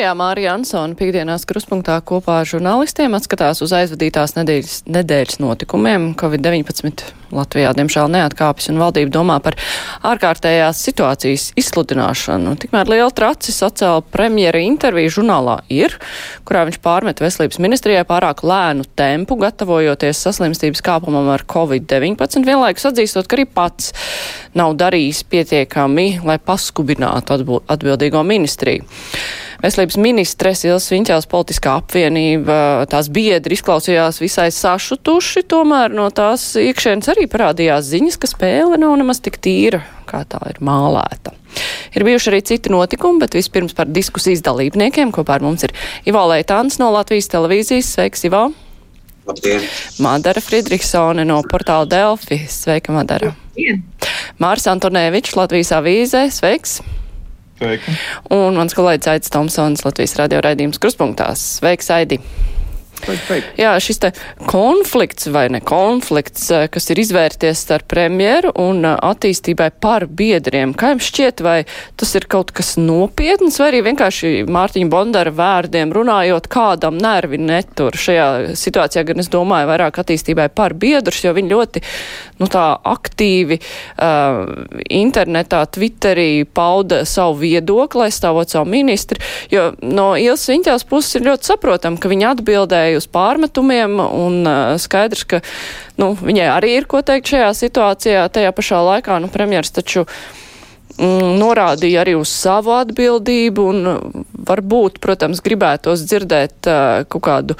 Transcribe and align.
Studijā 0.00 0.16
Mārija 0.16 0.54
Ansona 0.56 0.96
piekdienās 0.96 1.42
kruspunktā 1.44 1.98
kopā 2.08 2.38
ar 2.40 2.46
žurnālistiem 2.48 3.12
atskatās 3.18 3.58
uz 3.60 3.74
aizvadītās 3.76 4.32
nedēļas, 4.32 4.76
nedēļas 4.88 5.36
notikumiem. 5.42 6.06
Covid-19 6.16 7.02
Latvijā 7.36 7.74
diemžēl 7.76 8.08
neatkāpjas 8.08 8.70
un 8.72 8.80
valdība 8.80 9.12
domā 9.12 9.36
par 9.44 9.58
ārkārtējās 10.08 10.80
situācijas 10.86 11.44
izsludināšanu. 11.60 12.54
Tikmēr 12.62 12.88
liela 12.88 13.10
tracis 13.12 13.60
atcēla 13.66 14.00
premjera 14.08 14.62
interviju 14.64 15.12
žurnālā 15.18 15.58
ir, 15.68 15.98
kurā 16.48 16.64
viņš 16.70 16.80
pārmet 16.80 17.20
veselības 17.20 17.60
ministrijai 17.60 18.06
pārāk 18.08 18.40
lēnu 18.40 18.88
tempu, 18.96 19.36
gatavojoties 19.44 20.24
saslimstības 20.24 20.80
kāpumam 20.86 21.28
ar 21.34 21.44
Covid-19, 21.44 22.40
vienlaikus 22.48 22.88
atzīstot, 22.88 23.28
ka 23.28 23.36
arī 23.36 23.44
pats 23.44 23.92
nav 24.56 24.72
darījis 24.80 25.26
pietiekami, 25.28 26.08
lai 26.24 26.40
paskubinātu 26.40 27.36
atbildīgo 27.68 28.24
ministriju. 28.32 28.88
Veselības 29.60 29.98
ministres 30.00 30.62
Ilsa 30.64 30.94
Viņķels 30.94 31.26
politiskā 31.28 31.74
apvienība, 31.82 32.86
tās 32.88 33.10
biedri 33.12 33.58
izklausījās 33.58 34.20
visai 34.22 34.48
sašutuši, 34.56 35.44
tomēr 35.50 35.92
no 35.92 36.06
tās 36.16 36.54
iekšēnes 36.60 37.10
arī 37.12 37.26
parādījās 37.30 37.90
ziņas, 37.92 38.16
ka 38.20 38.30
spēle 38.30 38.80
nav 38.80 38.96
nemaz 39.00 39.20
tik 39.20 39.36
tīra, 39.44 39.82
kā 40.08 40.22
tā 40.28 40.40
ir 40.48 40.62
mālēta. 40.64 41.34
Ir 41.92 42.06
bijuši 42.06 42.30
arī 42.30 42.40
citi 42.46 42.72
notikumi, 42.72 43.20
bet 43.20 43.36
vispirms 43.36 43.74
par 43.76 43.90
diskusijas 43.90 44.40
dalībniekiem. 44.46 45.12
Kopā 45.12 45.36
ar 45.36 45.44
mums 45.44 45.66
ir 45.66 45.74
Ivo 46.08 46.22
Leitāns 46.30 46.78
no 46.80 46.88
Latvijas 46.94 47.28
televīzijas. 47.32 47.90
Sveiks, 47.96 48.24
Ivo! 48.30 48.46
Labdien! 49.28 49.66
Madara 50.00 50.40
Friedrichsone 50.40 51.26
no 51.28 51.40
portāla 51.50 51.88
Delfi. 51.90 52.40
Sveika, 52.48 52.94
Madara! 52.94 53.34
Labdien! 53.34 53.84
Mārs 54.40 54.70
Antonēvičs, 54.70 55.36
Latvijas 55.36 55.74
avīzē. 55.76 56.28
Sveiks! 56.32 56.78
Sveiki. 57.60 57.92
Un 58.32 58.56
mans 58.56 58.72
kolēģis 58.76 59.10
Aits 59.12 59.32
Tomsons, 59.34 59.84
Latvijas 59.84 60.16
radio 60.16 60.40
raidījums 60.46 60.80
Kruspunktās. 60.80 61.42
Sveiks, 61.58 61.92
Aidi! 61.92 62.16
Jā, 63.58 63.74
šis 63.82 64.00
te 64.02 64.10
konflikts 64.48 65.28
vai 65.32 65.46
ne 65.52 65.60
konflikts, 65.64 66.46
eh, 66.54 66.66
kas 66.72 66.90
ir 66.92 67.00
izvērties 67.02 67.64
starp 67.66 67.88
premjeru 67.90 68.52
un 68.60 68.84
eh, 68.84 68.96
attīstībai 69.10 69.70
par 69.80 70.06
biedriem. 70.06 70.74
Kā 70.78 70.92
jums 70.94 71.08
šķiet, 71.10 71.42
vai 71.44 71.58
tas 72.00 72.14
ir 72.18 72.26
kaut 72.30 72.52
kas 72.56 72.76
nopietns, 72.80 73.58
vai 73.60 73.70
arī 73.72 73.82
vienkārši 73.90 74.32
Mārtiņa 74.50 74.90
Bondara 74.92 75.32
vārdiem 75.34 75.94
runājot, 75.94 76.48
kādam 76.52 76.98
nervi 77.00 77.40
netur? 77.40 77.96
Šajā 77.96 78.56
situācijā, 78.58 79.04
gan 79.08 79.22
es 79.22 79.30
domāju 79.32 79.70
vairāk 79.70 80.02
attīstībai 80.02 80.50
par 80.54 80.74
biedrus, 80.78 81.22
jo 81.24 81.34
viņi 81.36 81.52
ļoti, 81.52 81.82
nu 82.40 82.48
tā 82.50 82.64
aktīvi 82.90 83.60
uh, 83.60 84.40
internetā, 84.90 85.62
Twitterī 85.70 86.44
pauda 86.44 87.02
savu 87.08 87.40
viedokli, 87.42 88.06
aizstāvot 88.08 88.52
savu 88.52 88.70
ministri, 88.72 89.20
jo 89.52 89.70
no 89.82 90.12
Iels 90.18 90.48
Viņķās 90.50 90.86
puses 90.90 91.18
ir 91.18 91.26
ļoti 91.28 91.52
saprotam, 91.52 91.98
ka 92.00 92.10
viņi 92.10 92.26
atbildēja 92.32 92.89
atbildēja 92.90 92.98
uz 92.98 93.06
pārmetumiem, 93.10 93.98
un 94.00 94.78
skaidrs, 94.78 95.24
ka 95.24 95.40
nu, 95.98 96.14
viņai 96.18 96.48
arī 96.50 96.76
ir 96.78 96.86
ko 96.86 97.02
teikt 97.02 97.30
šajā 97.30 97.50
situācijā. 97.54 98.28
Tajā 98.32 98.52
pašā 98.52 98.80
laikā 98.82 99.20
nu, 99.20 99.28
premjeras 99.30 99.70
taču 99.70 100.06
norādīja 100.98 102.02
arī 102.02 102.16
uz 102.18 102.32
savu 102.32 102.74
atbildību, 102.78 103.66
un 103.70 104.34
varbūt, 104.50 104.98
protams, 105.02 105.42
gribētos 105.44 106.04
dzirdēt 106.08 106.68
uh, 106.70 107.06
kaut 107.10 107.24
kādu 107.26 107.56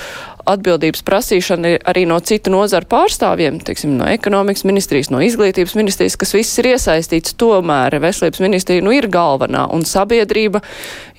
atbildības 0.50 1.02
prasīšana 1.06 1.74
arī 1.90 2.06
no 2.08 2.18
citu 2.24 2.52
nozaru 2.52 2.88
pārstāvjiem, 2.90 3.60
teiksim, 3.64 3.94
no 4.00 4.08
ekonomikas 4.10 4.64
ministrijas, 4.68 5.10
no 5.12 5.20
izglītības 5.24 5.76
ministrijas, 5.78 6.16
kas 6.20 6.34
viss 6.34 6.58
ir 6.62 6.72
iesaistīts, 6.72 7.36
tomēr 7.40 7.98
veselības 8.02 8.42
ministrija 8.42 8.84
nu 8.84 8.94
ir 8.96 9.08
galvenā, 9.12 9.66
un 9.74 9.84
sabiedrība 9.86 10.62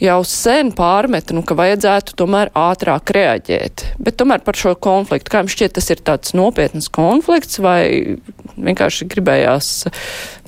jau 0.01 0.19
sen 0.27 0.73
pārmeta, 0.75 1.35
nu, 1.37 1.45
ka 1.47 1.57
vajadzētu 1.59 2.17
tomēr 2.19 2.51
ātrāk 2.57 3.13
reaģēt. 3.15 3.85
Bet 4.01 4.17
tomēr 4.19 4.43
par 4.45 4.57
šo 4.59 4.75
konfliktu, 4.75 5.31
kā 5.31 5.43
jums 5.43 5.55
šķiet, 5.55 5.77
tas 5.77 5.91
ir 5.93 6.03
tāds 6.05 6.35
nopietnas 6.37 6.89
konflikts, 6.91 7.61
vai 7.63 8.17
vienkārši 8.57 9.07
gribējās 9.11 9.71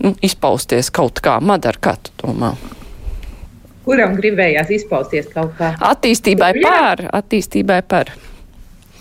nu, 0.04 0.14
izpausties 0.26 0.92
kaut 0.94 1.22
kā? 1.24 1.40
Madara, 1.44 1.80
kā 1.80 1.96
tu 2.04 2.14
domā? 2.24 2.54
Kuram 3.84 4.16
gribējās 4.16 4.70
izpausties 4.72 5.28
kaut 5.34 5.58
kā? 5.60 5.74
Attīstībai 5.92 6.54
par, 6.64 7.04
attīstībai 7.20 7.82
par. 7.88 8.14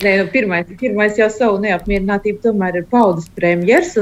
Nē, 0.03 0.17
nu, 0.19 0.25
pirmais, 0.33 0.67
pirmais 0.79 1.15
jau 1.15 1.29
savu 1.31 1.59
neapmierinātību 1.63 2.41
tomēr 2.43 2.81
ir 2.81 2.87
paudis 2.91 3.29
premjers. 3.37 3.93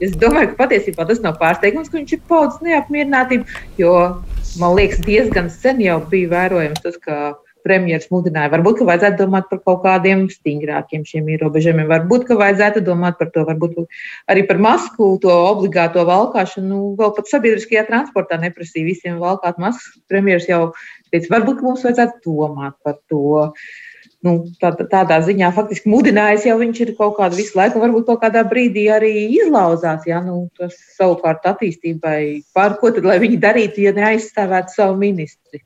Es 0.00 0.14
domāju, 0.16 0.52
ka 0.52 0.62
patiesībā 0.62 1.04
tas 1.08 1.20
nav 1.24 1.36
pārsteigums, 1.42 1.90
ka 1.92 1.98
viņš 1.98 2.14
ir 2.16 2.22
paudis 2.30 2.62
neapmierinātību, 2.64 3.58
jo 3.80 3.92
man 4.62 4.76
liekas, 4.78 5.02
diezgan 5.04 5.50
sen 5.52 5.82
jau 5.84 5.98
bija 6.12 6.30
vērojams 6.32 6.84
tas, 6.86 6.96
ka 7.02 7.18
premjeras 7.64 8.08
mudināja. 8.12 8.50
Varbūt, 8.52 8.80
ka 8.80 8.86
vajadzētu 8.88 9.20
domāt 9.22 9.48
par 9.50 9.60
kaut 9.66 9.82
kādiem 9.84 10.24
stingrākiem 10.32 11.04
šiem 11.08 11.30
ierobežojumiem. 11.34 11.88
Varbūt, 11.90 12.26
ka 12.28 12.38
vajadzētu 12.40 12.82
domāt 12.86 13.18
par 13.20 13.30
to, 13.34 13.44
varbūt 13.48 13.78
arī 14.32 14.44
par 14.48 14.60
masku, 14.62 15.14
to 15.22 15.32
obligāto 15.32 16.04
valkāšanu. 16.08 16.68
Nu, 16.72 16.82
vēl 16.98 17.14
pat 17.16 17.30
sabiedriskajā 17.30 17.86
transportā 17.88 18.38
neprasīja 18.42 18.88
visiem 18.88 19.22
valkāt 19.22 19.58
maskas. 19.62 20.02
Premjeras 20.10 20.48
jau 20.50 20.62
teica, 21.12 21.32
varbūt 21.36 21.64
mums 21.64 21.86
vajadzētu 21.86 22.22
domāt 22.28 22.78
par 22.84 23.00
to. 23.10 23.48
Nu, 24.22 24.36
tā, 24.62 24.70
tādā 24.78 25.16
ziņā 25.26 25.48
faktiski 25.56 25.90
mudinājis 25.90 26.44
jau 26.46 26.54
viņš 26.60 26.80
ir 26.84 26.92
kaut 26.94 27.16
kādu 27.16 27.40
visu 27.40 27.56
laiku, 27.58 27.80
varbūt 27.82 28.06
kaut 28.06 28.20
kādā 28.22 28.44
brīdī 28.46 28.84
arī 28.94 29.10
izlauzās. 29.34 30.06
Ja? 30.06 30.20
Nu, 30.22 30.44
tas 30.58 30.76
savukārt 30.94 31.48
attīstībai, 31.50 32.44
par 32.54 32.78
ko 32.78 32.92
tad 32.94 33.08
lai 33.08 33.18
viņi 33.22 33.40
darītu, 33.42 33.82
ja 33.88 33.94
neaizstāvētu 33.96 34.76
savu 34.76 34.94
ministri? 35.02 35.64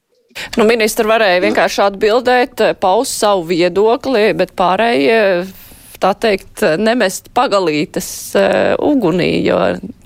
Nu, 0.57 0.67
ministri 0.69 1.07
varēja 1.09 1.45
vienkārši 1.45 1.85
atbildēt, 1.87 2.65
paust 2.81 3.21
savu 3.21 3.47
viedokli, 3.51 4.31
bet 4.37 4.55
pārējie 4.59 5.21
tā 6.01 6.13
teikt, 6.21 6.63
nemest 6.81 7.31
pagalītes 7.37 8.09
uh, 8.37 8.75
ugunī, 8.85 9.31
jo 9.47 9.57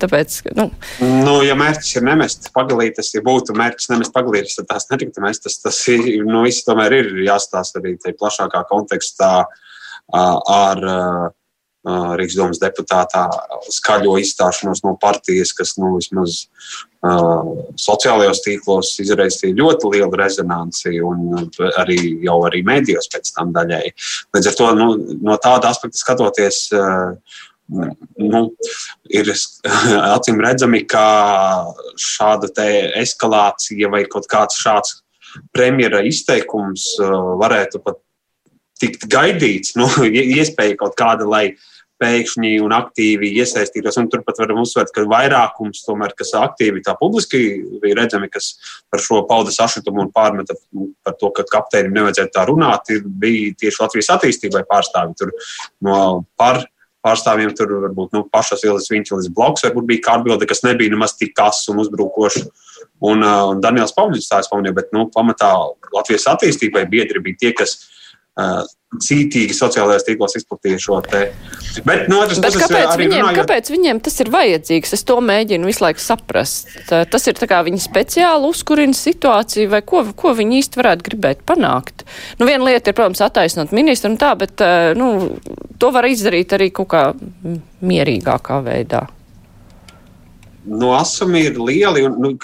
tāpēc, 0.02 0.36
nu. 0.58 0.68
Nu, 1.02 1.40
ja 1.46 1.56
mērķis 1.58 1.96
ir 1.98 2.06
nemest 2.06 2.50
pagalītes, 2.54 3.12
ja 3.16 3.24
būtu 3.26 3.56
mērķis 3.58 3.90
nemest 3.92 4.14
pagalītes, 4.14 4.56
tad 4.60 4.70
tās 4.70 4.86
netiktu 4.92 5.24
mest. 5.24 5.44
Tas, 5.46 5.58
tas 5.64 5.82
nu, 5.90 6.44
viss 6.46 6.66
tomēr 6.66 7.00
ir 7.00 7.10
jāstāsta 7.26 7.82
arī 7.82 7.96
tajā 7.98 8.18
plašākā 8.20 8.64
kontekstā 8.70 9.34
uh, 9.42 10.38
ar. 10.46 10.86
Uh, 10.86 11.28
Rīgas 11.88 12.36
domas 12.36 12.58
deputātā 12.60 13.22
skaļo 13.72 14.18
izstāšanos 14.20 14.82
no 14.84 14.96
partijas, 15.00 15.54
kas 15.56 15.78
nu, 15.80 15.94
vismaz 15.96 16.42
uh, 17.00 17.46
sociālajos 17.80 18.42
tīklos 18.44 18.90
izraisīja 19.00 19.56
ļoti 19.56 19.94
lielu 19.94 20.18
rezonanci 20.20 20.98
un 21.00 21.48
arī 21.80 21.96
jau 22.26 22.36
arī 22.48 22.60
mēdījos 22.68 23.08
pēc 23.14 23.32
tam 23.32 23.54
daļai. 23.56 23.86
Līdz 24.36 24.50
ar 24.50 24.58
to 24.58 24.68
nu, 24.76 24.90
no 25.24 25.38
tāda 25.40 25.72
aspekta 25.72 26.02
skatoties. 26.02 26.66
Uh, 26.76 27.16
nu, 27.70 28.42
ir 29.08 29.32
acīm 30.16 30.42
redzami, 30.44 30.82
ka 30.90 31.06
šāda 31.96 32.68
eskalācija 33.00 33.88
vai 33.88 34.04
kaut 34.10 34.28
kāds 34.28 34.60
šāds 34.60 34.98
premjera 35.54 36.02
izteikums 36.04 36.96
varētu 37.00 37.80
pat 37.84 38.02
tikt 38.80 39.06
gaidīts, 39.10 39.76
nu, 39.80 39.88
iespēja 40.08 40.78
kaut 40.80 40.96
kāda, 40.98 41.28
lai 41.28 41.44
pēkšņi 42.00 42.54
un 42.64 42.72
aktīvi 42.72 43.28
iesaistītos. 43.42 43.98
Un 44.00 44.08
turpat 44.08 44.40
varam 44.40 44.62
uzsvērt, 44.62 44.92
ka 44.94 45.04
vairākums, 45.08 45.82
tomēr, 45.84 46.14
kas 46.16 46.32
aktīvi 46.38 46.80
tā 46.86 46.94
publiski 46.96 47.42
bija 47.82 47.98
redzami, 47.98 48.30
kas 48.32 48.54
par 48.88 49.04
šo 49.04 49.20
pauda 49.28 49.52
sašutumu 49.52 50.06
un 50.06 50.12
pārmeta 50.14 50.56
par 51.04 51.18
to, 51.20 51.28
ka 51.36 51.44
kapteinim 51.50 51.98
nevajadzētu 51.98 52.36
tā 52.36 52.46
runāt, 52.48 52.92
bija 53.04 53.52
tieši 53.60 53.84
Latvijas 53.84 54.12
attīstībai 54.16 54.64
pārstāvi. 54.70 55.18
Tur 55.20 55.34
no 55.84 56.00
par 56.40 56.64
pārstāvjiem 57.04 57.52
tur 57.56 57.76
varbūt 57.86 58.16
nu, 58.16 58.24
pašas 58.32 58.64
ielas 58.66 58.90
viņas 58.92 59.30
bloks, 59.36 59.64
varbūt 59.64 59.88
bija 59.88 60.04
kā 60.04 60.18
atbilde, 60.18 60.48
kas 60.48 60.64
nebija 60.66 60.92
nemaz 60.92 61.16
tik 61.16 61.32
kas 61.36 61.62
un 61.72 61.80
uzbrukošs. 61.84 62.48
Un, 63.00 63.22
uh, 63.24 63.46
un 63.52 63.60
Daniels 63.64 63.94
Pavļņš 63.96 64.26
tā 64.28 64.42
izpaunīja, 64.42 64.76
bet 64.76 64.90
nu, 64.92 65.06
pamatā 65.12 65.48
Latvijas 65.94 66.26
attīstībai 66.34 66.84
biedri 66.88 67.22
bija 67.24 67.40
tie, 67.40 67.52
kas 67.56 67.78
cītīgi 68.90 69.54
sociālajās 69.54 70.02
tīklos 70.06 70.34
izplatīja 70.40 70.80
šo 70.82 70.96
te. 71.06 71.20
Bet, 71.86 72.08
no 72.10 72.24
otras 72.24 72.40
puses, 72.42 72.58
kāpēc, 72.64 72.96
viņiem, 72.98 73.20
runājot... 73.22 73.38
kāpēc 73.38 73.70
viņiem 73.70 74.00
tas 74.02 74.18
ir 74.24 74.30
vajadzīgs? 74.34 74.94
Es 74.96 75.06
to 75.06 75.20
mēģinu 75.22 75.68
visu 75.70 75.84
laiku 75.84 76.02
saprast. 76.02 76.72
Tas 76.88 77.28
ir 77.30 77.38
tā 77.38 77.46
kā 77.50 77.60
viņi 77.66 77.78
speciāli 77.84 78.50
uzkurina 78.50 78.96
situāciju, 78.96 79.70
vai 79.70 79.82
ko, 79.86 80.02
ko 80.18 80.34
viņi 80.38 80.58
īsti 80.64 80.82
varētu 80.82 81.06
gribēt 81.06 81.46
panākt. 81.46 82.02
Nu, 82.40 82.48
viena 82.50 82.66
lieta 82.66 82.90
ir, 82.90 82.98
protams, 82.98 83.22
attaisnot 83.22 83.70
ministru 83.76 84.10
un 84.10 84.18
tā, 84.20 84.32
bet, 84.40 84.58
nu, 84.98 85.12
to 85.78 85.94
var 85.94 86.10
izdarīt 86.10 86.58
arī 86.58 86.72
kaut 86.74 86.90
kā 86.90 87.06
mierīgākā 87.86 88.58
veidā. 88.66 89.06
No 90.70 90.92
asumi 90.98 91.46
ir 91.46 91.62
lieli, 91.62 92.02
un, 92.04 92.18
nu, 92.20 92.34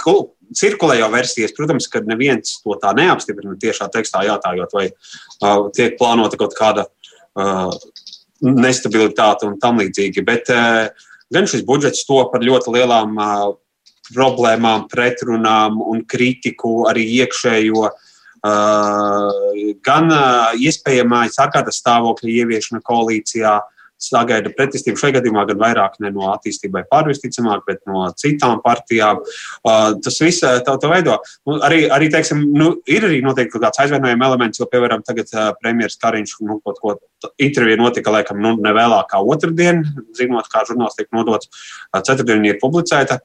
cirkulē 0.55 0.99
jau 1.01 1.11
versijas, 1.13 1.55
protams, 1.57 1.89
ka 1.91 2.03
neviens 2.07 2.59
to 2.63 2.77
tā 2.83 2.93
neapstiprina 2.97 3.57
tiešā 3.61 3.89
tekstā 3.95 4.25
jātājot, 4.29 4.75
vai 4.77 4.87
uh, 4.91 5.69
tiek 5.75 5.97
plānota 5.99 6.39
kaut 6.41 6.57
kāda 6.59 6.87
uh, 6.87 7.71
nestabilitāte 8.43 9.49
un 9.49 9.59
tam 9.63 9.81
līdzīgi. 9.83 10.25
Bet 10.27 10.51
uh, 10.55 10.89
gan 11.33 11.49
šis 11.51 11.67
budžets 11.67 12.07
to 12.09 12.23
par 12.33 12.45
ļoti 12.47 12.75
lielām 12.79 13.17
uh, 13.19 13.47
problēmām, 14.15 14.87
pretrunām 14.93 15.81
un 15.83 16.05
kritiku 16.07 16.85
arī 16.91 17.09
iekšējo. 17.23 17.89
Uh, 18.47 19.31
gan 19.83 20.13
uh, 20.13 20.53
iespējamais 20.63 21.41
ārkārtas 21.43 21.81
stāvokļa 21.83 22.37
ieviešana 22.45 22.85
koalīcijā, 22.87 23.57
uh, 23.59 23.76
sagaida 24.01 24.51
pretestību 24.53 25.01
šajā 25.01 25.17
gadījumā 25.19 25.47
gan 25.49 25.61
vairāk 25.61 25.97
ne 26.05 26.11
no 26.13 26.29
attīstībai 26.35 26.85
pārvisticamāk, 26.91 27.65
bet 27.69 27.81
no 27.89 28.05
citām 28.19 28.61
partijām. 28.65 29.23
Uh, 29.65 29.97
tas 30.05 30.21
viss 30.21 30.45
tā, 30.45 30.61
tā 30.67 30.91
veido. 30.93 31.17
Nu, 31.49 31.57
arī, 31.65 31.87
arī 31.93 32.11
teiksim, 32.13 32.45
nu, 32.57 32.75
ir 32.91 33.09
arī 33.09 33.23
noteikti 33.25 33.57
kaut 33.57 33.67
kāds 33.67 33.83
aizvainojuma 33.87 34.29
elements, 34.29 34.61
jo, 34.61 34.69
piemēram, 34.73 35.05
tagad 35.07 35.33
uh, 35.33 35.49
premjeras 35.63 35.99
Kariņš 36.03 36.37
nu, 36.45 36.61
kaut 36.65 36.81
ko 36.83 36.97
interviju 37.43 37.81
notika, 37.81 38.13
laikam, 38.13 38.41
nu, 38.43 38.55
ne 38.61 38.77
vēlāk 38.77 39.11
kā 39.15 39.23
otrdien, 39.25 39.83
zinot, 40.19 40.49
kā 40.53 40.67
žurnāls 40.69 40.99
tiek 40.99 41.09
nodots. 41.17 41.51
Uh, 41.91 42.03
ceturtdien 42.03 42.45
ir 42.47 42.61
publicēta. 42.63 43.23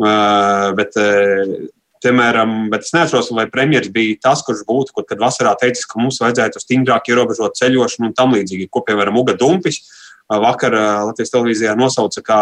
Uh, 0.00 0.70
bet, 0.78 0.96
uh, 1.00 1.60
Piemēram, 2.00 2.70
bet 2.72 2.86
es 2.86 2.94
neatceros, 2.96 3.26
vai 3.36 3.42
premjerministrs 3.52 3.92
bija 3.92 4.14
tas, 4.24 4.40
kurš 4.46 4.62
būtu, 4.64 5.02
kad 5.04 5.20
vasarā 5.20 5.50
teicis, 5.60 5.84
ka 5.84 5.98
mums 6.00 6.16
vajadzētu 6.22 6.62
stingrāk 6.62 7.10
ierobežot 7.12 7.58
ceļošanu 7.58 8.08
un 8.08 8.14
tam 8.16 8.32
līdzīgi, 8.32 8.70
ko, 8.72 8.80
piemēram, 8.86 9.18
Uga 9.20 9.34
Dumpis 9.36 9.82
uh, 9.82 9.99
vakar 10.30 10.76
Latvijas 11.10 11.32
televīzijā 11.34 11.74
nosauca 11.78 12.22
kā 12.24 12.40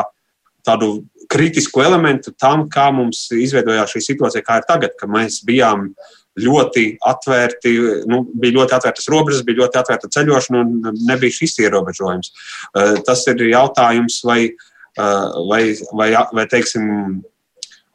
tādu 0.66 1.02
kritisku 1.28 1.82
elementu 1.84 2.32
tam, 2.36 2.66
kā 2.72 2.88
mums 2.94 3.26
izveidojās 3.32 3.92
šī 3.94 4.04
situācija, 4.04 4.44
kā 4.44 4.60
ir 4.60 4.68
tagad, 4.68 4.96
ka 4.98 5.08
mēs 5.10 5.42
bijām 5.46 5.90
ļoti 6.38 6.84
atvērti, 7.08 7.74
nu, 8.10 8.22
bija 8.38 8.60
ļoti 8.60 8.76
atvērtas 8.76 9.08
robežas, 9.10 9.44
bija 9.46 9.64
ļoti 9.64 9.80
atvērta 9.80 10.10
ceļošana 10.14 10.62
un 10.62 10.98
nebija 11.08 11.34
šis 11.34 11.58
ierobežojums. 11.64 12.32
Tas 13.06 13.24
ir 13.32 13.42
jautājums, 13.48 14.20
vai, 14.26 14.40
vai, 15.50 15.62
vai, 15.98 16.10
vai 16.14 16.46
teiksim, 16.50 17.18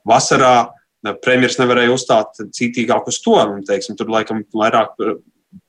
vasarā 0.07 0.55
premjerministrs 1.03 1.61
nevarēja 1.63 1.93
uzstāt 1.95 2.43
citīgāk 2.55 3.07
uz 3.11 3.21
to. 3.23 3.37
Un, 3.39 3.63
teiksim, 3.67 3.97
tur 3.99 4.11
laikam 4.11 4.43
vairāk 4.55 4.99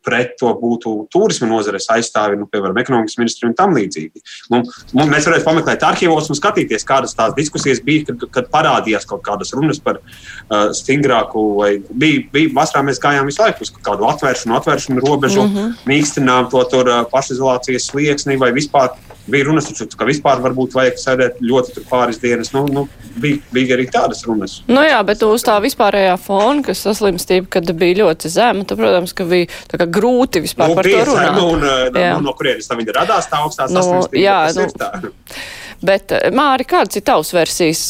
pret 0.05 0.35
to 0.41 0.51
būtu 0.61 0.93
turisma 1.13 1.49
nozares 1.49 1.87
aizstāvi, 1.93 2.37
nu, 2.39 2.47
piemēram, 2.51 2.77
ekonomikas 2.83 3.17
ministri 3.21 3.49
un 3.49 3.55
tam 3.57 3.73
līdzīgi. 3.77 4.23
Nu, 4.53 4.61
mēs 5.09 5.29
varētu 5.29 5.47
pameklēt 5.47 5.87
arhīvos 5.89 6.29
un 6.31 6.39
skatīties, 6.39 6.85
kādas 6.89 7.17
tās 7.17 7.33
diskusijas 7.39 7.81
bija, 7.85 8.11
kad, 8.11 8.27
kad 8.37 8.51
parādījās 8.53 9.09
kaut 9.09 9.25
kādas 9.27 9.55
runas 9.57 9.81
par 9.85 10.01
uh, 10.03 10.69
stingrāku, 10.77 11.47
vai 11.63 11.71
bija, 11.89 12.27
bija 12.35 12.53
vasarā 12.57 12.85
mēs 12.89 13.01
gājām 13.03 13.31
visu 13.31 13.43
laiku 13.43 13.65
uz 13.65 13.73
kādu 13.85 14.09
atvēršanu, 14.13 14.59
atvēršanu 14.61 15.05
robežu, 15.07 15.47
mm 15.47 15.57
-hmm. 15.57 15.75
mīkstinām 15.89 16.51
to 16.53 16.65
tur 16.73 16.91
uh, 16.91 17.03
pašizolācijas 17.13 17.89
slieksni 17.91 18.37
vai 18.41 18.53
vispār 18.53 18.93
bija 19.31 19.49
runas, 19.49 19.69
taču, 19.71 19.87
ka 19.99 20.07
vispār 20.09 20.43
varbūt 20.45 20.77
vajag 20.77 21.01
sēdēt 21.01 21.41
ļoti 21.45 21.85
pāris 21.89 22.21
dienas. 22.23 22.53
Nu, 22.55 22.65
nu, 22.71 22.85
bija, 23.21 23.41
bija 23.55 23.79
arī 23.79 23.89
tādas 23.93 24.25
runas. 24.29 24.59
Nu 24.69 24.85
jā, 24.85 25.01
bet 25.07 25.25
uz 25.27 25.47
tā 25.47 25.57
vispārējā 25.65 26.15
fona, 26.21 26.65
kas 26.67 26.85
saslimstība, 26.85 27.49
kad 27.57 27.75
bija 27.79 28.03
ļoti 28.05 28.33
zema, 28.33 28.67
tad, 28.69 28.81
protams, 28.81 29.17
ka 29.17 29.27
bija 29.31 29.91
grūti 29.99 30.45
vispār 30.45 30.73
nu, 30.73 30.79
par 30.79 30.91
to 30.91 31.03
runāt. 31.11 31.43
Un, 31.43 31.69
jā. 31.95 32.15
no, 32.17 32.23
no 32.29 32.37
kurienes 32.39 32.71
tā 32.71 32.79
viņa 32.79 32.97
radās 33.01 33.29
tā 33.33 33.43
augstā 33.45 33.69
nu, 33.71 33.81
saslimstība? 33.81 34.25
Jā, 34.25 34.41
nu, 34.59 35.11
Bet, 35.85 36.15
Māri, 36.33 36.65
kādas 36.69 36.97
ir 36.97 37.03
tavas 37.05 37.33
versijas? 37.35 37.83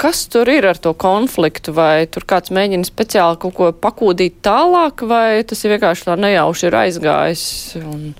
Kas 0.00 0.24
tur 0.28 0.50
ir 0.52 0.66
ar 0.68 0.76
to 0.82 0.92
konfliktu? 0.98 1.72
Vai 1.76 2.04
tur 2.10 2.26
kāds 2.28 2.52
mēģina 2.52 2.84
speciāli 2.84 3.38
kaut 3.40 3.54
ko 3.56 3.70
pakūdīt 3.72 4.42
tālāk, 4.44 5.04
vai 5.08 5.40
tas 5.48 5.62
ir 5.64 5.72
vienkārši 5.76 6.10
tā 6.10 6.18
nejauši 6.20 6.68
ir 6.68 6.76
aizgājis? 6.82 7.46
Un... 7.80 8.10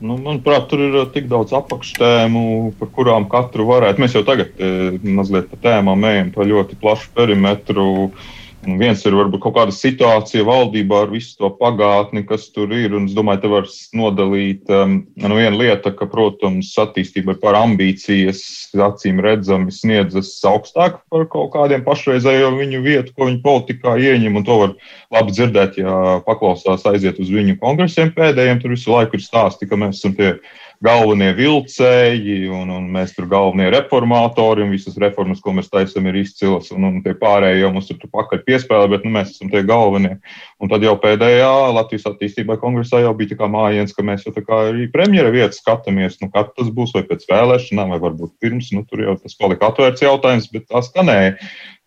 Nu, 0.00 0.16
manuprāt, 0.20 0.66
tur 0.70 0.82
ir 0.84 0.96
uh, 1.00 1.06
tik 1.12 1.28
daudz 1.30 1.54
apakštēmu, 1.56 2.46
par 2.80 2.90
kurām 2.96 3.28
katru 3.32 3.68
varētu. 3.70 4.02
Mēs 4.02 4.16
jau 4.18 4.24
tagad 4.26 4.58
e, 4.60 4.72
mazliet 5.16 5.48
pa 5.52 5.60
tēmām 5.62 6.04
ejam 6.08 6.32
pa 6.34 6.44
ļoti 6.48 6.76
plašu 6.82 7.14
perimetru. 7.16 7.86
Uh, 8.10 8.34
Un 8.66 8.80
viens 8.80 8.98
ir 9.06 9.14
varbūt 9.14 9.44
kaut 9.44 9.54
kāda 9.54 9.74
situācija 9.74 10.42
valdībā 10.46 11.04
ar 11.04 11.10
visu 11.12 11.36
to 11.38 11.50
pagātni, 11.60 12.24
kas 12.26 12.48
tur 12.50 12.72
ir. 12.74 12.96
Un 12.98 13.06
es 13.06 13.14
domāju, 13.14 13.42
te 13.44 13.50
var 13.52 13.68
nodalīt 13.94 14.72
um, 14.74 14.96
nu, 15.22 15.36
viena 15.38 15.54
lieta, 15.54 15.92
ka, 15.94 16.08
protams, 16.10 16.72
attīstība 16.82 17.36
ir 17.36 17.40
par 17.42 17.58
ambīcijas, 17.60 18.42
acīm 18.88 19.22
redzami 19.22 19.74
sniedzas 19.74 20.32
augstāk 20.50 20.98
par 21.12 21.26
kaut 21.30 21.52
kādiem 21.54 21.86
pašreizējo 21.86 22.50
viņu 22.58 22.82
vietu, 22.82 23.14
ko 23.14 23.30
viņi 23.30 23.42
politikā 23.46 23.94
ieņem. 24.02 24.40
Un 24.40 24.48
to 24.48 24.58
var 24.64 24.76
labi 25.14 25.36
dzirdēt, 25.36 25.78
ja 25.78 26.18
paklausās 26.26 26.86
aiziet 26.90 27.22
uz 27.22 27.30
viņu 27.30 27.60
kongresiem 27.62 28.10
pēdējiem. 28.18 28.62
Tur 28.62 28.74
visu 28.74 28.94
laiku 28.94 29.20
ir 29.20 29.26
stāsti, 29.26 29.70
ka 29.70 29.78
mēs 29.78 30.02
esam 30.02 30.18
tie 30.18 30.34
galvenie 30.84 31.30
vilcēji, 31.36 32.46
un, 32.52 32.70
un 32.72 32.88
mēs 32.92 33.14
tur 33.16 33.28
galvenie 33.30 33.68
reformatori, 33.72 34.64
un 34.64 34.72
visas 34.74 34.96
reformas, 35.00 35.40
ko 35.44 35.54
mēs 35.56 35.70
taisām, 35.72 36.08
ir 36.10 36.18
izcilas, 36.20 36.68
un, 36.74 36.84
un 36.88 36.98
tie 37.04 37.14
pārējie 37.18 37.62
jau 37.62 37.70
mums 37.74 37.88
tur 37.88 38.10
pakaļ 38.12 38.42
piespēlē, 38.46 38.88
bet 38.92 39.06
nu, 39.06 39.12
mēs 39.16 39.32
esam 39.34 39.52
tie 39.52 39.62
galvenie. 39.66 40.16
Un 40.60 40.72
tad 40.72 40.84
jau 40.84 40.96
pēdējā 41.00 41.52
Latvijas 41.76 42.08
attīstībā 42.12 42.58
kongresā 42.62 43.00
jau 43.04 43.14
bija 43.16 43.32
tā 43.32 43.40
kā 43.40 43.50
mājiens, 43.52 43.94
ka 43.96 44.04
mēs 44.06 44.26
jau 44.26 44.34
tā 44.36 44.44
kā 44.46 44.66
arī 44.70 44.88
premjera 44.92 45.32
vietas 45.34 45.62
skatāmies, 45.62 46.20
nu, 46.20 46.30
kad 46.34 46.52
tas 46.56 46.68
būs, 46.72 46.92
vai 46.96 47.06
pēc 47.08 47.24
vēlēšanām, 47.30 47.96
vai 47.96 48.02
varbūt 48.04 48.36
pirms, 48.44 48.72
nu, 48.76 48.84
tur 48.88 49.06
jau 49.06 49.16
tas 49.22 49.38
palika 49.40 49.72
atvērts 49.72 50.04
jautājums, 50.04 50.52
bet 50.52 50.68
tā 50.68 50.84
skanēja. 50.84 51.38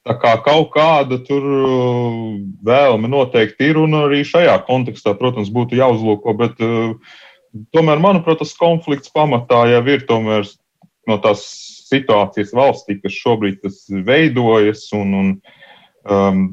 Tā 0.08 0.16
kā 0.18 0.32
kaut 0.42 0.72
kāda 0.74 1.20
tur 1.28 1.44
uh, 1.44 2.38
vēlme 2.66 3.10
noteikti 3.12 3.68
ir, 3.70 3.78
un 3.78 3.98
arī 4.00 4.24
šajā 4.26 4.56
kontekstā, 4.66 5.14
protams, 5.20 5.52
būtu 5.54 5.78
jāuzlūko, 5.78 6.34
bet 6.40 6.64
uh, 6.64 6.96
tomēr, 7.76 8.02
manuprāt, 8.04 8.42
tas 8.42 8.56
konflikts 8.58 9.12
pamatā 9.14 9.66
jau 9.72 9.84
ir 9.90 10.06
tomēr 10.10 10.48
no 11.10 11.18
tās 11.24 11.46
situācijas 11.90 12.54
valstī, 12.56 13.00
kas 13.02 13.18
šobrīd 13.18 13.66
veidojas. 14.06 14.86
Un, 14.98 15.16
un, 15.22 15.32
um, 16.06 16.44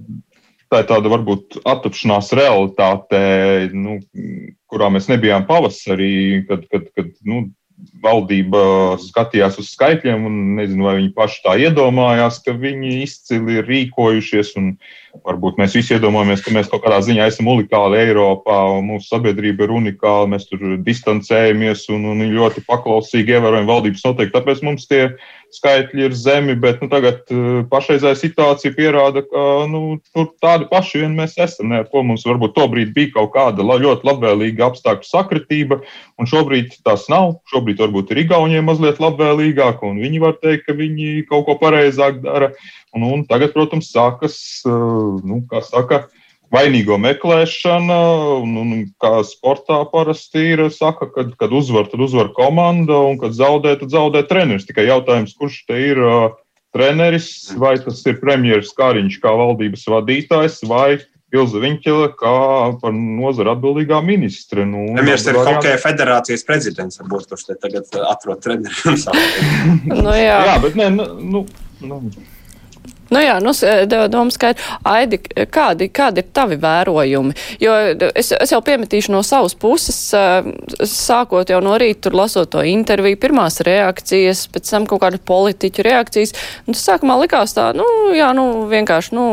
tā 0.73 0.83
ir 0.83 0.89
tāda 0.91 1.13
varbūt 1.13 1.61
attapšanās 1.69 2.33
realitāte, 2.37 3.21
nu, 3.77 4.01
kurā 4.71 4.91
mēs 4.93 5.11
nebijām 5.13 5.47
pavasarī, 5.49 6.47
kad, 6.49 6.67
kad, 6.73 6.89
kad 6.97 7.13
nu, 7.29 7.47
valdība 8.03 8.61
skatījās 9.01 9.59
uz 9.61 9.71
skaitļiem, 9.75 10.25
un 10.29 10.37
nezinu, 10.59 10.87
vai 10.87 10.97
viņi 10.99 11.11
paši 11.17 11.43
tā 11.45 11.57
iedomājās, 11.61 12.39
ka 12.45 12.55
viņi 12.57 13.03
izcili 13.05 13.59
ir 13.61 13.69
rīkojušies. 13.69 14.55
Varbūt 15.27 15.61
mēs 15.61 15.77
visi 15.77 15.95
iedomājamies, 15.97 16.43
ka 16.45 16.53
mēs 16.53 16.71
kaut 16.73 16.85
kādā 16.85 17.01
ziņā 17.05 17.29
esam 17.31 17.49
unikāli 17.53 18.01
Eiropā, 18.03 18.59
un 18.77 18.91
mūsu 18.91 19.09
sabiedrība 19.11 19.67
ir 19.67 19.75
unikāla. 19.79 20.29
Mēs 20.33 20.49
tur 20.51 20.77
distancējamies 20.85 21.87
un, 21.95 22.05
un 22.13 22.25
ļoti 22.37 22.65
paklausīgi 22.69 23.37
ievērojam 23.37 23.69
valdības 23.71 24.05
noteikti. 24.09 24.37
Tāpēc 24.37 24.65
mums 24.67 24.89
tie 24.91 25.03
skaitļi 25.57 26.05
ir 26.07 26.15
zemi, 26.17 26.55
bet 26.61 26.83
nu, 26.83 26.89
tagad 26.93 27.23
uh, 27.35 27.63
pašreizējā 27.71 28.19
situācija 28.21 28.75
pierāda, 28.77 29.23
ka 29.27 29.45
nu, 29.71 29.99
tur 30.15 30.29
tādi 30.43 30.69
paši 30.71 31.03
vien 31.03 31.17
mēs 31.19 31.37
esam. 31.43 31.73
Ne, 31.73 31.83
ko 31.91 32.05
mums 32.07 32.27
varbūt 32.29 32.55
tobrīd 32.57 32.93
bija 32.97 33.15
kaut 33.17 33.33
kāda 33.37 33.67
ļoti 33.67 34.07
labvēlīga 34.09 34.69
apstākļu 34.71 35.09
sakritība, 35.09 35.81
un 36.21 36.31
šobrīd 36.31 36.79
tas 36.87 37.09
nav. 37.13 37.39
Šobrīd 37.53 37.81
varbūt 37.85 38.13
ir 38.13 38.25
Igauniem 38.27 38.69
mazliet 38.69 39.01
labvēlīgāk, 39.03 39.83
un 39.87 40.03
viņi 40.03 40.23
var 40.23 40.37
teikt, 40.43 40.69
ka 40.69 40.77
viņi 40.79 41.27
kaut 41.31 41.49
ko 41.49 41.59
pareizāk 41.61 42.23
dara. 42.25 42.53
Un, 42.97 43.05
un 43.05 43.27
tagad, 43.29 43.53
protams, 43.57 43.91
sākas, 43.93 44.39
uh, 44.69 45.19
nu, 45.27 45.43
kā 45.51 45.61
saka, 45.65 46.07
vainīgo 46.55 46.99
meklēšana, 47.03 47.99
un, 48.43 48.57
un 48.63 48.73
kā 49.03 49.21
sportā 49.27 49.81
parasti 49.91 50.45
ir, 50.55 50.65
saka, 50.75 51.09
kad, 51.13 51.35
kad 51.41 51.55
uzvar, 51.55 51.89
tad 51.91 52.03
uzvar 52.07 52.31
komanda, 52.37 52.99
un 53.11 53.19
kad 53.23 53.35
zaudē, 53.37 53.77
tad 53.81 53.95
zaudē 53.95 54.23
treneris. 54.29 54.69
Tikai 54.69 54.87
jautājums, 54.89 55.35
kurš 55.39 55.63
te 55.69 55.81
ir 55.89 56.01
uh, 56.03 56.37
treneris, 56.77 57.29
vai 57.59 57.77
tas 57.83 58.05
ir 58.07 58.21
premjeras 58.23 58.73
Kāriņš 58.77 59.21
kā 59.23 59.35
valdības 59.41 59.87
vadītājs, 59.97 60.63
vai 60.71 61.01
Ilza 61.35 61.59
Viņķele 61.61 62.13
kā 62.21 62.37
par 62.81 62.95
nozaru 62.95 63.51
atbildīgā 63.57 63.99
ministre. 64.07 64.63
Nu, 64.69 64.85
Premjeras 64.95 65.27
ir 65.27 65.41
Hokeja 65.41 65.81
federācijas 65.83 66.47
prezidents, 66.47 67.01
varbūt, 67.03 67.27
kurš 67.33 67.49
te 67.49 67.59
tagad 67.67 67.99
atrod 68.07 68.45
treneri. 68.45 68.95
nu, 69.91 70.15
jā. 70.15 70.39
jā, 70.53 70.57
bet 70.63 70.79
nē, 70.79 70.93
nu. 70.95 71.45
nu. 71.83 72.03
Nu 73.11 73.21
jā, 73.23 73.37
nu, 73.43 73.53
doma 74.11 74.35
skaidra. 74.35 74.79
Aidi, 74.87 75.21
kādi, 75.53 75.89
kādi 75.95 76.23
ir 76.23 76.31
tavi 76.35 76.59
vērojumi? 76.63 77.37
Jo 77.63 77.75
es, 78.09 78.33
es 78.35 78.55
jau 78.55 78.61
piemetīšu 78.67 79.15
no 79.15 79.23
savas 79.27 79.55
puses, 79.59 79.99
sākot 80.91 81.53
jau 81.53 81.61
no 81.65 81.77
rīta, 81.79 82.07
tur 82.07 82.19
lasot 82.19 82.51
to 82.55 82.65
interviju, 82.67 83.21
pirmās 83.23 83.61
reakcijas, 83.67 84.47
pēc 84.53 84.73
tam 84.73 84.89
kaut 84.91 85.05
kādu 85.05 85.23
politiķu 85.27 85.87
reakcijas. 85.87 86.35
Tas 86.67 86.87
sākumā 86.91 87.19
likās 87.23 87.55
tā, 87.57 87.71
nu, 87.79 87.87
jā, 88.17 88.33
nu, 88.37 88.67
vienkārši, 88.71 89.15
nu, 89.17 89.27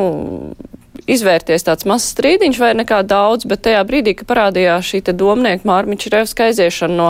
izvērties 1.09 1.65
tāds 1.67 1.87
mazs 1.89 2.11
strīdiņš 2.13 2.59
vai 2.61 2.71
nekā 2.79 3.01
daudz, 3.07 3.47
bet 3.49 3.63
tajā 3.67 3.81
brīdī, 3.87 4.15
kad 4.17 4.29
parādījās 4.29 4.87
šī 4.89 5.01
te 5.07 5.15
domnieka 5.17 5.67
Mārmiņš 5.67 6.07
aiziešana 6.47 6.95
no, 6.95 7.09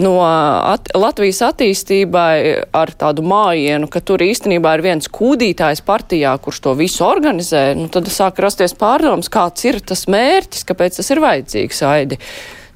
no 0.00 0.14
at, 0.24 0.92
Latvijas 0.96 1.42
attīstībai 1.50 2.64
ar 2.76 2.94
tādu 2.98 3.24
mājienu, 3.26 3.90
ka 3.92 4.00
tur 4.04 4.24
īstenībā 4.24 4.76
ir 4.78 4.86
viens 4.86 5.10
kūdītājs 5.12 5.84
partijā, 5.86 6.34
kurš 6.42 6.62
to 6.66 6.74
visu 6.78 7.06
organizē, 7.06 7.72
nu 7.78 7.88
tad 7.92 8.10
sāk 8.12 8.40
rasties 8.42 8.76
pārdoms, 8.78 9.30
kāds 9.32 9.68
ir 9.68 9.80
tas 9.84 10.06
mērķis, 10.10 10.66
kāpēc 10.68 11.00
tas 11.00 11.14
ir 11.14 11.22
vajadzīgs, 11.24 11.84
Aidi. 11.92 12.20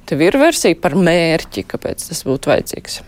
Tev 0.07 0.23
ir 0.23 0.39
versija 0.39 0.77
par 0.79 0.95
mērķi, 0.95 1.67
kāpēc 1.67 2.09
tas 2.09 2.23
būtu 2.27 2.53
vajadzīgs. 2.53 3.01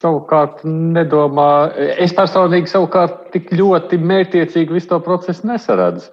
Savukārt, 0.00 0.62
nedomā, 0.64 1.74
es 2.00 2.14
personīgi 2.16 2.70
savukārt 2.72 3.26
tik 3.34 3.50
ļoti 3.52 3.98
mērķiecīgi 4.00 4.72
visu 4.72 4.94
to 4.94 4.98
procesu 5.04 5.44
nesaredzu. 5.50 6.08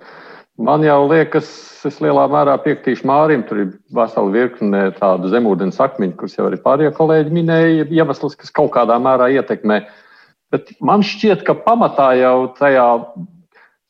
Man 0.60 0.84
jau 0.84 1.06
liekas, 1.08 1.48
es 1.88 2.00
lielā 2.03 2.25
mērā 2.34 2.58
piekritīšu 2.65 3.06
Mārim, 3.08 3.46
tur 3.48 3.62
ir 3.62 3.70
vesela 3.94 4.34
virkne 4.34 4.82
tādu 4.98 5.29
zemūdens 5.32 5.79
akmeņu, 5.86 6.17
kurus 6.17 6.36
jau 6.36 6.50
arī 6.50 6.60
pārējie 6.63 6.91
kolēģi 6.98 7.34
minēja, 7.38 7.88
iemeslus, 7.94 8.36
kas 8.36 8.51
kaut 8.51 8.74
kādā 8.75 8.98
mērā 9.00 9.29
ietekmē. 9.38 9.79
Bet 10.51 10.74
man 10.84 11.06
šķiet, 11.06 11.46
ka 11.48 11.56
pamatā 11.62 12.10
jau 12.20 12.36
tajā 12.58 12.89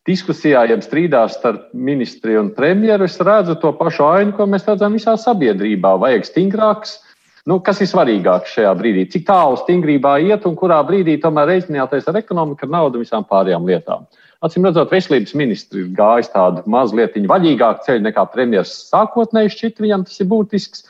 diskusijā, 0.08 0.68
jeb 0.70 0.84
strīdās 0.86 1.40
starp 1.40 1.72
ministriju 1.74 2.46
un 2.46 2.54
premjeru, 2.56 3.08
es 3.10 3.18
redzu 3.24 3.58
to 3.64 3.74
pašu 3.80 4.06
ainu, 4.12 4.36
ko 4.38 4.46
mēs 4.46 4.68
redzam 4.70 4.94
visā 5.00 5.18
sabiedrībā. 5.20 5.96
Vajag 6.04 6.30
stingrāks 6.30 7.00
Nu, 7.48 7.62
kas 7.64 7.80
ir 7.80 7.88
svarīgāk 7.88 8.50
šajā 8.52 8.74
brīdī? 8.76 9.06
Cik 9.14 9.24
tālu 9.30 9.56
stingrībā 9.62 10.18
iet 10.26 10.44
un 10.50 10.56
kurā 10.60 10.82
brīdī 10.84 11.16
tomēr 11.24 11.48
reiķināties 11.54 12.10
ar 12.12 12.20
ekonomiku, 12.20 12.68
ar 12.68 12.74
naudu 12.74 13.00
un 13.00 13.06
visām 13.06 13.24
pārējām 13.30 13.70
lietām? 13.70 14.04
Acīm 14.44 14.68
redzot, 14.68 14.92
veselības 14.92 15.34
ministrs 15.40 15.80
ir 15.80 15.88
gājis 15.96 16.30
tādu 16.34 16.66
mazliet 16.70 17.16
vaļīgāku 17.32 17.88
ceļu 17.88 18.04
nekā 18.10 18.28
premjerministrs 18.34 18.92
sākotnēji 18.92 19.54
šķiet, 19.56 19.80
viņam 19.86 20.04
tas 20.10 20.20
ir 20.20 20.30
būtisks. 20.34 20.84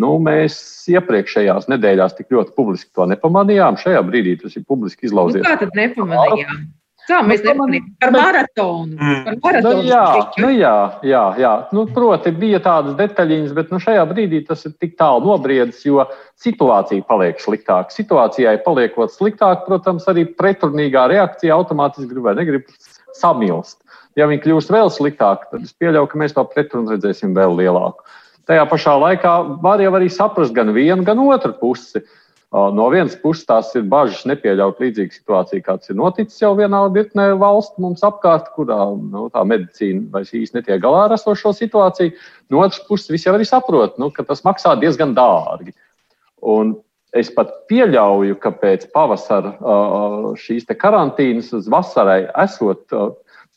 Nu, 0.00 0.14
mēs 0.22 0.56
iepriekšējās 0.88 1.68
nedēļās 1.68 2.16
tik 2.16 2.32
ļoti 2.32 2.54
publiski 2.56 2.94
to 2.96 3.04
nepamanījām. 3.10 3.76
Šajā 3.82 4.00
brīdī 4.06 4.36
tas 4.40 4.56
ir 4.56 4.64
publiski 4.64 5.10
izlauzīts. 5.10 5.44
Nu, 5.44 5.52
kā 5.52 5.66
tad 5.66 5.76
nepamanījām? 5.76 6.68
Kā 7.10 7.20
mēs 7.26 7.42
nu, 7.42 7.50
nemanījām 7.50 7.86
par 8.00 8.12
maratonu? 8.14 8.94
Mm. 8.94 9.22
Par 9.26 9.38
maratonu 9.46 9.80
nu, 9.80 9.88
jā, 9.88 10.02
nu, 10.42 10.50
jā, 10.54 10.74
jā, 11.06 11.22
jā. 11.42 11.52
Nu, 11.74 11.84
proti, 11.90 12.32
bija 12.36 12.60
tādas 12.62 12.94
detaļiņas, 13.00 13.54
bet 13.56 13.72
nu, 13.74 13.80
šajā 13.82 14.04
brīdī 14.10 14.42
tas 14.46 14.62
ir 14.68 14.76
tik 14.82 14.94
tālu 15.00 15.24
nobriedis, 15.26 15.82
jo 15.86 16.04
situācija 16.40 17.06
paliek 17.08 17.42
sliktāka. 17.42 17.90
Situācijai 17.94 18.56
paliekot 18.64 19.14
sliktāk, 19.14 19.66
protams, 19.66 20.06
arī 20.12 20.28
pretrunīgā 20.38 21.08
reakcija 21.10 21.58
automātiski 21.58 22.12
grib 22.12 22.30
vai 22.30 22.36
negrib 22.38 22.70
samilst. 23.18 23.80
Ja 24.18 24.30
viņi 24.30 24.44
kļūst 24.46 24.72
vēl 24.74 24.90
sliktāki, 24.94 25.50
tad 25.50 25.66
es 25.66 25.74
pieļauju, 25.78 26.10
ka 26.10 26.22
mēs 26.22 26.34
to 26.36 26.46
pretrunu 26.54 26.94
redzēsim 26.94 27.34
vēl 27.34 27.58
lielāku. 27.58 28.06
Tajā 28.50 28.64
pašā 28.66 28.96
laikā 28.98 29.34
var 29.62 29.82
jau 29.82 29.92
arī 29.98 30.08
saprast 30.10 30.54
gan 30.56 30.72
vienu, 30.74 31.04
gan 31.06 31.20
otru 31.22 31.52
pusi. 31.58 32.00
Uh, 32.00 32.16
No 32.50 32.88
vienas 32.90 33.14
puses, 33.14 33.44
tās 33.46 33.68
ir 33.78 33.84
bažas 33.86 34.24
nepieļaut 34.26 34.80
līdzīgu 34.82 35.14
situāciju, 35.14 35.62
kāds 35.62 35.92
ir 35.92 35.98
noticis 36.00 36.40
jau 36.42 36.50
vienā 36.58 36.80
virknē 36.90 37.28
valstu 37.38 37.78
mums 37.84 38.02
apkārt, 38.02 38.48
kurā 38.56 38.88
nu, 38.98 39.28
tā 39.30 39.44
medicīna 39.46 40.08
vairs 40.10 40.32
īsti 40.34 40.58
netiek 40.58 40.80
galā 40.82 41.04
ar 41.06 41.14
esošo 41.14 41.52
situāciju. 41.54 42.16
No 42.50 42.64
otras 42.64 42.82
puses, 42.88 43.12
visi 43.14 43.28
jau 43.28 43.36
arī 43.36 43.46
saprot, 43.46 44.00
nu, 44.02 44.10
ka 44.10 44.26
tas 44.26 44.42
maksā 44.42 44.74
diezgan 44.82 45.14
dārgi. 45.14 45.76
Un 46.42 46.74
es 47.14 47.30
pat 47.30 47.54
pieļauju, 47.70 48.40
ka 48.42 48.50
pēc 48.58 48.88
pavasara 48.90 49.54
šīs 50.42 50.66
karantīnas 50.74 51.52
uz 51.54 51.70
vasarai 51.70 52.24
esot, 52.34 52.82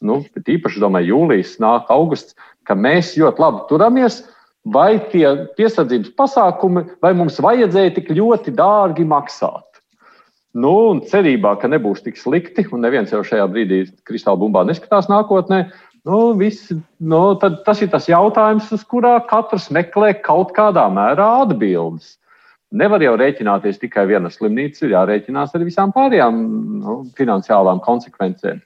nu, 0.06 0.22
īpaši, 0.38 0.86
domāju, 0.86 1.16
jūlijas, 1.16 1.58
nāk 1.64 1.90
augusts, 1.90 2.38
ka 2.70 2.78
mēs 2.78 3.16
ļoti 3.18 3.42
labi 3.42 3.66
turamies 3.74 4.22
vai 4.64 4.96
tie 5.12 5.28
piesardzības 5.58 6.14
pasākumi, 6.20 6.86
vai 7.04 7.14
mums 7.18 7.40
vajadzēja 7.44 7.96
tik 7.98 8.12
ļoti 8.16 8.56
dārgi 8.56 9.06
maksāt. 9.08 9.68
Nu, 10.54 10.74
un 10.94 11.02
cerībā, 11.10 11.56
ka 11.60 11.68
nebūs 11.68 12.04
tik 12.06 12.20
slikti, 12.20 12.68
un 12.72 12.84
neviens 12.86 13.12
jau 13.12 13.24
šajā 13.26 13.48
brīdī 13.50 13.84
kristāla 14.08 14.38
bumbā 14.40 14.62
neskatās 14.70 15.10
nākotnē, 15.10 15.64
nu, 16.06 16.20
viss, 16.38 16.70
nu, 17.02 17.22
tas 17.42 17.82
ir 17.82 17.90
tas 17.90 18.08
jautājums, 18.10 18.70
uz 18.76 18.84
kurā 18.86 19.18
katrs 19.30 19.72
meklē 19.74 20.14
kaut 20.22 20.54
kādā 20.56 20.86
mērā 20.94 21.30
atbildes. 21.48 22.20
Nevar 22.74 23.02
jau 23.06 23.14
rēķināties 23.18 23.82
tikai 23.82 24.08
viena 24.10 24.32
slimnīca, 24.34 24.86
ir 24.86 24.96
jārēķinās 24.96 25.52
ar 25.54 25.66
visām 25.66 25.92
pārējām 25.94 26.40
nu, 26.82 26.96
finansiālām 27.18 27.82
konsekvencēm. 27.86 28.62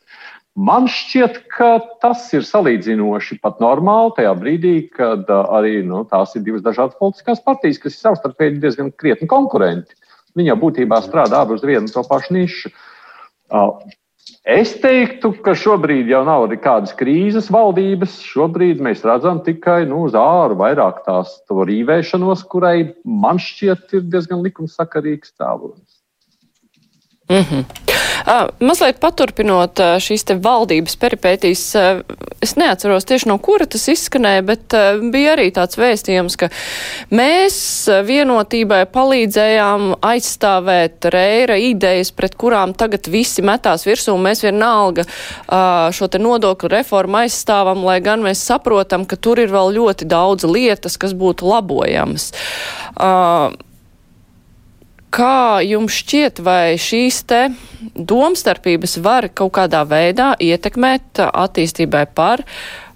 Man 0.58 0.88
šķiet, 0.90 1.36
ka 1.54 1.68
tas 2.02 2.24
ir 2.34 2.42
salīdzinoši 2.42 3.36
pat 3.44 3.60
normāli 3.62 4.16
tajā 4.18 4.32
brīdī, 4.40 4.72
kad 4.90 5.30
uh, 5.30 5.44
arī 5.54 5.84
nu, 5.86 6.02
tās 6.10 6.34
ir 6.34 6.42
divas 6.48 6.64
dažādas 6.66 6.98
politiskās 6.98 7.44
partijas, 7.46 7.78
kas 7.84 7.94
ir 7.94 8.02
savstarpēji 8.08 8.58
diezgan 8.64 8.90
krietni 8.98 9.30
konkurenti. 9.30 9.94
Viņa 10.38 10.56
būtībā 10.58 10.98
strādā 11.06 11.44
uz 11.54 11.62
vienu 11.62 11.94
to 11.94 12.02
pašu 12.10 12.34
nišu. 12.34 12.72
Uh, 13.54 13.86
es 14.50 14.74
teiktu, 14.82 15.36
ka 15.46 15.54
šobrīd 15.54 16.10
jau 16.10 16.24
nav 16.26 16.48
nekādas 16.50 16.98
krīzes 16.98 17.52
valdības. 17.54 18.18
Šobrīd 18.26 18.82
mēs 18.82 19.06
redzam 19.06 19.44
tikai 19.46 19.84
nu, 19.86 20.08
uz 20.10 20.18
āru 20.18 20.58
vairāk 20.58 21.04
tās 21.06 21.38
rīvēšanos, 21.54 22.42
kurai 22.50 22.96
man 23.06 23.38
šķiet 23.38 23.94
ir 23.94 24.10
diezgan 24.10 24.42
likumsakarīgs 24.50 25.36
stāvoklis. 25.36 25.97
Mm 27.30 27.46
-hmm. 27.50 27.64
uh, 28.28 28.68
mazliet 28.68 29.00
paturpinot 29.00 29.80
uh, 29.80 29.86
šīs 30.00 30.24
te 30.24 30.36
valdības 30.36 30.96
peripētīs, 30.96 31.64
uh, 31.76 32.00
es 32.42 32.56
neatceros 32.56 33.06
tieši 33.06 33.28
no 33.28 33.38
kura 33.38 33.66
tas 33.66 33.88
izskanēja, 33.88 34.42
bet 34.42 34.74
uh, 34.74 35.02
bija 35.12 35.34
arī 35.36 35.50
tāds 35.52 35.76
vēstījums, 35.78 36.38
ka 36.40 36.50
mēs 37.12 37.58
vienotībai 38.08 38.86
palīdzējām 38.86 39.96
aizstāvēt 40.02 41.10
reira 41.12 41.58
idejas, 41.58 42.12
pret 42.12 42.36
kurām 42.36 42.74
tagad 42.74 43.12
visi 43.12 43.42
metās 43.42 43.84
virsū, 43.86 44.16
un 44.16 44.24
mēs 44.24 44.44
vienalga 44.44 45.04
uh, 45.04 45.92
šo 45.92 46.08
te 46.08 46.18
nodokļu 46.18 46.70
reformu 46.70 47.18
aizstāvam, 47.18 47.84
lai 47.84 48.00
gan 48.00 48.24
mēs 48.24 48.48
saprotam, 48.48 49.06
ka 49.06 49.16
tur 49.16 49.40
ir 49.40 49.52
vēl 49.52 49.76
ļoti 49.76 50.08
daudz 50.08 50.44
lietas, 50.44 50.98
kas 50.98 51.12
būtu 51.12 51.44
labojamas. 51.52 52.32
Uh, 52.96 53.52
Kā 55.14 55.64
jums 55.64 55.96
šķiet, 56.02 56.42
vai 56.44 56.76
šīs 56.82 57.22
te 57.30 57.42
domstarpības 57.96 58.98
var 59.06 59.30
kaut 59.32 59.54
kādā 59.56 59.86
veidā 59.88 60.34
ietekmēt 60.44 61.22
attīstībai 61.32 62.04
par 62.18 62.44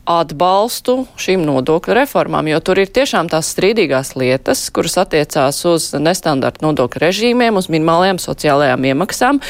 atbalstu 0.10 1.04
šīm 1.22 1.44
nodokļu 1.46 1.94
reformām, 1.94 2.48
jo 2.50 2.58
tur 2.66 2.80
ir 2.82 2.90
tiešām 2.90 3.30
tās 3.30 3.52
strīdīgās 3.54 4.16
lietas, 4.18 4.64
kuras 4.74 4.98
attiecās 5.04 5.60
uz 5.70 5.92
nestandarta 6.02 6.66
nodokļu 6.66 7.02
režīmiem, 7.04 7.60
uz 7.60 7.70
minimālajām 7.72 8.18
sociālajām 8.22 8.88
iemaksām, 8.92 9.42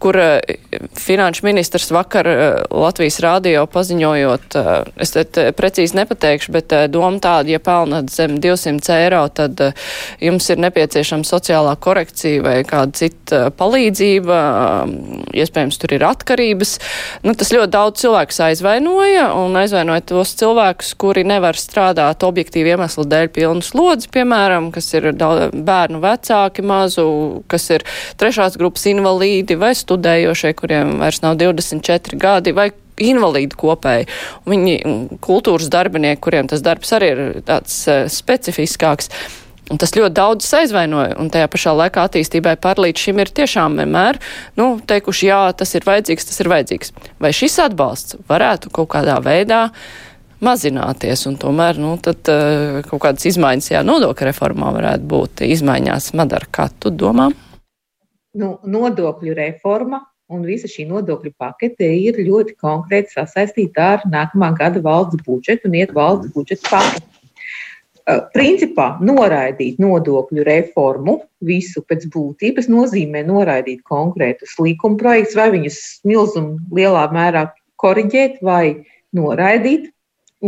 kur 0.00 0.16
uh, 0.16 0.38
finanšu 0.96 1.44
ministrs 1.44 1.92
vakar 1.92 2.30
uh, 2.30 2.40
Latvijas 2.72 3.20
rādio 3.24 3.66
paziņojot, 3.68 4.56
uh, 4.56 4.70
es 4.96 5.12
te 5.12 5.48
precīzi 5.56 5.98
nepateikšu, 6.00 6.54
bet 6.56 6.72
doma 6.88 7.20
tāda, 7.20 7.52
ja 7.52 7.60
pelnat 7.60 8.08
zem 8.12 8.38
200 8.40 8.96
eiro, 9.04 9.22
tad 9.28 9.60
jums 10.24 10.48
ir 10.48 10.62
nepieciešama 10.64 11.28
sociālā 11.28 11.76
korekcija 11.76 12.42
vai 12.44 12.56
kāda 12.68 12.96
cita 12.96 13.42
palīdzība, 13.58 14.40
iespējams, 15.36 15.78
tur 15.80 15.94
ir 15.98 16.06
atkarības. 16.08 16.76
Nu, 17.26 17.36
tas 17.38 17.52
ļoti 17.52 17.72
daudz 17.74 18.02
cilvēkus 18.02 18.40
aizvainoja 18.48 19.28
un 19.36 19.56
aizvainoja 19.60 19.97
vai 19.98 20.06
tos 20.06 20.34
cilvēkus, 20.38 20.94
kuri 20.98 21.24
nevar 21.26 21.56
strādāt 21.58 22.22
objektīvi 22.22 22.74
iemeslu 22.74 23.04
dēļ 23.08 23.30
pilnu 23.34 23.62
slodzi, 23.62 24.08
piemēram, 24.14 24.70
kas 24.72 24.92
ir 24.94 25.10
bērnu 25.12 26.00
vecāki 26.02 26.62
mazu, 26.62 27.42
kas 27.48 27.70
ir 27.70 27.84
trešās 28.18 28.58
grupas 28.58 28.86
invalīdi 28.86 29.58
vai 29.58 29.74
studējošie, 29.74 30.54
kuriem 30.54 30.98
vairs 31.02 31.22
nav 31.22 31.38
24 31.40 32.18
gadi 32.18 32.54
vai 32.54 32.70
invalīdi 32.98 33.58
kopēji. 33.58 34.08
Viņi 34.46 34.78
kultūras 35.22 35.68
darbinieki, 35.70 36.22
kuriem 36.22 36.48
tas 36.50 36.62
darbs 36.62 36.94
arī 36.96 37.10
ir 37.14 37.20
tāds 37.46 37.84
uh, 37.88 38.06
specifiskāks. 38.10 39.10
Un 39.68 39.76
tas 39.80 39.92
ļoti 39.92 40.16
daudz 40.16 40.48
aizvainoja, 40.56 41.18
un 41.20 41.28
tajā 41.32 41.48
pašā 41.52 41.74
laikā 41.76 42.06
attīstībai 42.08 42.54
par 42.62 42.80
līdz 42.80 43.04
šim 43.04 43.18
ir 43.20 43.32
tiešām 43.36 43.76
vienmēr, 43.82 44.16
nu, 44.56 44.70
teikuši, 44.88 45.28
jā, 45.28 45.40
tas 45.60 45.74
ir 45.76 45.84
vajadzīgs, 45.84 46.28
tas 46.30 46.40
ir 46.40 46.48
vajadzīgs. 46.54 46.94
Vai 47.20 47.34
šis 47.36 47.58
atbalsts 47.66 48.16
varētu 48.30 48.72
kaut 48.72 48.88
kādā 48.94 49.18
veidā 49.24 49.66
mazināties, 50.44 51.26
un 51.28 51.36
tomēr, 51.40 51.80
nu, 51.82 51.96
tad 52.00 52.30
uh, 52.32 52.78
kaut 52.88 53.02
kādas 53.04 53.28
izmaiņas, 53.28 53.72
jā, 53.74 53.84
nodokļu 53.84 54.30
reformā 54.30 54.72
varētu 54.78 55.10
būt 55.10 55.44
izmaiņās. 55.48 56.14
Madara, 56.16 56.48
kā 56.48 56.70
tu 56.80 56.94
domā? 56.94 57.28
Nu, 58.38 58.54
nodokļu 58.64 59.36
reforma 59.36 60.00
un 60.32 60.44
visa 60.48 60.68
šī 60.70 60.86
nodokļu 60.88 61.34
pakete 61.40 61.88
ir 62.06 62.20
ļoti 62.24 62.56
konkrēti 62.60 63.16
sasaistīta 63.16 63.92
ar 63.96 64.08
nākamā 64.08 64.52
gada 64.56 64.80
valsts 64.84 65.24
budžetu 65.26 65.68
un 65.68 65.78
iet 65.80 65.94
valsts 65.96 66.32
budžeta 66.34 66.72
paketi. 66.72 67.17
Eh, 68.08 68.20
principā 68.32 68.94
noraidīt 69.04 69.76
nodokļu 69.82 70.44
reformu, 70.46 71.18
visu 71.44 71.82
pēc 71.84 72.06
būtības 72.08 72.70
nozīmē 72.72 73.20
noraidīt 73.28 73.82
konkrētus 73.84 74.54
likuma 74.64 74.96
projektus, 74.96 75.36
vai 75.36 75.50
viņus 75.52 75.80
milzumu 76.08 76.56
lielā 76.78 77.04
mērā 77.12 77.50
koriģēt, 77.82 78.40
vai 78.40 78.86
noraidīt. 79.12 79.90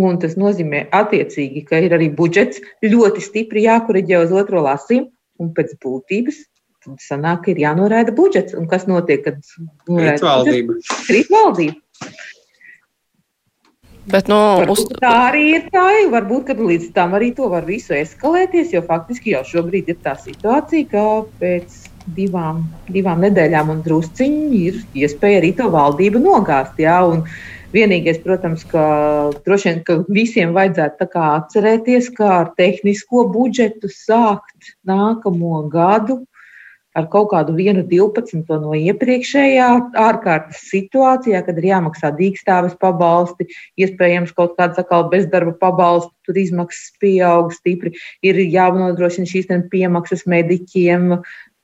Un 0.00 0.16
tas 0.22 0.38
nozīmē, 0.40 0.86
attiecīgi, 0.94 1.64
ka 1.66 1.82
ir 1.84 1.92
arī 1.98 2.08
budžets 2.14 2.62
ļoti 2.86 3.24
stipri 3.26 3.66
jākuriģē 3.66 4.22
uz 4.22 4.32
otro 4.40 4.62
lasījumu, 4.64 5.10
un 5.42 5.52
pēc 5.56 5.74
būtības 5.82 6.38
tad 6.80 7.02
sanāk, 7.04 7.42
ka 7.44 7.52
ir 7.52 7.60
jānoraida 7.66 8.14
budžets. 8.16 8.56
Un 8.56 8.70
kas 8.70 8.86
notiek, 8.88 9.26
kad 9.26 9.42
Krīt 9.84 10.24
valdība? 10.24 10.78
Krīt 11.04 11.28
valdība. 11.34 11.76
Bet, 14.08 14.30
nu, 14.32 14.36
uz... 14.64 14.80
Varbūt 14.80 15.00
Tā 15.02 15.12
arī 15.28 15.44
ir 15.58 15.68
tā, 15.72 15.84
varbūt 16.12 16.48
ka 16.48 16.56
līdz 16.56 16.90
tam 16.96 17.14
arī 17.18 17.30
to 17.36 17.50
var 17.52 17.66
visu 17.68 17.92
eskalēties, 17.98 18.72
jo 18.72 18.82
faktiski 18.86 19.34
jau 19.34 19.44
šobrīd 19.46 19.92
ir 19.92 19.98
tā 20.04 20.14
situācija, 20.16 20.88
ka 20.88 21.04
pēc 21.42 21.82
divām, 22.16 22.64
divām 22.88 23.20
nedēļām 23.26 23.74
un 23.74 23.82
drusciņi 23.84 24.60
ir 24.64 24.80
iespēja 25.04 25.42
arī 25.42 25.52
to 25.58 25.68
valdību 25.72 26.22
nogāzt. 26.24 26.80
Jā, 26.80 26.96
un 27.06 27.26
vienīgais, 27.74 28.22
protams, 28.24 28.64
ka 28.72 28.84
droši 29.44 29.68
vien 29.68 29.84
ka 29.86 29.98
visiem 30.08 30.56
vajadzētu 30.56 31.10
atcerēties, 31.26 32.10
kā 32.16 32.32
ar 32.40 32.52
tehnisko 32.56 33.28
budžetu 33.34 33.92
sākt 33.92 34.74
nākamo 34.88 35.66
gadu 35.70 36.22
ar 36.98 37.06
kaut 37.10 37.30
kādu 37.32 37.54
1,12 37.58 38.48
no 38.62 38.74
iepriekšējā 38.76 39.68
ārkārtas 40.00 40.62
situācijā, 40.70 41.42
kad 41.46 41.60
ir 41.60 41.68
jāmaksā 41.70 42.12
dīkstāves 42.16 42.74
pabalsti, 42.80 43.46
iespējams, 43.80 44.34
kaut 44.36 44.56
kāds 44.58 44.80
atkal 44.80 45.06
bezdarba 45.12 45.54
pabalsti, 45.60 46.12
tur 46.26 46.40
izmaksas 46.40 46.90
pieaug 47.02 47.54
stipri, 47.54 47.94
ir 48.26 48.40
jānodrošina 48.42 49.30
šīs 49.30 49.50
piemaksas 49.70 50.26
mediķiem, 50.30 51.20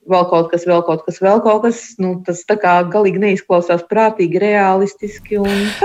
vēl 0.09 0.25
kaut 0.29 0.49
kas, 0.51 0.65
vēl 0.67 0.81
kaut 0.87 1.03
kas, 1.05 1.19
vēl 1.23 1.41
kaut 1.45 1.63
kas. 1.65 1.81
Nu, 2.01 2.15
tas 2.25 2.43
tā 2.47 2.57
kā 2.59 2.73
galīgi 2.91 3.21
neizklausās 3.21 3.83
prātīgi, 3.89 4.41
realistiski. 4.41 5.41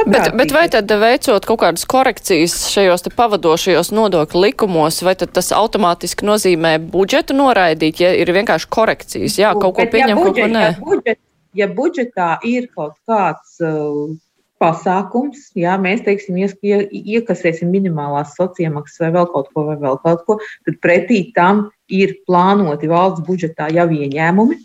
Bet, 0.07 0.33
bet 0.39 0.55
vai 0.55 0.67
tad 0.73 0.91
veicot 1.03 1.47
kaut 1.49 1.63
kādas 1.65 1.87
korekcijas 1.89 2.57
šajos 2.73 3.09
pavadošajos 3.19 3.93
nodokļu 3.95 4.47
likumos, 4.47 5.03
vai 5.07 5.17
tas 5.21 5.53
automātiski 5.57 6.27
nozīmē 6.29 6.77
budžetu 6.93 7.37
noraidīt, 7.39 8.03
ja 8.03 8.13
ir 8.17 8.33
vienkārši 8.35 8.71
korekcijas? 8.73 9.39
Jā, 9.43 9.55
kaut 9.59 9.79
ko 9.79 9.87
pieņem, 9.87 10.17
ja 10.17 10.19
budžet, 10.19 10.35
kaut 10.35 10.43
ko 10.43 10.53
nē. 10.57 10.67
Ja, 10.67 10.83
budžet, 10.89 11.23
ja 11.63 11.73
budžetā 11.81 12.35
ir 12.49 12.69
kaut 12.75 12.99
kāds. 13.09 13.57
Uh, 13.63 14.21
pasākums, 14.63 15.49
jā, 15.59 15.75
mēs 15.81 16.05
teiksim, 16.07 16.39
iekasēsim 16.39 17.71
minimālās 17.73 18.37
sociālās 18.39 18.99
vai 19.03 19.11
vēl 19.17 19.29
kaut 19.35 19.51
ko, 19.51 19.67
vai 19.67 19.77
vēl 19.81 19.99
kaut 20.05 20.23
ko, 20.29 20.39
tad 20.67 20.79
pretī 20.85 21.25
tam 21.37 21.67
ir 21.93 22.17
plānoti 22.29 22.91
valsts 22.91 23.25
budžetā 23.27 23.69
jau 23.75 23.89
ieņēmumi 23.93 24.59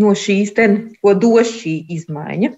no 0.00 0.12
šīs, 0.16 0.54
ten, 0.56 0.78
ko 1.02 1.14
dos 1.18 1.50
šī 1.60 1.74
izmaiņa. 1.96 2.52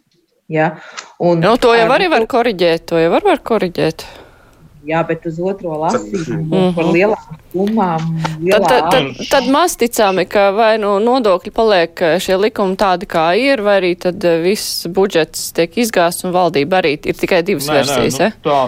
Ja? 0.53 0.75
Un, 1.19 1.41
nu, 1.41 1.57
to 1.61 1.73
jau 1.75 1.89
arī 1.95 2.11
var 2.13 2.27
koriģēt, 2.31 2.85
to 2.91 3.01
jau 3.01 3.11
var, 3.15 3.25
var 3.27 3.41
koriģēt. 3.47 4.05
Jā, 4.85 5.01
bet 5.09 5.25
uz 5.25 5.39
otro 5.41 5.79
lasījumu 5.81 6.43
mm 6.45 6.51
-hmm. 6.53 6.75
par 6.77 6.89
lielām 6.93 7.37
summām. 7.55 8.03
Tad, 8.51 8.67
tad, 8.69 8.91
tad, 8.93 9.23
tad 9.31 9.47
maz 9.49 9.77
ticami, 9.81 10.27
ka 10.29 10.51
vai 10.51 10.77
nu 10.79 10.99
nodokļi 11.01 11.53
paliek 11.57 12.03
eh, 12.03 12.19
šie 12.21 12.37
likumi 12.37 12.77
tādi, 12.77 13.09
kā 13.09 13.25
ir, 13.41 13.63
vai 13.65 13.79
arī 13.81 13.95
tad 13.97 14.25
eh, 14.25 14.43
viss 14.45 14.87
budžets 14.87 15.53
tiek 15.57 15.79
izgāsts 15.79 16.29
un 16.29 16.37
valdība 16.37 16.83
arī 16.83 16.99
ir 17.01 17.17
tikai 17.17 17.41
divas 17.43 17.69
nē, 17.69 17.79
versijas. 17.81 18.19
Nē, 18.21 18.31
nu, 18.35 18.51
tā, 18.51 18.61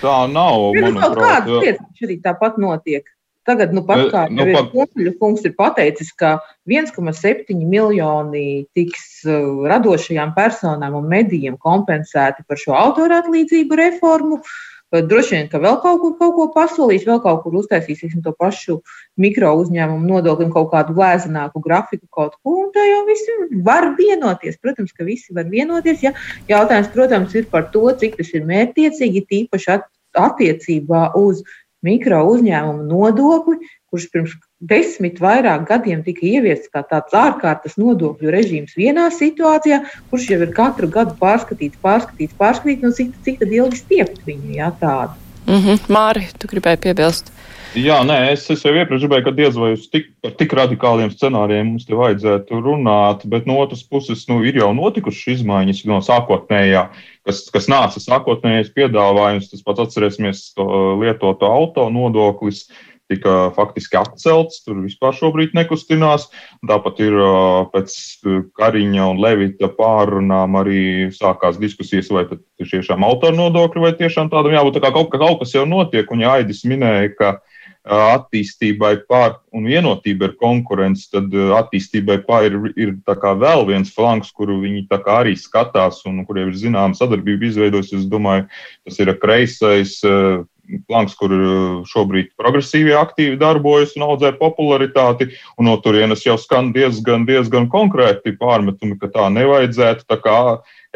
tā 0.00 0.16
nav. 0.32 0.72
Nu, 0.72 1.00
kaut 1.00 1.20
kādas 1.20 1.62
lietas, 1.62 2.02
arī 2.02 2.20
tāpat 2.24 2.56
notiek. 2.56 3.04
Tagad, 3.48 3.72
nu, 3.72 3.80
pat 3.88 4.02
kā 4.12 4.22
nu, 4.28 4.44
pat... 4.52 4.72
Kungs, 4.74 5.12
kungs 5.20 5.44
ir 5.48 5.54
pateicis, 5.56 6.10
ka 6.20 6.36
1,7 6.68 7.54
miljoni 7.64 8.66
tiks 8.76 9.22
uh, 9.24 9.64
radošajām 9.70 10.34
personām 10.36 10.98
un 10.98 11.06
medijiem 11.08 11.56
kompensēti 11.60 12.44
par 12.48 12.60
šo 12.60 12.76
autoratlīdzību 12.76 13.78
reformu. 13.80 14.42
Droši 14.88 15.34
vien, 15.34 15.48
ka 15.52 15.60
vēl 15.60 15.74
kaut, 15.82 15.98
kur, 16.00 16.12
kaut 16.16 16.34
ko 16.36 16.44
pasolīs, 16.54 17.04
vēl 17.04 17.18
kaut 17.20 17.42
kur 17.44 17.58
uztaisīsim 17.60 18.22
to 18.24 18.32
pašu 18.36 18.78
mikro 19.20 19.50
uzņēmumu 19.60 20.08
nodokli 20.08 20.46
un 20.46 20.54
kaut 20.54 20.70
kādu 20.72 20.96
lēzināku 20.96 21.60
grafiku 21.64 22.08
kaut 22.08 22.38
ko, 22.40 22.54
un 22.64 22.70
tā 22.72 22.86
jau 22.88 23.02
visi 23.08 23.36
var 23.66 23.90
vienoties. 23.98 24.56
Protams, 24.64 24.94
ka 24.96 25.04
visi 25.04 25.36
var 25.36 25.48
vienoties, 25.52 26.04
ja 26.06 26.14
jautājums, 26.48 26.88
protams, 26.94 27.36
ir 27.36 27.48
par 27.52 27.68
to, 27.74 27.84
cik 28.00 28.16
tas 28.16 28.32
ir 28.32 28.48
mērķiecīgi, 28.48 29.26
tīpaši 29.28 29.72
at, 29.76 29.84
attiecībā 30.16 31.10
uz 31.20 31.44
mikro 31.86 32.22
uzņēmumu 32.32 32.86
nodokli, 32.88 33.58
kurš 33.88 34.08
pirms 34.12 34.34
desmit 34.70 35.20
vairāk 35.22 35.64
gadiem 35.68 36.02
tika 36.04 36.26
ieviests 36.26 36.70
kā 36.72 36.82
tāds 36.86 37.14
ārkārtas 37.16 37.78
nodokļu 37.80 38.34
režīms 38.34 38.76
vienā 38.78 39.08
situācijā, 39.14 39.80
kurš 40.10 40.28
jau 40.32 40.40
ir 40.44 40.52
katru 40.56 40.90
gadu 40.92 41.16
pārskatīts, 41.20 41.80
pārskatīts, 41.84 42.36
pārskatīts, 42.38 42.84
no 42.84 42.92
cik, 42.92 43.14
cik 43.24 43.46
ilgi 43.48 43.80
stiept 43.80 44.20
viņu, 44.26 44.58
jā, 44.58 44.72
tādu. 44.82 45.16
Mm 45.48 45.62
-hmm. 45.64 45.88
Māri, 45.88 46.28
tu 46.38 46.50
gribēji 46.50 46.82
piebilst? 46.88 47.32
Jā, 47.76 47.98
nē, 48.00 48.30
es, 48.32 48.46
es 48.48 48.62
jau 48.64 48.70
iepriekš 48.72 49.02
gribēju, 49.04 49.24
ka 49.26 49.32
diez 49.36 49.56
vai 49.60 49.74
uz 49.74 49.82
tik, 49.92 50.06
tik 50.40 50.54
radikāliem 50.56 51.10
scenārijiem 51.12 51.74
mums 51.74 51.84
te 51.84 51.96
vajadzētu 51.98 52.60
runāt, 52.64 53.26
bet 53.28 53.44
no 53.44 53.58
otras 53.60 53.82
puses 53.84 54.22
nu, 54.30 54.38
ir 54.48 54.56
jau 54.56 54.70
notikušas 54.72 55.34
izmaiņas 55.34 55.82
no 55.90 55.98
sākotnējā, 56.04 56.86
kas, 57.28 57.42
kas 57.52 57.68
nāca 57.68 58.00
sākotnējais 58.00 58.72
piedāvājums. 58.72 59.50
Tas 59.50 59.64
pats 59.66 59.84
atcerēsimies 59.84 60.46
to 60.56 60.64
lietoto 61.02 61.50
auto 61.52 61.90
nodoklis. 61.92 62.70
Tika 63.08 63.50
faktiski 63.56 63.96
atcelts, 63.96 64.58
tur 64.66 64.82
vispār 64.84 65.14
šobrīd 65.16 65.54
nekustinās. 65.56 66.26
Tāpat 66.68 66.98
ir 67.00 67.14
pēc 67.72 67.94
Kariņa 68.60 69.06
un 69.14 69.22
Levita 69.24 69.70
pārunām 69.72 70.58
arī 70.60 70.82
sākās 71.16 71.56
diskusijas, 71.60 72.10
vai 72.12 72.26
tiešām 72.60 73.06
autora 73.08 73.36
nodokļi, 73.36 73.84
vai 73.86 73.94
tiešām 73.96 74.28
tādam 74.32 74.56
jābūt. 74.56 74.76
Tā 74.76 74.84
kā 74.84 74.92
kaut, 74.96 75.08
kaut 75.14 75.40
kas 75.40 75.56
jau 75.56 75.64
notiek, 75.68 76.12
un 76.12 76.26
Aidis 76.28 76.66
minēja, 76.68 77.14
ka 77.16 77.30
uh, 77.38 77.56
attīstībai 77.88 78.92
pār 79.08 79.38
un 79.56 79.68
vienotība 79.68 80.28
ir 80.28 80.36
konkurence, 80.40 81.08
tad 81.12 81.32
attīstībai 81.32 82.20
pār 82.26 82.48
ir, 82.50 82.58
ir 82.76 82.94
vēl 83.18 83.66
viens 83.68 83.90
flanks, 83.94 84.30
kuru 84.32 84.60
viņi 84.62 84.86
arī 85.08 85.34
skatās 85.36 86.04
un 86.06 86.24
kuriem 86.26 86.52
ir 86.52 86.60
zināma 86.60 86.94
sadarbība 86.94 87.48
izveidojusies. 87.48 88.04
Es 88.04 88.06
domāju, 88.10 88.46
tas 88.84 88.98
ir 89.00 89.14
kreisais 89.18 89.98
flanks, 90.86 91.14
kur 91.18 91.32
šobrīd 91.88 92.32
progresīvi 92.38 92.94
aktīvi 92.96 93.38
darbojas 93.40 93.94
un 93.96 94.06
audzē 94.08 94.34
popularitāti. 94.38 95.30
Un 95.58 95.68
no 95.70 95.76
turienes 95.84 96.24
jau 96.26 96.36
skan 96.40 96.72
diezgan, 96.74 97.26
diezgan 97.28 97.68
konkrēti 97.72 98.36
pārmetumi, 98.38 98.98
ka 99.00 99.10
tā 99.14 99.28
nevajadzētu. 99.34 100.06
Tā 100.08 100.18
kā 100.24 100.38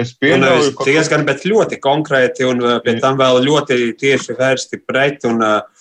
es 0.00 0.12
pieņemu, 0.18 0.72
ka 0.76 0.88
diezgan, 0.88 1.26
bet 1.28 1.46
ļoti 1.48 1.80
konkrēti 1.82 2.48
un 2.48 2.62
pie 2.84 2.98
tam 3.02 3.18
vēl 3.20 3.42
ļoti 3.46 3.80
tieši 4.00 4.36
vērsti 4.38 4.82
pret. 4.86 5.24
Un, 5.28 5.40
uh, 5.40 5.71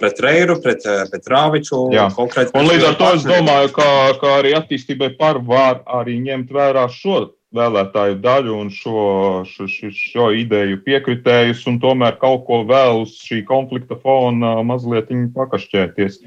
pret 0.00 0.20
Reiru, 0.22 0.56
pret, 0.62 0.84
pret 1.10 1.30
Rāviču. 1.32 1.84
Un 1.90 2.68
līdz 2.70 2.88
ar 2.90 2.98
to 3.00 3.12
es 3.16 3.26
domāju, 3.26 3.72
ka, 3.76 3.86
ka 4.20 4.34
arī 4.40 4.54
attīstībai 4.58 5.12
par 5.18 5.40
var 5.46 5.82
arī 6.00 6.18
ņemt 6.22 6.52
vērā 6.54 6.86
šo 6.92 7.32
vēlētāju 7.52 8.16
daļu 8.24 8.54
un 8.62 8.70
šo, 8.72 9.02
šo, 9.48 9.66
šo, 9.68 9.90
šo 9.92 10.30
ideju 10.36 10.80
piekritējus 10.86 11.66
un 11.68 11.78
tomēr 11.82 12.16
kaut 12.20 12.46
ko 12.46 12.62
vēl 12.68 13.02
uz 13.04 13.18
šī 13.26 13.42
konflikta 13.48 13.98
fona 14.00 14.54
mazliet 14.66 15.12
pakašķēties. 15.36 16.22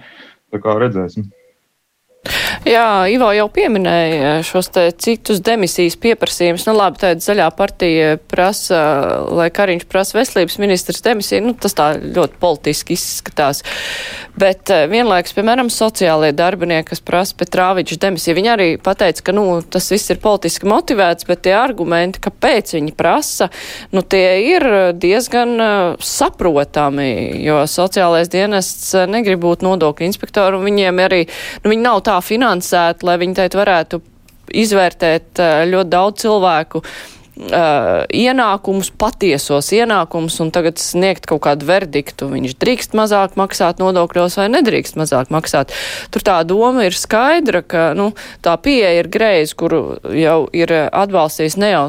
Tā 0.54 0.62
kā 0.62 0.78
redzēsim. 0.82 1.32
Jā, 2.65 3.05
Ivo 3.11 3.29
jau 3.35 3.45
pieminēja 3.53 4.39
šos 4.47 4.71
te 4.73 4.88
citus 4.97 5.41
demisijas 5.45 5.97
pieprasījumus. 6.01 6.65
Nu, 6.65 6.73
labi, 6.79 7.01
tāda 7.03 7.21
zaļā 7.21 7.49
partija 7.57 8.15
prasa, 8.31 8.79
lai 9.29 9.51
Kariņš 9.53 9.85
prasa 9.91 10.17
veselības 10.17 10.57
ministrs 10.63 11.05
demisiju. 11.05 11.43
Nu, 11.45 11.53
tas 11.53 11.77
tā 11.77 11.91
ļoti 12.01 12.39
politiski 12.41 12.97
izskatās. 12.97 13.61
Bet 14.35 14.71
eh, 14.73 14.83
vienlaiks, 14.91 15.31
piemēram, 15.38 15.69
sociālajie 15.71 16.35
darbinieki, 16.35 16.89
kas 16.89 17.03
prasa 17.05 17.38
Petrāviča 17.39 17.99
demisiju, 18.01 18.35
viņi 18.35 18.51
arī 18.51 18.67
pateica, 18.83 19.23
ka, 19.29 19.35
nu, 19.35 19.45
tas 19.61 19.88
viss 19.93 20.11
ir 20.11 20.19
politiski 20.23 20.67
motivēts, 20.67 21.27
bet 21.29 21.45
tie 21.45 21.53
argumenti, 21.55 22.19
kāpēc 22.25 22.73
viņi 22.75 22.95
prasa, 22.99 23.47
nu, 23.95 24.03
tie 24.03 24.25
ir 24.49 24.67
diezgan 24.99 25.55
uh, 25.55 26.03
saprotami, 26.03 27.07
jo 27.45 27.61
sociālais 27.69 28.31
dienests 28.33 28.91
eh, 28.97 29.07
negrib 29.07 29.39
būt 29.45 29.63
nodokļu 29.63 30.09
inspektoru, 30.09 30.59
un 30.59 30.67
viņiem 30.67 30.99
arī, 31.05 31.21
nu, 31.63 31.71
viņi 31.71 31.85
nav 31.85 32.03
tā 32.09 32.14
finansēti 32.23 32.65
finansēta, 32.65 33.06
lai 33.06 33.17
viņi 33.21 33.36
teikt 33.41 33.60
varētu 33.60 34.01
izvērtēt 34.56 35.41
eh, 35.41 35.65
ļoti 35.71 35.89
daudz 35.89 36.21
cilvēku 36.21 36.82
uh, 36.82 38.06
ienākumus, 38.13 38.91
patiesos 38.95 39.71
ienākumus 39.73 40.38
un 40.43 40.51
tagad 40.54 40.78
sniegt 40.80 41.25
kaut 41.25 41.41
kādu 41.47 41.65
verdiktu. 41.67 42.30
Viņš 42.32 42.56
drīkst 42.62 42.95
mazāk 42.95 43.36
maksāt 43.36 43.82
nodokļos 43.82 44.38
vai 44.39 44.47
nedrīkst 44.54 44.95
mazāk 44.95 45.34
maksāt. 45.34 45.73
Tur 46.13 46.23
tā 46.23 46.39
doma 46.47 46.86
ir 46.86 46.95
skaidra, 46.95 47.63
ka 47.65 47.93
nu, 47.97 48.13
tā 48.45 48.56
pieeja 48.62 49.01
ir 49.01 49.12
greiz, 49.12 49.56
kuru 49.58 49.97
jau 50.13 50.45
ir 50.54 50.71
atbalstījis 50.91 51.60
ne 51.60 51.73
jau. 51.73 51.86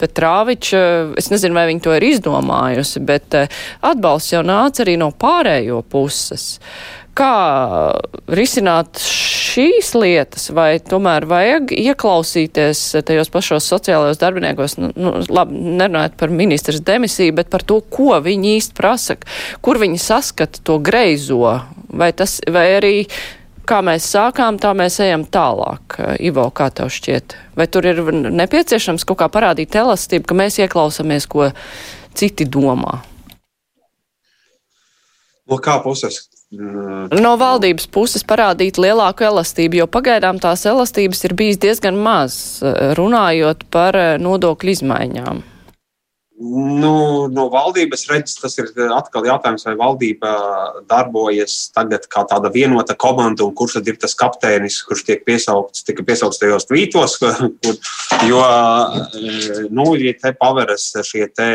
Bet 0.00 0.20
Rāviča, 0.22 0.80
es 1.18 1.28
nezinu, 1.32 1.56
vai 1.58 1.66
viņi 1.68 1.82
to 1.82 1.92
ir 1.96 2.04
izdomājusi, 2.06 3.02
bet 3.04 3.34
atbalsts 3.82 4.32
jau 4.32 4.44
nāca 4.46 4.84
arī 4.84 4.94
no 4.96 5.10
pārējo 5.10 5.82
puses 5.90 6.54
Kā 7.18 7.34
risināt 8.30 9.00
šīs 9.02 9.90
lietas, 9.98 10.46
vai 10.54 10.78
tomēr 10.84 11.26
vajag 11.28 11.72
ieklausīties 11.74 12.82
tajos 13.06 13.32
pašos 13.34 13.66
sociālajos 13.72 14.20
darbiniekos, 14.20 14.76
nu, 14.78 14.92
nu, 14.94 15.12
labi, 15.26 15.58
nerunājot 15.80 16.14
par 16.20 16.32
ministras 16.34 16.80
demisiju, 16.86 17.34
bet 17.40 17.50
par 17.52 17.66
to, 17.66 17.80
ko 17.82 18.14
viņi 18.22 18.54
īsti 18.60 18.78
prasa, 18.78 19.18
kur 19.64 19.80
viņi 19.82 20.00
saskata 20.00 20.62
to 20.64 20.78
greizo, 20.78 21.58
vai, 21.90 22.12
tas, 22.16 22.38
vai 22.46 22.66
arī 22.78 22.94
kā 23.70 23.80
mēs 23.86 24.06
sākām, 24.14 24.58
tā 24.62 24.72
mēs 24.78 24.98
ejam 25.02 25.26
tālāk. 25.26 25.98
Ivo, 26.22 26.46
kā 26.54 26.70
tev 26.74 26.90
šķiet? 26.94 27.36
Vai 27.58 27.66
tur 27.70 27.86
ir 27.90 28.02
nepieciešams 28.14 29.06
kaut 29.06 29.20
kā 29.22 29.30
parādīt 29.32 29.76
elastību, 29.78 30.26
ka 30.30 30.38
mēs 30.38 30.58
ieklausāmies, 30.62 31.28
ko 31.30 31.50
citi 32.14 32.46
domā? 32.46 33.00
No 35.50 35.58
kā 35.58 35.80
puses? 35.82 36.29
No 36.50 37.36
valdības 37.38 37.84
puses 37.94 38.24
parādīt 38.26 38.78
lielāku 38.82 39.22
elastību, 39.28 39.78
jo 39.78 39.86
pagaidām 39.86 40.40
tās 40.42 40.64
elastības 40.66 41.22
ir 41.28 41.36
bijis 41.38 41.60
diezgan 41.62 41.94
maz, 41.94 42.58
runājot 42.98 43.62
par 43.70 43.94
nodokļu 44.18 44.74
izmaiņām. 44.74 45.44
Nu, 46.40 47.26
no 47.28 47.42
valdības 47.52 48.06
redzes, 48.08 48.38
tas 48.40 48.54
ir 48.56 48.70
atkal 48.96 49.26
jautājums, 49.28 49.66
vai 49.66 49.74
valdība 49.76 50.30
darbojas 50.88 51.66
tagad 51.76 52.06
kā 52.08 52.22
tāda 52.30 52.48
vienota 52.54 52.96
komanda, 52.96 53.44
un 53.44 53.52
kurš 53.52 53.76
tad 53.76 53.90
ir 53.92 53.98
tas 54.00 54.16
kapteinis, 54.16 54.78
kurš 54.88 55.04
tiek 55.04 55.26
piesaukts, 55.26 55.84
tika 55.84 56.06
piesaukts 56.08 56.40
tajos 56.40 56.64
tvītos. 56.70 57.18
Kur, 57.20 57.76
jo, 58.24 58.40
nu, 59.68 59.86
ja 60.00 60.16
te 60.16 60.32
paveras 60.40 60.88
šie 61.04 61.28
te 61.36 61.50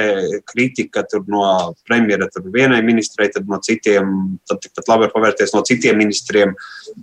kritika 0.53 1.01
no 1.33 1.73
premjera 1.89 2.29
vienai 2.45 2.83
ministrei, 2.85 3.33
tad 3.33 3.49
no 3.49 3.57
citiem, 3.65 4.37
tad 4.45 4.61
tikpat 4.61 4.93
labi 4.93 5.07
var 5.07 5.17
pavērties 5.17 5.57
no 5.57 5.65
citiem 5.65 5.97
ministriem 5.97 6.53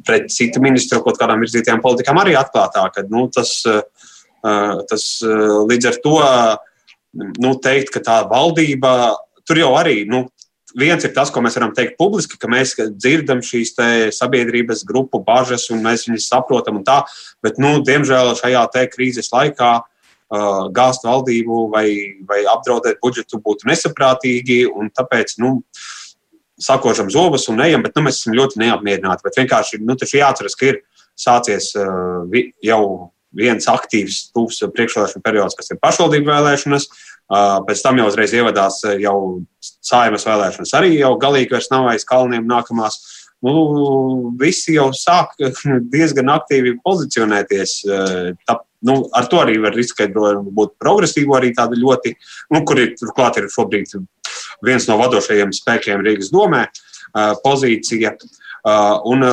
pret 0.07 0.31
citu 0.31 0.63
ministru 0.63 1.03
kaut 1.03 1.19
kādām 1.19 1.43
virzītajām 1.43 1.83
politikām 1.83 2.23
arī 2.23 2.39
atklātāk. 2.39 2.95
Kad, 2.95 3.11
nu, 3.11 3.27
tas, 3.35 3.65
tas 4.43 5.15
līdz 5.27 5.91
ar 5.91 6.05
to 6.07 6.21
nu, 7.13 7.53
teikt, 7.63 7.93
ka 7.95 8.03
tā 8.05 8.21
valdība 8.31 9.15
tur 9.49 9.61
jau 9.61 9.75
arī. 9.79 10.03
Nu, 10.09 10.27
Viens 10.79 11.05
ir 11.05 11.13
tas, 11.13 11.29
ko 11.29 11.43
mēs 11.45 11.57
varam 11.59 11.75
teikt 11.77 11.99
publiski, 12.01 12.39
ka 12.41 12.49
mēs 12.49 12.71
dzirdam 12.97 13.43
šīs 13.45 13.75
sabiedrības 14.17 14.87
grupu 14.89 15.21
bažas 15.21 15.67
un 15.69 15.83
mēs 15.85 16.07
viņus 16.09 16.31
saprotam. 16.31 16.79
Tā, 16.87 17.03
bet, 17.45 17.59
nu, 17.61 17.75
diemžēl, 17.85 18.33
šajā 18.39 18.63
krīzes 18.95 19.29
laikā 19.35 19.73
uh, 19.83 20.71
gāzt 20.73 21.05
valdību 21.05 21.67
vai, 21.75 21.87
vai 22.29 22.41
apdraudēt 22.49 23.03
budžetu 23.05 23.43
būtu 23.45 23.69
nesaprātīgi. 23.69 24.63
Tāpēc 24.97 25.37
nu, 25.45 25.59
sakošam 26.63 27.11
zobus 27.13 27.49
un 27.53 27.61
ejam, 27.65 27.85
bet 27.85 27.97
nu, 27.97 28.07
mēs 28.07 28.23
esam 28.23 28.37
ļoti 28.39 28.63
neapmierināti. 28.65 29.27
Bet 29.27 29.41
vienkārši 29.43 29.83
nu, 29.85 29.99
jāatcerās, 29.99 30.57
ka 30.57 30.73
ir 30.73 30.81
sācies 31.21 31.75
uh, 31.77 32.25
jau 32.65 33.13
viens 33.37 33.67
aktīvs, 33.71 34.29
tūs 34.37 34.61
priekšvēlēšana 34.75 35.25
periods, 35.25 35.57
kas 35.59 35.73
ir 35.73 35.81
pašvaldību 35.83 36.31
vēlēšanas. 36.31 36.89
Pēc 37.67 37.81
tam 37.85 38.01
jau 38.01 38.09
uzreiz 38.11 38.35
ievadās 38.37 38.83
jau 39.01 39.17
saimas 39.63 40.27
vēlēšanas. 40.29 40.75
Arī 40.77 40.97
jau 40.99 41.15
galīgi 41.21 41.55
vairs 41.55 41.71
nav 41.73 41.89
aiz 41.93 42.05
kalniem 42.09 42.45
nākamās. 42.49 42.99
Nu, 43.43 43.55
visi 44.39 44.77
jau 44.77 44.91
sāk 44.95 45.33
diezgan 45.95 46.31
aktīvi 46.35 46.77
pozicionēties. 46.85 47.79
Tā, 48.47 48.59
nu, 48.87 48.99
ar 49.17 49.31
to 49.31 49.41
arī 49.43 49.57
var 49.63 49.75
riskēt 49.77 50.15
būt 50.15 50.77
progresīvo, 50.83 51.39
arī 51.39 51.55
tāda 51.57 51.79
ļoti, 51.79 52.15
nu, 52.55 52.63
kur 52.69 52.83
ir 52.83 52.95
turklāt 53.01 53.41
ir 53.41 53.51
šobrīd 53.53 53.97
viens 54.67 54.87
no 54.91 54.99
vadošajiem 55.01 55.55
spēkiem 55.57 56.05
Rīgas 56.05 56.31
domē 56.35 56.67
pozīcija. 57.43 58.15
Un 59.11 59.27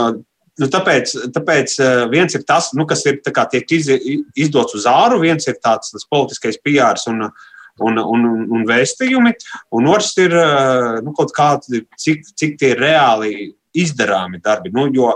Nu, 0.59 0.67
tāpēc, 0.71 1.13
tāpēc 1.35 1.75
eh, 1.79 2.01
viens 2.11 2.35
ir 2.35 2.43
tas, 2.47 2.73
nu, 2.75 2.85
kas 2.89 3.05
ir, 3.07 3.21
kā, 3.23 3.45
tiek 3.51 3.69
iz, 3.77 3.87
izdots 4.35 4.75
uz 4.75 4.87
āru, 4.89 5.21
viens 5.23 5.47
ir 5.47 5.55
tāds 5.63 5.93
tas 5.93 6.07
politiskais 6.11 6.59
PR 6.65 6.99
un, 7.11 7.29
un, 7.87 8.01
un, 8.03 8.25
un 8.57 8.65
vēstījumi, 8.67 9.33
un 9.79 9.89
otrs 9.91 10.11
ir 10.19 10.35
eh, 10.35 10.99
nu, 11.05 11.13
kaut 11.17 11.31
kādi, 11.35 11.85
cik, 11.99 12.27
cik 12.35 12.57
tie 12.59 12.73
ir 12.73 12.83
reāli 12.83 13.33
izdarāmi 13.77 14.41
darbi. 14.43 14.73
Nu, 14.75 14.89
jo 14.91 15.13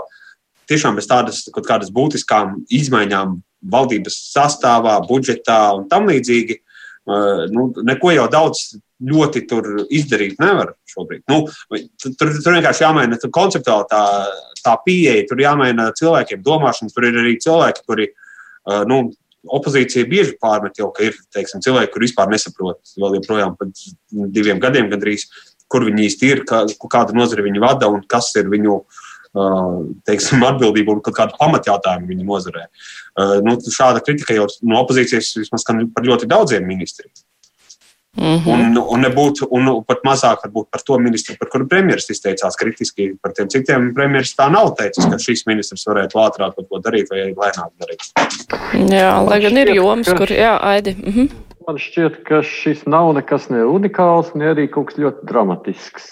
tiešām 0.70 0.96
bez 0.96 1.10
tādas 1.10 1.42
kaut 1.52 1.68
kādas 1.68 1.92
būtiskām 1.92 2.62
izmaiņām 2.72 3.36
valdības 3.74 4.16
sastāvā, 4.32 4.96
budžetā 5.08 5.58
un 5.76 5.88
tam 5.92 6.08
līdzīgi, 6.08 6.56
eh, 6.56 7.44
nu, 7.52 7.68
neko 7.84 8.16
jau 8.16 8.30
daudz 8.32 8.70
ļoti 9.02 9.42
tur 9.50 9.68
izdarīt 9.92 10.38
nevar 10.42 10.74
šobrīd. 10.90 11.24
Nu, 11.30 11.42
tur, 12.02 12.30
tur 12.38 12.54
vienkārši 12.54 12.84
jāmaina 12.84 13.18
konceptuāli 13.34 13.88
tā, 13.90 14.04
tā 14.62 14.76
pieeja, 14.84 15.26
tur 15.28 15.42
jāmaina 15.42 15.90
cilvēkiem 15.98 16.44
domāšana. 16.46 16.94
Tur 16.94 17.08
ir 17.10 17.20
arī 17.24 17.36
cilvēki, 17.42 17.86
kuri. 17.88 18.10
Uh, 18.64 18.82
nu, 18.88 19.04
Opozīcija 19.44 20.06
bieži 20.08 20.38
pārmet 20.40 20.78
jau, 20.80 20.86
ka 20.96 21.02
ir 21.04 21.16
teiksim, 21.36 21.60
cilvēki, 21.60 21.90
kur 21.92 22.00
vispār 22.00 22.30
nesaprot, 22.32 22.78
vēl 22.96 23.18
joprojām 23.18 23.58
pēc 23.60 23.82
diviem 24.32 24.56
gadiem 24.56 24.88
gandrīz, 24.88 25.26
kur 25.68 25.84
viņi 25.84 26.06
īsti 26.06 26.30
ir, 26.32 26.40
kā, 26.48 26.62
kāda 26.88 27.12
nozara 27.12 27.44
viņi 27.44 27.60
vada 27.60 27.90
un 27.92 28.00
kas 28.08 28.30
ir 28.40 28.48
viņu 28.48 28.78
uh, 28.80 29.82
teiksim, 30.08 30.46
atbildība 30.48 30.96
un 30.96 31.04
kāda 31.04 31.36
pamatjautājuma 31.36 32.08
viņa 32.08 32.24
nozarē. 32.30 32.64
Uh, 33.12 33.36
nu, 33.44 33.58
šāda 33.60 34.00
kritika 34.06 34.38
jau 34.38 34.48
no 34.64 34.80
opozīcijas 34.80 35.34
vismaz 35.42 35.68
par 35.68 36.08
ļoti 36.08 36.30
daudziem 36.30 36.64
ministriem. 36.64 37.12
Mm 38.16 38.38
-hmm. 38.38 38.52
un, 38.52 38.78
un, 38.78 39.00
nebūtu, 39.02 39.46
un 39.50 39.82
pat 39.86 40.04
mazāk 40.06 40.44
par 40.70 40.82
to 40.86 40.98
ministru, 40.98 41.34
par 41.38 41.48
kuru 41.48 41.66
premjerministrs 41.66 42.14
izteicās 42.14 42.56
kritiski. 42.56 43.08
Par 43.22 43.32
tiem 43.32 43.48
citiem 43.48 43.94
premjerministrs 43.94 44.38
tā 44.38 44.50
nav 44.52 44.74
teicis, 44.78 45.04
ka 45.10 45.18
šis 45.18 45.46
ministrs 45.46 45.86
varētu 45.86 46.20
ātrāk 46.22 46.54
kaut 46.54 46.68
ko 46.68 46.78
darīt 46.78 47.10
vai 47.10 47.18
lēnāk 47.32 47.70
darīt. 47.82 48.06
Jā, 48.94 49.18
lai 49.30 49.40
gan 49.40 49.58
ir 49.58 49.74
joms, 49.74 50.08
kur 50.08 50.30
jā, 50.30 50.58
aidi. 50.62 50.96
Mm 50.98 51.12
-hmm. 51.12 51.28
Man 51.64 51.78
šķiet, 51.80 52.18
ka 52.28 52.42
šis 52.44 52.82
nav 52.90 53.14
nekas 53.16 53.46
ne 53.52 53.62
unikāls, 53.64 54.34
ne 54.36 54.50
arī 54.52 54.66
kaut 54.72 54.90
kas 54.90 54.98
ļoti 55.00 55.28
dramatisks. 55.28 56.10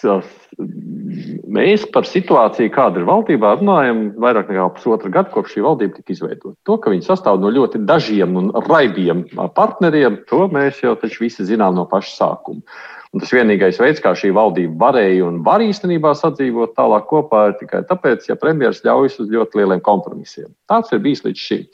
Mēs 1.52 1.84
par 1.92 2.08
situāciju, 2.08 2.72
kāda 2.72 3.02
ir 3.02 3.08
valdībā, 3.08 3.50
runājam 3.60 4.00
vairāk 4.22 4.48
nekā 4.52 4.70
pusotru 4.78 5.12
gadu, 5.12 5.32
kopš 5.34 5.56
šī 5.56 5.66
valdība 5.66 5.98
tika 5.98 6.14
izveidota. 6.16 6.56
To, 6.68 6.78
ka 6.80 6.92
viņi 6.94 7.04
sastāv 7.08 7.42
no 7.42 7.52
ļoti 7.52 7.82
dažiem 7.88 8.38
un 8.40 8.50
raibiem 8.68 9.26
partneriem, 9.56 10.22
to 10.30 10.46
mēs 10.52 10.80
jau 10.84 10.96
taču 11.00 11.26
visi 11.26 11.48
zinām 11.48 11.76
no 11.76 11.84
paša 11.90 12.16
sākuma. 12.16 12.64
Un 13.12 13.20
tas 13.20 13.32
vienīgais 13.36 13.76
veids, 13.76 14.00
kā 14.00 14.14
šī 14.16 14.30
valdība 14.32 14.86
varēja 14.86 15.26
un 15.28 15.42
var 15.44 15.60
īstenībā 15.60 16.14
sadzīvot 16.16 16.72
tālāk 16.78 17.10
kopā, 17.10 17.50
ir 17.50 17.58
tikai 17.60 17.82
tāpēc, 17.90 18.24
ja 18.30 18.38
premjerministrs 18.40 18.86
ļaujas 18.88 19.18
uz 19.20 19.34
ļoti 19.34 19.60
lieliem 19.60 19.82
kompromisiem. 19.84 20.48
Tāds 20.72 20.94
ir 20.96 21.02
bijis 21.04 21.20
līdz 21.26 21.42
šim. 21.48 21.66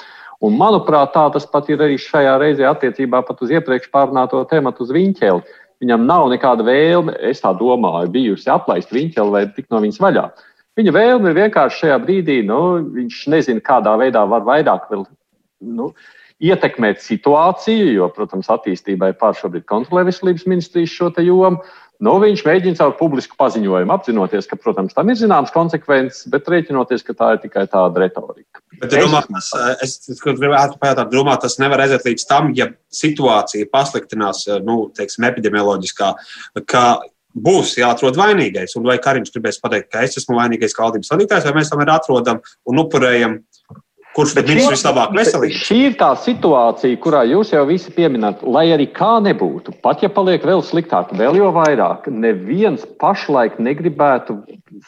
Un, 0.44 0.54
manuprāt, 0.54 1.10
tā 1.16 1.24
tas 1.34 1.46
pat 1.50 1.66
ir 1.72 1.80
arī 1.82 1.96
šajā 1.98 2.36
reizē 2.38 2.68
attiecībā 2.70 3.24
pat 3.26 3.40
uz 3.42 3.50
iepriekš 3.50 3.88
pārunāto 3.90 4.44
tematu 4.50 4.84
uz 4.84 4.92
viņķeli 4.94 5.42
Viņam 5.78 6.08
nav 6.08 6.26
nekāda 6.32 6.64
vēlme, 6.66 7.14
es 7.22 7.42
tā 7.44 7.52
domāju, 7.54 8.10
bijusi 8.10 8.50
atlaist 8.50 8.90
viņķeli 8.94 9.34
vai 9.34 9.44
tikt 9.54 9.70
no 9.70 9.78
viņas 9.84 10.00
vaļā. 10.02 10.24
Viņa 10.78 10.94
vēlme 10.94 11.30
ir 11.30 11.36
vienkārši 11.38 11.84
šajā 11.84 11.98
brīdī, 12.02 12.40
nu, 12.46 12.58
viņš 12.94 13.20
nezina, 13.30 13.62
kādā 13.62 13.94
veidā 13.98 14.24
var 14.30 14.42
vairāk 14.46 14.88
vēl, 14.90 15.04
nu, 15.78 15.92
ietekmēt 16.42 17.02
situāciju, 17.02 17.92
jo, 17.94 18.08
protams, 18.14 18.50
attīstībai 18.50 19.12
pār 19.18 19.38
šobrīd 19.38 19.66
kontrolē 19.70 20.04
veselības 20.10 20.46
ministrijas 20.50 20.94
šo 20.94 21.12
jomu. 21.22 21.62
Nu, 21.98 22.12
viņš 22.22 22.44
mēģina 22.46 22.78
caur 22.78 22.92
publisku 22.94 23.34
paziņojumu 23.40 23.90
apzinoties, 23.90 24.46
ka, 24.46 24.54
protams, 24.60 24.94
tam 24.94 25.08
ir 25.10 25.18
zināmas 25.18 25.50
konsekvences, 25.50 26.28
bet 26.30 26.46
rēķinoties, 26.46 27.02
ka 27.02 27.16
tā 27.18 27.32
ir 27.34 27.40
tikai 27.42 27.64
tāda 27.70 28.04
retorika. 28.04 28.62
Bet, 28.76 28.92
es, 28.92 29.02
domā, 29.02 29.24
tas, 29.26 29.48
es, 29.82 29.96
es 30.14 30.22
gribētu 30.22 30.78
pajautāt, 30.78 31.10
domā, 31.10 31.34
tas 31.42 31.58
nevar 31.58 31.82
aiziet 31.82 32.06
līdz 32.06 32.26
tam, 32.30 32.52
ja 32.54 32.68
situācija 32.94 33.66
pasliktinās, 33.72 34.44
nu, 34.62 34.84
teiksim, 34.94 35.26
epidemioloģiskā, 35.26 36.12
ka 36.70 36.84
būs 37.34 37.74
jāatrod 37.80 38.18
vainīgais. 38.18 38.76
Un 38.78 38.86
vai 38.86 39.00
Kariņš 39.02 39.34
gribēs 39.34 39.58
pateikt, 39.62 39.90
ka 39.92 40.06
es 40.06 40.16
esmu 40.20 40.38
vainīgais 40.38 40.74
kā 40.76 40.86
valdības 40.86 41.10
vadītājs, 41.12 41.46
vai 41.48 41.58
mēs 41.58 41.72
tomēr 41.72 41.92
atrodam 41.94 42.40
un 42.68 42.82
upurējam 42.84 43.38
Kurš 44.18 44.34
tad 44.34 44.48
ir 44.50 44.58
vislabāk 44.58 45.12
veselīgs? 45.14 45.60
Šī 45.68 45.76
ir 45.92 45.92
tā 46.00 46.08
situācija, 46.18 46.98
kurā 47.04 47.20
jūs 47.28 47.52
jau 47.54 47.62
visi 47.68 47.92
pieminat, 47.94 48.40
lai 48.42 48.64
arī 48.74 48.88
kā 48.90 49.12
nebūtu, 49.22 49.76
pat 49.84 50.02
ja 50.02 50.10
paliek 50.10 50.42
vēl 50.42 50.62
sliktāk, 50.66 51.12
vēl 51.20 51.38
jau 51.38 51.52
vairāk, 51.54 52.08
neviens 52.10 52.82
pašlaik 52.98 53.60
negribētu 53.62 54.40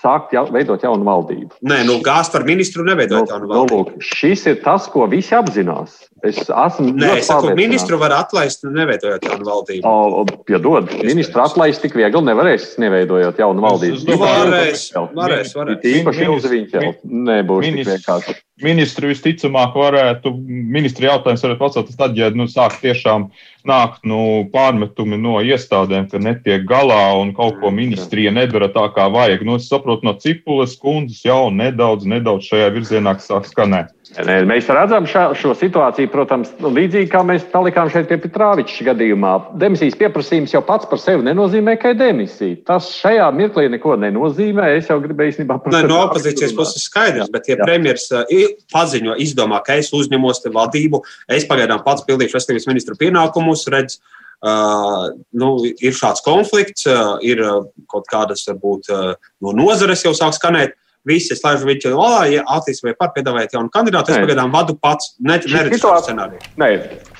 sākt 0.03 0.35
jau, 0.35 0.49
veidot 0.51 0.83
jaunu 0.83 1.07
valdību. 1.07 1.61
Nē, 1.63 1.85
nu 1.87 2.01
gāzt 2.03 2.35
par 2.35 2.43
ministru 2.49 2.83
neveidot 2.89 3.23
nu, 3.23 3.31
jaunu 3.31 3.47
nu, 3.47 3.53
valdību. 3.53 3.79
Nu, 3.87 4.01
lūk, 4.01 4.11
šis 4.19 4.43
ir 4.51 4.59
tas, 4.65 4.91
ko 4.91 5.07
visi 5.11 5.37
apzinās. 5.39 6.09
Es 6.27 6.41
esmu. 6.45 6.91
Nē, 7.01 7.15
es 7.21 7.29
saku, 7.31 7.55
ministru 7.57 7.97
var 8.01 8.13
atlaist, 8.13 8.67
neveidojot 8.69 9.25
jaunu 9.25 9.47
valdību. 9.47 9.89
O, 9.89 10.25
piedod, 10.49 10.91
ministru 11.01 11.41
atlaist 11.41 11.81
tik 11.85 11.97
viegli 11.97 12.21
nevarēs, 12.27 12.75
neveidojot 12.83 13.41
jaunu 13.41 13.65
valdību. 13.65 14.03
Nu, 14.11 14.19
varēs, 14.21 14.85
varēs, 15.17 15.55
varēs. 15.57 15.87
Īpaši 16.01 16.29
uz 16.29 16.49
viņu 16.53 16.93
nebūs 17.31 17.69
tik 17.71 17.89
vienkārši. 17.89 18.37
Ministru 18.61 19.09
visticamāk 19.09 19.77
varētu, 19.81 20.35
ministri 20.45 21.09
jautājums 21.09 21.41
varētu 21.47 21.63
pacelt 21.63 21.95
tad, 21.97 22.19
ja 22.19 22.29
nu, 22.37 22.45
sāk 22.51 22.77
tiešām 22.83 23.31
nāk 23.69 23.97
nu, 24.05 24.19
pārmetumi 24.53 25.17
no 25.21 25.39
iestādēm, 25.41 26.11
ka 26.13 26.21
netiek 26.21 26.67
galā 26.69 27.15
un 27.17 27.33
kaut 27.37 27.57
ko 27.63 27.73
ministrija 27.73 28.33
nedara 28.37 28.69
tā, 28.73 28.85
kā 28.93 29.09
vajag. 29.13 29.47
Nu, 29.49 29.57
es 29.57 29.71
saprotu, 29.73 30.05
no 30.05 30.13
cipules 30.21 30.77
kundzes 30.81 31.25
jau 31.25 31.47
nedaudz, 31.55 32.05
nedaudz 32.09 32.53
šajā 32.53 32.69
virzienā 32.77 33.17
sāk 33.25 33.49
skanēt. 33.49 33.95
Mēs 34.19 34.67
redzam 34.67 35.05
šā, 35.07 35.29
šo 35.39 35.53
situāciju, 35.55 36.11
protams, 36.11 36.49
līdzīgi 36.59 37.07
kā 37.13 37.21
mēs 37.27 37.45
palikām 37.53 37.87
šeit 37.93 38.09
pie 38.11 38.19
Petrāviča 38.19 38.89
gadījumā. 38.89 39.35
Demisijas 39.61 39.95
pieprasījums 40.01 40.55
jau 40.57 40.63
pats 40.67 40.89
par 40.91 40.99
sevi 40.99 41.23
nenozīmē, 41.29 41.77
ka 41.79 41.93
ir 41.93 42.01
demisija. 42.01 42.59
Tas 42.67 42.89
šajā 42.97 43.29
mirklī 43.39 43.69
neko 43.71 43.95
nenozīmē. 44.03 44.73
Es 44.81 44.91
jau 44.91 44.99
gribēju 45.05 45.37
īstenībā 45.37 45.61
pateikt, 45.63 45.91
no 45.93 46.01
opozīcijas 46.09 46.57
puses 46.59 46.89
skaidrs, 46.91 47.31
bet 47.31 47.53
ja 47.53 47.61
Jā. 47.61 47.69
premjeras 47.69 48.09
uh, 48.11 48.27
paziņo, 48.75 49.15
izdomā, 49.23 49.63
ka 49.67 49.79
es 49.79 49.93
uzņemos 49.95 50.43
te 50.43 50.51
valdību, 50.59 51.05
es 51.31 51.47
pagaidām 51.47 51.87
pats 51.87 52.03
pildīšu 52.09 52.41
veselības 52.41 52.67
ministru 52.73 52.99
pienākumus, 52.99 53.69
redz, 53.71 54.01
Uh, 54.41 55.11
nu, 55.37 55.51
ir 55.85 55.93
šāds 55.93 56.23
konflikts, 56.25 56.87
uh, 56.89 57.19
ir 57.21 57.43
uh, 57.45 57.67
kaut 57.93 58.07
kādas, 58.09 58.47
varbūt, 58.49 58.87
uh, 58.89 59.11
no 59.45 59.53
nozares 59.53 60.01
jau 60.07 60.15
sāk 60.17 60.33
skanēt. 60.33 60.73
Uh, 61.01 61.07
visi 61.09 61.37
slēdz 61.37 61.65
viņu 61.67 61.95
valā, 61.97 62.25
ja 62.35 62.43
attīstībai 62.57 62.95
par 62.99 63.13
piedāvājot 63.15 63.57
jaunu 63.57 63.73
kandidātu. 63.73 64.13
Es 64.13 64.21
pagaidām 64.25 64.53
vadu 64.53 64.77
pats, 64.81 65.15
ne, 65.21 65.39
neredzu 65.41 65.81
šo 65.81 65.95
scenāriju. 66.05 66.43
Nē, 66.61 66.69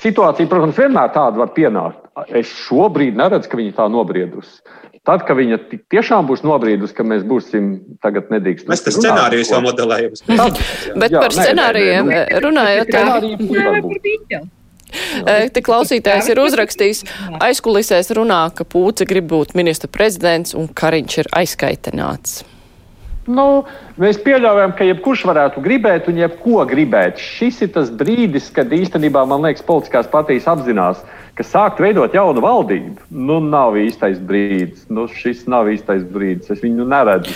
situācija, 0.03 0.49
protams, 0.51 0.77
vienmēr 0.77 1.09
tāda 1.15 1.41
var 1.41 1.51
pienākt. 1.55 1.97
Es 2.37 2.51
šobrīd 2.67 3.17
neredzu, 3.17 3.49
ka 3.49 3.59
viņa 3.59 3.75
tā 3.79 3.87
nobriedusi. 3.91 4.61
Tad, 5.07 5.23
kad 5.25 5.33
viņa 5.39 5.57
tiešām 5.89 6.27
būs 6.29 6.43
nobriedusi, 6.45 6.93
ka 6.93 7.05
mēs 7.07 7.23
būsim 7.25 7.71
tagad 8.05 8.29
nedrīkst. 8.29 8.67
Mēs 8.69 8.85
tam 8.85 8.99
scenārijus 8.99 9.49
jau 9.49 9.61
modelējam. 9.65 10.13
Bet 11.01 11.15
jā, 11.15 11.23
par 11.23 11.33
scenārijiem 11.33 12.11
runājot. 12.45 12.93
Te 15.55 15.63
klausītājs 15.65 16.29
ir 16.29 16.43
uzrakstījis, 16.43 17.05
aizkulisēs 17.41 18.13
runā, 18.13 18.43
ka 18.53 18.67
Pūce 18.67 19.07
grib 19.09 19.31
būt 19.31 19.55
ministra 19.57 19.89
prezidents 19.89 20.53
un 20.53 20.69
Kariņš 20.69 21.21
ir 21.23 21.33
aizkaitināts. 21.41 22.41
Nu, 23.29 23.63
mēs 24.01 24.17
pieļaujam, 24.25 24.71
ka 24.73 24.85
jebkurš 24.87 25.27
varētu 25.29 25.61
gribēt 25.61 26.07
un 26.09 26.17
jebko 26.17 26.63
gribēt. 26.65 27.21
Šis 27.21 27.59
ir 27.61 27.69
tas 27.75 27.91
brīdis, 27.93 28.49
kad 28.53 28.73
īstenībā, 28.73 29.21
man 29.29 29.45
liekas, 29.45 29.65
politiskās 29.67 30.09
partijas 30.09 30.47
apzinās, 30.49 31.03
ka 31.37 31.45
sākt 31.45 31.83
veidot 31.83 32.15
jaunu 32.17 32.41
valdību, 32.41 32.97
nu, 33.13 33.37
nav 33.45 33.77
īstais 33.77 34.17
brīdis. 34.17 34.87
Nu, 34.89 35.05
šis 35.05 35.45
nav 35.45 35.69
īstais 35.69 36.01
brīdis. 36.01 36.49
Es 36.55 36.65
viņu 36.65 36.87
neredzu. 36.89 37.35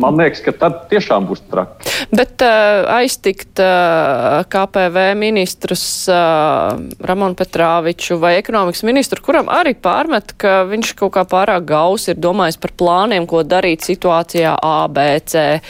Man 0.00 0.16
liekas, 0.20 0.40
ka 0.44 0.54
tad 0.56 0.78
tiešām 0.90 1.26
būs 1.28 1.42
traki. 1.50 1.90
Bet 2.12 2.42
uh, 2.44 2.84
aiztikt 2.96 3.60
uh, 3.62 4.42
KPV 4.52 5.04
ministrus 5.18 5.84
uh, 6.10 6.78
Ramonu 7.04 7.36
Petrāviču 7.38 8.16
vai 8.22 8.34
ekonomikas 8.40 8.84
ministru, 8.88 9.22
kuram 9.24 9.50
arī 9.52 9.74
pārmet, 9.76 10.34
ka 10.40 10.62
viņš 10.70 10.94
kaut 11.00 11.14
kā 11.16 11.26
pārāk 11.28 11.66
gaus 11.68 12.08
ir 12.12 12.20
domājis 12.20 12.60
par 12.62 12.74
plāniem, 12.78 13.28
ko 13.28 13.44
darīt 13.44 13.84
situācijā 13.86 14.56
A, 14.56 14.76
B, 14.88 15.08
C. 15.26 15.60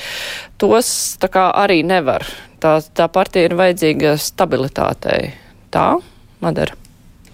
Tos 0.63 0.93
tā 1.23 1.31
kā 1.33 1.49
arī 1.65 1.83
nevar. 1.87 2.27
Tā, 2.63 2.79
tā 2.95 3.09
partija 3.11 3.51
ir 3.51 3.59
vajadzīga 3.59 4.15
stabilitātei. 4.23 5.33
Tā, 5.75 5.89
Madara. 6.43 6.82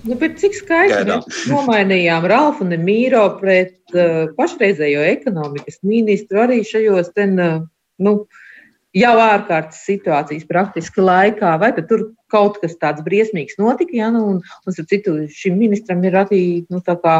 Nu, 0.06 0.14
cik 0.14 0.54
skaisti 0.54 1.04
mēs 1.08 1.46
nomainījām 1.50 2.26
Ralfu 2.30 2.66
un 2.66 2.76
Mīro 2.84 3.24
pret 3.40 3.96
uh, 3.96 4.28
pašreizējo 4.36 5.02
ekonomikas 5.08 5.80
ministru 5.86 6.44
arī 6.44 6.60
šajos 6.66 7.10
ten, 7.16 7.34
uh, 7.42 7.64
nu, 8.04 8.12
jau 8.96 9.14
ārkārtas 9.22 9.82
situācijas 9.88 10.46
praktiski 10.48 11.02
laikā. 11.02 11.56
Vai 11.60 11.72
tur 11.80 12.12
kaut 12.30 12.60
kas 12.62 12.78
tāds 12.78 13.02
briesmīgs 13.06 13.58
notika? 13.58 13.96
Ja? 13.96 14.12
Nu, 14.14 14.24
un, 14.36 14.40
un, 14.66 14.78
citu, 14.78 15.18
šim 15.34 15.58
ministram 15.58 16.04
ir 16.06 16.18
arī 16.22 16.42
nu, 16.70 16.82
kā, 16.86 17.18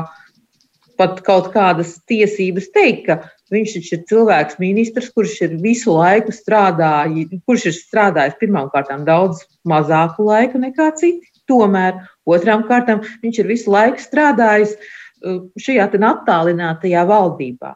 pat 0.99 1.21
kaut 1.27 1.51
kādas 1.55 1.97
tiesības 2.11 2.71
teikt, 2.75 3.09
ka 3.09 3.19
viņš 3.55 3.75
ir 3.81 4.05
cilvēks, 4.11 4.59
ministrs, 4.61 5.11
kurš 5.15 5.39
ir 5.47 5.57
visu 5.63 5.95
laiku 5.97 6.35
strādājis, 6.35 7.41
kurš 7.49 7.71
ir 7.71 7.77
strādājis 7.77 8.39
pirmkārt 8.41 8.93
daudz 9.07 9.45
mazāku 9.69 10.29
laiku 10.29 10.61
nekā 10.63 10.93
citi. 11.01 11.33
Tomēr 11.49 12.03
otrām 12.35 12.65
kārtām 12.69 13.03
viņš 13.23 13.43
ir 13.43 13.51
visu 13.51 13.73
laiku 13.75 14.03
strādājis 14.03 14.77
uh, 14.77 15.43
šajā 15.61 15.89
attālinātajā 16.13 17.05
valdībā. 17.09 17.75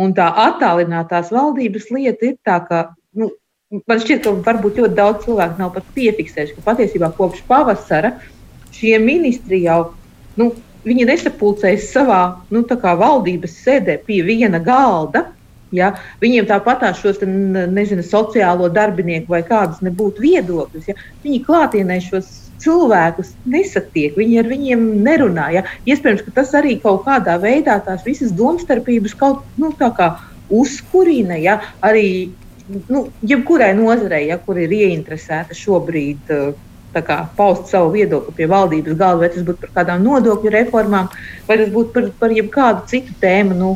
Un 0.00 0.14
tā 0.16 0.30
attālinātās 0.46 1.30
valdības 1.34 1.90
lieta 1.92 2.30
ir 2.32 2.36
tā, 2.46 2.58
ka 2.66 2.84
nu, 3.18 3.28
man 3.86 4.00
šķiet, 4.00 4.24
ka 4.24 4.34
varbūt 4.46 4.80
ļoti 4.80 4.96
daudz 4.96 5.26
cilvēku 5.26 5.60
nav 5.60 5.72
pat 5.76 5.88
piefiksējuši, 5.96 6.56
ka 6.58 6.68
patiesībā 6.72 7.12
kopš 7.16 7.44
pavasara 7.48 8.16
šie 8.72 8.96
ministri 9.02 9.62
jau 9.66 9.92
nu, 10.40 10.50
nesapulcējas 10.84 11.90
savā 11.92 12.22
nu, 12.50 12.64
valdības 12.64 13.54
sēdē 13.64 14.00
pie 14.06 14.22
viena 14.26 14.58
galda. 14.58 15.26
Ja? 15.72 15.94
Viņiem 16.20 16.48
tāpat 16.48 16.84
šos 16.98 17.22
nezinu, 17.22 18.02
sociālo 18.02 18.68
darbinieku 18.68 19.32
vai 19.32 19.42
kādus 19.42 19.80
nebūtu 19.84 20.24
viedokļus. 20.24 20.88
Ja? 20.88 20.96
Viņi 21.24 21.44
klātienē 21.46 22.00
šos 22.00 22.51
cilvēkus 22.62 23.32
nesatiek, 23.50 24.16
viņi 24.18 24.38
ar 24.42 24.50
viņiem 24.50 24.84
nerunā. 25.06 25.48
Ja? 25.56 25.64
Iespējams, 25.88 26.24
ka 26.26 26.36
tas 26.40 26.54
arī 26.58 26.76
kaut 26.82 27.04
kādā 27.06 27.38
veidā 27.42 27.78
tās 27.84 28.04
visas 28.06 28.34
domstarpības 28.38 29.16
kaut 29.18 29.42
nu, 29.60 29.72
kā 29.78 30.14
uzkurina. 30.52 31.38
Ja? 31.40 31.60
Arī 31.84 32.06
nu, 32.88 33.06
jebkurai 33.22 33.72
nozarei, 33.74 34.26
ja, 34.30 34.38
kur 34.38 34.60
ir 34.60 34.72
ieinteresēta 34.72 35.56
šobrīd. 35.56 36.36
Kā, 36.92 37.22
paust 37.38 37.70
savu 37.72 37.94
viedokli 37.94 38.34
pie 38.36 38.46
valdības 38.52 38.98
galda, 39.00 39.22
vai 39.22 39.28
tas 39.32 39.44
būtu 39.46 39.62
par 39.62 39.70
kādām 39.78 40.02
nodokļu 40.04 40.50
reformām, 40.52 41.06
vai 41.46 41.56
tas 41.56 41.70
būtu 41.72 41.88
par, 41.94 42.08
par 42.20 42.34
jebkādu 42.36 42.82
citu 42.90 43.14
tēmu. 43.22 43.56
Nu, 43.56 43.70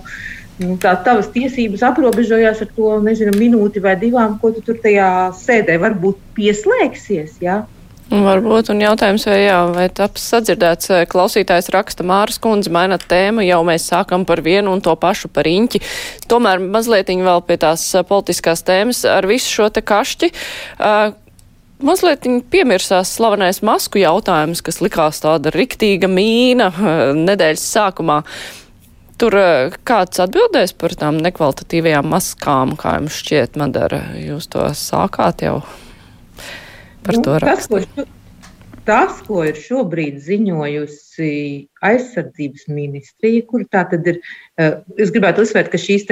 nu, 0.61 0.75
tā 0.83 0.93
tavas 1.07 1.31
tiesības 1.33 1.81
aprobežojās 1.89 2.61
ar 2.61 2.69
to 2.77 2.91
nezinu, 3.07 3.33
minūti 3.41 3.81
vai 3.81 3.95
divām, 3.97 4.37
ko 4.43 4.53
tu 4.53 4.61
tur 4.67 4.77
tajā 4.85 5.09
sēdē 5.33 5.79
varbūt 5.81 6.21
pieslēgsies. 6.37 7.41
Ja? 7.41 7.63
Varbūt, 8.07 8.69
un 8.71 8.85
jautājums, 8.85 9.25
vai, 9.27 9.41
jā, 9.49 9.57
vai 9.75 9.89
taps 9.91 10.29
sadzirdēts, 10.31 10.93
klausītājs 11.11 11.73
raksta 11.75 12.07
Māras 12.07 12.39
kundze, 12.39 12.71
mainat 12.71 13.03
tēmu, 13.11 13.43
jau 13.43 13.59
mēs 13.67 13.89
sākam 13.91 14.23
par 14.29 14.45
vienu 14.47 14.77
un 14.77 14.83
to 14.85 14.95
pašu 14.95 15.27
par 15.35 15.49
īņķi. 15.51 15.81
Tomēr 16.31 16.63
mazliet 16.63 17.11
vēl 17.11 17.43
pie 17.49 17.57
tās 17.59 17.83
politiskās 18.07 18.63
tēmas 18.63 19.03
ar 19.11 19.27
visu 19.27 19.51
šo 19.59 19.71
te 19.75 19.83
kašķi. 19.83 20.31
Uh, 20.79 21.15
Mazliet 21.77 22.25
piemirsās 22.49 23.11
slavenais 23.19 23.59
masku 23.61 24.01
jautājums, 24.01 24.63
kas 24.65 24.79
likās 24.81 25.21
tāda 25.21 25.51
riktīga 25.53 26.09
mīna 26.09 26.71
nedēļas 27.19 27.65
sākumā. 27.75 28.23
Tur 29.21 29.37
kāds 29.85 30.23
atbildēs 30.25 30.73
par 30.81 30.97
tām 30.97 31.21
nekvalitatīvajām 31.21 32.09
maskām, 32.09 32.73
kā 32.81 32.97
jums 32.97 33.21
šķiet, 33.21 33.61
Madara? 33.61 34.07
Jūs 34.17 34.49
to 34.57 34.65
sākāt 34.73 35.45
jau? 35.45 35.59
Par 37.07 37.19
nu, 37.19 37.23
to 37.27 37.39
rakstu? 37.43 38.07
Tas, 38.87 39.19
ko, 39.27 39.41
ir 39.43 39.57
šobrīd 39.59 40.21
ziņojusi 40.23 41.31
aizsardzības 41.89 42.69
ministrija, 42.71 43.43
kur 43.49 43.65
tā 43.67 43.83
tad 43.91 44.07
ir, 44.07 44.21
eh, 44.59 44.77
es 44.99 45.11
gribētu 45.11 45.43
uzsvērt, 45.43 45.73
ka 45.73 45.79
šīs 45.79 46.07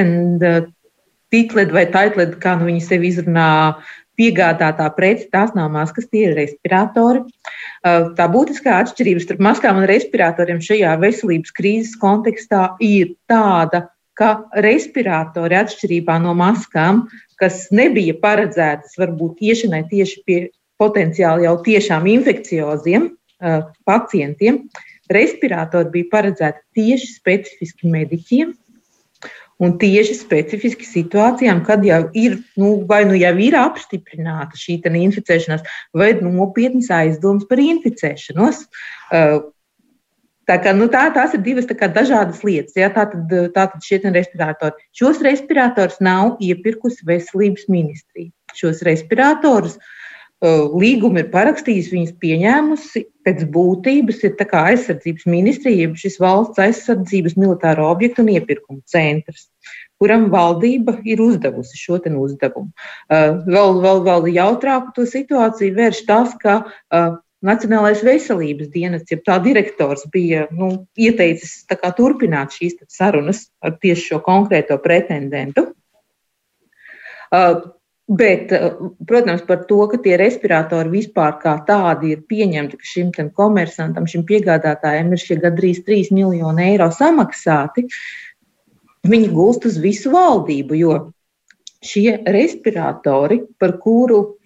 titled 1.31 1.71
vai 1.75 1.85
taitled, 1.87 2.39
kā 2.43 2.59
nu 2.59 2.67
viņi 2.71 2.83
sevi 2.83 3.11
izrunā, 3.11 3.77
piegādātā 4.19 4.87
prece, 4.95 5.27
tās 5.31 5.55
nav 5.55 5.71
maskas, 5.75 6.07
tie 6.11 6.29
ir 6.29 6.37
respiratori. 6.39 7.25
Eh, 7.85 8.11
tā 8.19 8.27
būtiskā 8.31 8.79
atšķirība 8.83 9.23
starp 9.23 9.43
maskām 9.43 9.81
un 9.83 9.89
respiratoriem 9.91 10.63
šajā 10.63 10.95
veselības 11.03 11.55
krīzes 11.55 11.97
kontekstā 11.99 12.77
ir 12.81 13.15
tāda, 13.31 13.89
ka 14.15 14.45
respiratori 14.63 15.59
atšķirībā 15.59 16.21
no 16.23 16.35
maskām, 16.39 17.05
kas 17.41 17.69
nebija 17.75 18.15
paredzētas 18.23 18.95
varbūt 18.99 19.43
iešanai 19.43 19.83
tieši 19.91 20.23
pie 20.27 20.39
potenciāli 20.81 21.47
jau 21.47 21.55
tiešām 21.65 22.09
infekcioziem 22.11 23.13
pacientiem. 23.87 24.65
Respiratori 25.13 25.91
bija 25.93 26.11
paredzēti 26.13 26.63
tieši 26.79 27.11
specifiski 27.13 27.91
mediķiem 27.93 28.55
un 29.63 29.75
tieši 29.79 30.17
specifiski 30.19 30.87
situācijām, 30.89 31.61
kad 31.67 31.85
jau 31.87 32.01
ir, 32.17 32.39
nu, 32.59 32.75
vai 32.89 33.05
nu 33.07 33.15
jau 33.19 33.33
ir 33.39 33.57
apstiprināta 33.59 34.59
šī 34.59 34.81
inficēšanās, 34.83 35.63
vai 35.95 36.15
nopietnas 36.19 36.91
aizdomas 36.91 37.47
par 37.49 37.63
inficēšanos. 37.63 38.65
Tā 40.45 40.57
kā, 40.61 40.75
nu, 40.77 40.91
tā, 40.93 41.07
tās 41.15 41.37
ir 41.37 41.41
divas 41.41 41.69
kā, 41.71 41.87
dažādas 41.89 42.43
lietas. 42.45 42.75
Ja? 42.77 42.91
Tātad, 42.93 43.31
tātad 43.55 43.85
šie 43.85 44.03
respiratori. 44.13 44.75
Šos 44.93 45.23
respiratorus 45.25 46.03
nav 46.05 46.37
iepirkusi 46.45 47.07
veselības 47.09 47.65
ministrija. 47.73 48.29
Šos 48.53 48.83
respiratorus 48.85 49.79
uh, 49.79 49.93
līgumu 50.45 51.23
ir 51.23 51.31
parakstījusi, 51.33 51.93
viņas 51.95 52.15
pieņēmusi. 52.23 53.05
Pēc 53.25 53.45
būtības 53.49 54.19
ir 54.29 54.35
aizsardzības 54.61 55.25
ministrija, 55.33 55.87
jeb 55.87 55.97
šis 55.97 56.19
valsts 56.21 56.61
aizsardzības 56.61 57.39
militāro 57.41 57.87
objektu 57.89 58.21
un 58.21 58.29
iepirkuma 58.35 58.83
centrs, 58.91 59.47
kuram 59.97 60.27
valdība 60.33 60.99
ir 61.09 61.23
uzdevusi 61.25 61.81
šo 61.81 62.03
uzdevumu. 62.05 62.69
Vēl, 63.09 63.79
vēl, 63.81 64.03
vēl 64.05 64.29
jautrāku 64.35 64.93
to 64.99 65.07
situāciju 65.09 65.77
vērš 65.79 66.03
tas, 66.11 66.37
ka 66.43 66.61
Nacionālais 67.45 68.01
veselības 68.01 68.71
dienests, 68.73 69.13
ja 69.13 69.19
tā 69.21 69.35
direktors 69.45 70.07
bija 70.13 70.47
nu, 70.57 70.87
ieteicis 70.97 71.67
turpināt 71.93 72.57
šīs 72.57 72.79
sarunas 72.89 73.43
ar 73.61 73.75
tieši 73.83 74.07
šo 74.15 74.21
konkrēto 74.25 74.79
pretendentu. 74.81 75.67
Uh, 78.05 78.09
Bet, 78.09 78.53
protams, 79.09 79.41
par 79.49 79.63
to, 79.65 79.79
ka 79.89 79.97
tie 79.97 80.19
respiratori 80.21 80.91
vispār 80.93 81.39
kā 81.41 81.55
tādi 81.65 82.11
ir 82.13 82.27
pieņemti, 82.29 82.77
ka 82.77 82.85
šim 82.85 83.13
komersantam, 83.33 84.05
šim 84.05 84.27
piegādātājam 84.29 85.15
ir 85.15 85.23
šie 85.23 85.39
gandrīz 85.41 85.81
3 85.87 86.13
miljoni 86.13 86.67
eiro 86.67 86.91
samaksāti, 86.93 87.87
viņi 89.09 89.33
gulst 89.33 89.65
uz 89.65 89.81
visu 89.81 90.13
valdību, 90.13 90.77
jo 90.77 90.99
šie 91.81 92.21
respiratori, 92.29 93.41
par 93.57 93.79
kuru 93.81 94.37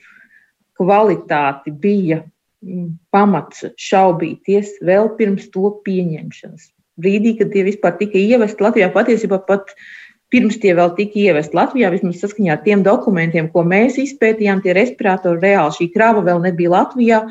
kvalitāti 0.79 1.75
bija 1.75 2.23
mm, 2.62 2.92
pamats 3.11 3.66
šaubīties 3.75 4.77
vēl 4.87 5.16
pirms 5.18 5.51
to 5.51 5.75
pieņemšanas. 5.83 6.71
Brīdī, 6.99 7.35
kad 7.42 7.51
tie 7.51 7.66
vispār 7.66 7.99
tika 7.99 8.23
ievesti 8.23 8.62
Latvijā, 8.62 8.92
patiesībā 8.94 9.42
pat 9.51 9.75
pirms 10.33 10.59
tie 10.62 10.75
vēl 10.77 10.93
tika 10.97 11.21
ievesti 11.23 11.57
Latvijā, 11.57 11.91
vismaz 11.95 12.21
saskaņā 12.23 12.57
ar 12.57 12.64
tiem 12.64 12.85
dokumentiem, 12.87 13.51
ko 13.53 13.64
mēs 13.64 13.99
izpētījām, 14.03 14.62
tie 14.64 14.77
respiratori 14.77 15.41
reāli 15.45 15.77
šī 15.79 15.88
krava 15.95 16.25
vēl 16.27 16.43
nebija 16.45 16.75
Latvijā, 16.77 17.23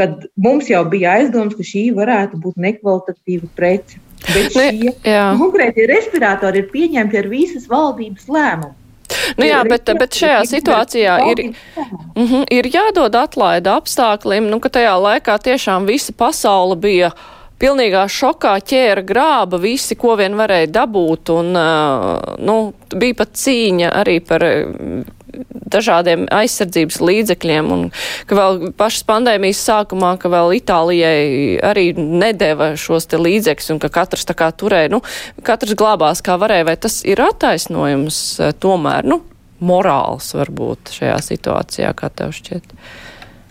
kad 0.00 0.26
mums 0.40 0.70
jau 0.70 0.82
bija 0.88 1.18
aizdoms, 1.20 1.56
ka 1.58 1.66
šī 1.66 1.90
varētu 1.96 2.40
būt 2.42 2.60
nekvalitatīva 2.60 3.50
prece. 3.56 4.00
Bet 4.26 4.52
nu, 4.52 4.64
šie 4.66 4.92
konkrētie 5.40 5.86
respiratori 5.88 6.62
ir 6.62 6.70
pieņemti 6.72 7.18
ar 7.20 7.28
visas 7.30 7.66
valdības 7.70 8.28
lēmumu. 8.28 8.76
Nu 9.38 9.46
jā, 9.46 9.58
bet, 9.66 9.90
bet 9.98 10.16
šajā 10.16 10.40
situācijā 10.48 11.16
ir, 11.32 11.42
mm 11.50 12.26
-hmm, 12.26 12.44
ir 12.50 12.68
jādod 12.70 13.14
atlaida 13.18 13.76
apstākļiem, 13.80 14.48
nu, 14.50 14.60
ka 14.60 14.68
tajā 14.68 14.94
laikā 14.96 15.38
tiešām 15.38 15.86
visa 15.86 16.12
pasaule 16.16 16.76
bija 16.76 17.10
pilnīgā 17.60 18.06
šokā 18.10 18.56
ķēra 18.66 19.04
grāba 19.06 19.60
visi, 19.62 19.96
ko 19.98 20.16
vien 20.20 20.36
varēja 20.38 20.70
dabūt, 20.80 21.32
un, 21.34 21.56
nu, 22.40 22.58
bija 22.96 23.18
pat 23.20 23.34
cīņa 23.40 23.94
arī 24.00 24.18
par 24.24 24.44
dažādiem 25.70 26.26
aizsardzības 26.34 26.98
līdzekļiem, 27.04 27.70
un 27.70 27.82
ka 28.28 28.38
vēl 28.38 28.72
pašas 28.78 29.04
pandēmijas 29.08 29.62
sākumā, 29.68 30.14
ka 30.20 30.30
vēl 30.32 30.56
Itālijai 30.58 31.60
arī 31.66 31.90
nedēva 31.96 32.72
šos 32.80 33.06
te 33.10 33.20
līdzekļus, 33.20 33.70
un 33.74 33.82
ka 33.82 33.92
katrs 34.00 34.26
tā 34.28 34.36
kā 34.38 34.50
turēja, 34.50 34.90
nu, 34.94 35.02
katrs 35.46 35.78
glābās 35.78 36.24
kā 36.26 36.38
varēja, 36.40 36.68
vai 36.72 36.76
tas 36.80 37.00
ir 37.06 37.22
attaisnojums 37.22 38.22
tomēr, 38.62 39.06
nu, 39.06 39.22
morāls 39.60 40.32
varbūt 40.36 40.94
šajā 40.96 41.18
situācijā, 41.30 41.92
kā 41.96 42.10
tev 42.14 42.34
šķiet, 42.36 42.74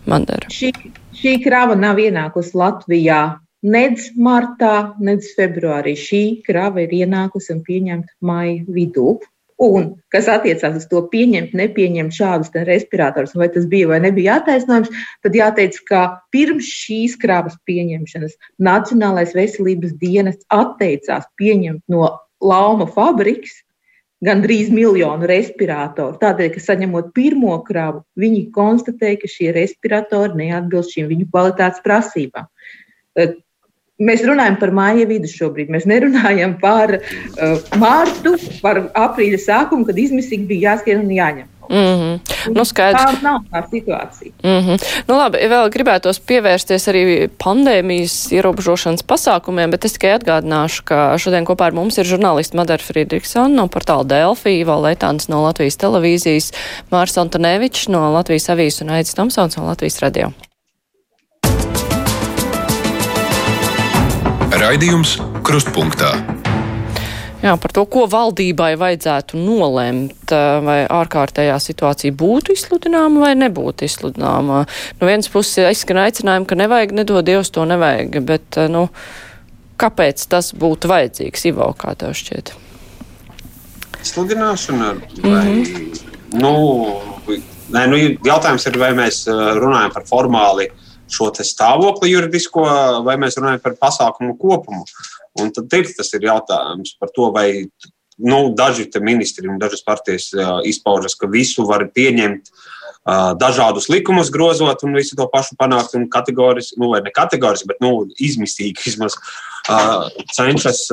Mandara? 0.09 0.49
Šī, 0.51 0.73
šī 1.15 1.37
krava 1.43 1.77
nav 1.77 1.99
ienākusi 2.01 2.57
Latvijā. 2.57 3.21
Nedz 3.59 4.13
martā, 4.15 4.93
nedz 5.03 5.33
februārī 5.35 5.91
šī 5.99 6.23
krava 6.45 6.85
ir 6.85 6.93
ienākusi 7.01 7.51
un 7.57 7.59
pieņemta 7.65 8.15
maija 8.23 8.63
vidū. 8.71 9.17
Un, 9.59 9.89
kas 10.07 10.29
attiecās 10.31 10.77
uz 10.79 10.85
to 10.87 11.01
pieņemt, 11.11 11.51
nepieņemt 11.59 12.15
šādus 12.15 12.53
respiratorus, 12.63 13.33
vai 13.35 13.49
tas 13.51 13.65
bija 13.67 13.89
vai 13.89 13.97
nebija 13.99 14.37
attaisnojums, 14.39 14.87
tad 15.25 15.35
jāteic, 15.35 15.75
ka 15.89 16.03
pirms 16.31 16.63
šīs 16.63 17.17
krāvas 17.19 17.57
pieņemšanas 17.67 18.37
Nacionālais 18.63 19.35
veselības 19.35 19.97
dienests 19.99 20.47
atteicās 20.47 21.27
pieņemt 21.35 21.83
no 21.91 22.07
Lauma 22.39 22.87
fabriks 22.87 23.57
gandrīz 24.23 24.71
miljonu 24.71 25.27
respiratoru. 25.27 26.15
Tādēļ, 26.23 26.53
ka 26.55 26.63
saņemot 26.63 27.11
pirmo 27.15 27.57
kravu, 27.67 28.05
viņi 28.19 28.45
konstatēja, 28.55 29.19
ka 29.19 29.33
šie 29.35 29.51
respiratori 29.59 30.39
neatbilst 30.45 30.95
šīm 30.95 31.11
viņu 31.11 31.27
kvalitātes 31.33 31.83
prasībām. 31.83 32.47
Mēs 33.99 34.21
runājam 34.23 34.55
par 34.61 34.71
māja 34.71 35.03
vidu 35.09 35.27
šobrīd. 35.27 35.71
Mēs 35.73 35.83
nerunājam 35.89 36.55
par 36.61 36.95
uh, 36.95 37.71
mārtu, 37.81 38.37
par 38.63 38.85
aprīļa 38.95 39.39
sākumu, 39.43 39.87
kad 39.89 39.99
izmisīgi 39.99 40.47
bija 40.47 40.73
jāskrien 40.73 41.03
un 41.03 41.11
jāņem. 41.11 41.49
Mm 41.69 41.75
-hmm. 41.75 42.19
nu, 42.55 42.65
skaidrs. 42.65 43.01
tā 43.01 43.21
nav 43.21 43.43
tā 43.51 43.61
situācija. 43.69 44.31
Mm 44.43 44.49
-hmm. 44.65 45.03
nu, 45.07 45.17
labi, 45.17 45.37
vēl 45.37 45.69
gribētos 45.69 46.19
pievērsties 46.19 46.87
arī 46.87 47.29
pandēmijas 47.43 48.31
ierobežošanas 48.31 49.03
pasākumiem, 49.03 49.71
bet 49.71 49.85
es 49.85 49.93
tikai 49.93 50.17
atgādināšu, 50.17 50.81
ka 50.83 51.17
šodien 51.17 51.45
kopā 51.45 51.65
ar 51.65 51.73
mums 51.73 51.97
ir 51.97 52.05
žurnālisti 52.05 52.57
Madara 52.57 52.83
Friedrichsona 52.83 53.55
no 53.55 53.67
portāla 53.67 54.03
Delfī, 54.03 54.65
Valētāns 54.65 55.29
no 55.29 55.43
Latvijas 55.43 55.77
televīzijas, 55.77 56.51
Mārs 56.91 57.17
Antonevičs 57.17 57.89
no 57.89 58.11
Latvijas 58.11 58.49
avīzes 58.49 58.81
un 58.81 58.89
Aidis 58.89 59.13
Tomsons 59.13 59.57
no 59.57 59.65
Latvijas 59.65 59.99
radio. 59.99 60.31
Raidījums 64.69 65.15
Krustpunktā. 65.41 66.11
Jā, 67.41 67.55
par 67.57 67.71
to, 67.73 67.81
ko 67.89 68.03
valdībai 68.05 68.75
vajadzētu 68.77 69.39
nolemt, 69.41 70.29
vai 70.29 70.75
ārkārtējā 70.85 71.55
situācija 71.63 72.13
būtu 72.13 72.53
izsludināma 72.53 73.23
vai 73.23 73.31
nebūtu 73.39 73.87
izsludināma. 73.87 74.59
No 74.99 75.09
vienas 75.09 75.31
puses 75.33 75.71
izskan 75.71 76.03
aicinājumi, 76.03 76.45
ka 76.45 76.57
nevajag, 76.59 76.93
nedod 76.99 77.25
Dievs 77.25 77.49
to 77.55 77.63
nevajag, 77.65 78.19
bet, 78.27 78.59
nu, 78.69 78.83
kāpēc 79.81 80.27
tas 80.29 80.51
būtu 80.53 80.91
vajadzīgs, 80.91 81.47
Ivo, 81.49 81.71
kā 81.79 81.95
tev 81.97 82.13
šķiet? 82.19 82.53
Sludināšana 84.11 84.91
vai, 85.23 85.47
mm 85.47 85.63
-hmm. 85.63 86.37
nu, 86.45 86.53
nē, 87.73 87.87
nu, 87.89 88.03
jautājums 88.21 88.69
ir, 88.69 88.77
vai 88.77 88.93
mēs 89.01 89.25
runājam 89.63 89.97
par 89.97 90.05
formāli 90.13 90.69
uh, 90.69 90.85
šo 91.13 91.29
stāvokli 91.33 92.13
juridisko, 92.13 92.65
vai 93.05 93.17
mēs 93.21 93.39
runājam 93.39 93.63
par 93.63 93.77
pasākumu 93.81 94.37
kopumu. 94.39 94.85
Un 95.39 95.53
tad 95.55 95.73
ir 95.77 95.89
tas 95.97 96.13
ir 96.15 96.27
jautājums 96.29 96.95
par 96.99 97.11
to, 97.15 97.29
vai 97.35 97.49
nu, 98.19 98.41
daži 98.55 98.89
ministri 99.01 99.47
un 99.47 99.59
dažas 99.59 99.83
partijas 99.85 100.29
izpaužas, 100.67 101.15
ka 101.15 101.29
visu 101.31 101.67
var 101.69 101.87
pieņemt. 101.95 102.51
Dažādus 103.39 103.87
likumus 103.89 104.29
grozot 104.29 104.83
un 104.85 104.93
visu 104.93 105.15
to 105.17 105.25
pašu 105.31 105.55
panākt, 105.57 105.95
un 105.97 106.09
kategoriski, 106.11 106.75
nu, 106.77 106.91
vai 106.91 106.99
ne 107.01 107.13
kategoriski, 107.15 107.69
bet 107.71 107.79
nu, 107.81 108.03
izmisīgi 108.21 108.83
vismaz 108.85 109.15
cenšas 110.35 110.83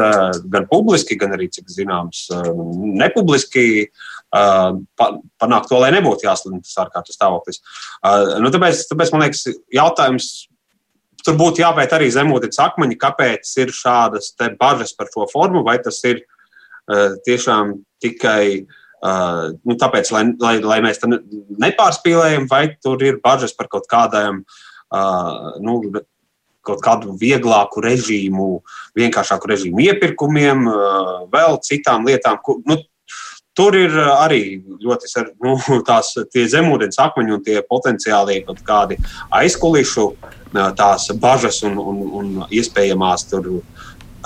gan 0.52 0.68
publiski, 0.70 1.18
gan 1.18 1.34
arī, 1.36 1.50
cik 1.52 1.68
zināms, 1.72 2.28
nepubliski 3.02 3.88
panākt 5.00 5.70
to, 5.70 5.78
lai 5.82 5.92
nebūtu 5.94 6.26
jāsludina 6.26 6.64
tas 6.64 6.76
ārkārtas 6.84 7.16
stāvoklis. 7.18 7.62
Nu, 8.42 8.52
tāpēc, 8.54 8.84
tāpēc 8.90 9.12
man 9.14 9.26
liekas, 9.26 9.46
jautājums. 9.74 10.30
Tur 11.26 11.34
būtu 11.34 11.58
jāpēt 11.58 11.90
arī 11.96 12.06
zemūdens 12.14 12.60
akmeņi, 12.62 12.98
kāpēc 13.02 13.48
ir 13.58 13.72
šādas 13.74 14.28
bažas 14.60 14.92
par 14.94 15.08
šo 15.10 15.24
formu, 15.26 15.64
vai 15.66 15.74
tas 15.82 15.98
ir 16.06 16.20
uh, 16.22 17.16
tiešām 17.26 17.72
tikai 18.04 18.62
uh, 18.62 19.56
nu, 19.58 19.74
tāpēc, 19.74 20.12
lai, 20.14 20.22
lai, 20.38 20.52
lai 20.62 20.76
mēs 20.84 21.02
tam 21.02 21.16
nepārspīlējam, 21.64 22.46
vai 22.52 22.68
tur 22.78 23.02
ir 23.02 23.18
bažas 23.24 23.56
par 23.58 23.66
kaut 23.72 23.88
kādām 23.90 24.44
uh, 24.44 25.56
nu, 25.66 25.80
kaut 26.66 26.82
kādu 26.82 27.14
vieglāku 27.18 27.82
režīmu, 27.84 28.48
vienkāršāku 28.98 29.50
režīmu 29.52 29.84
iepirkumiem, 29.86 30.66
vēl 31.30 31.60
citām 31.62 32.06
lietām. 32.08 32.40
Nu, 32.66 32.80
Tur 33.56 33.76
ir 33.78 33.94
eh, 33.96 34.08
arī 34.20 34.40
ļoti 34.84 35.12
nu, 35.44 35.56
tās 35.88 36.12
zemūdens 36.54 37.00
akmeņi 37.00 37.36
un 37.36 37.44
tie 37.44 37.60
potenciāli 37.64 38.42
kaut 38.48 38.60
kādi 38.66 38.98
aizkulišu 39.34 40.10
eh, 40.12 40.66
tās 40.76 41.08
bažas 41.22 41.62
un, 41.66 41.78
un, 41.80 42.02
un 42.20 42.34
iespējamās 42.52 43.28
tur 43.30 43.48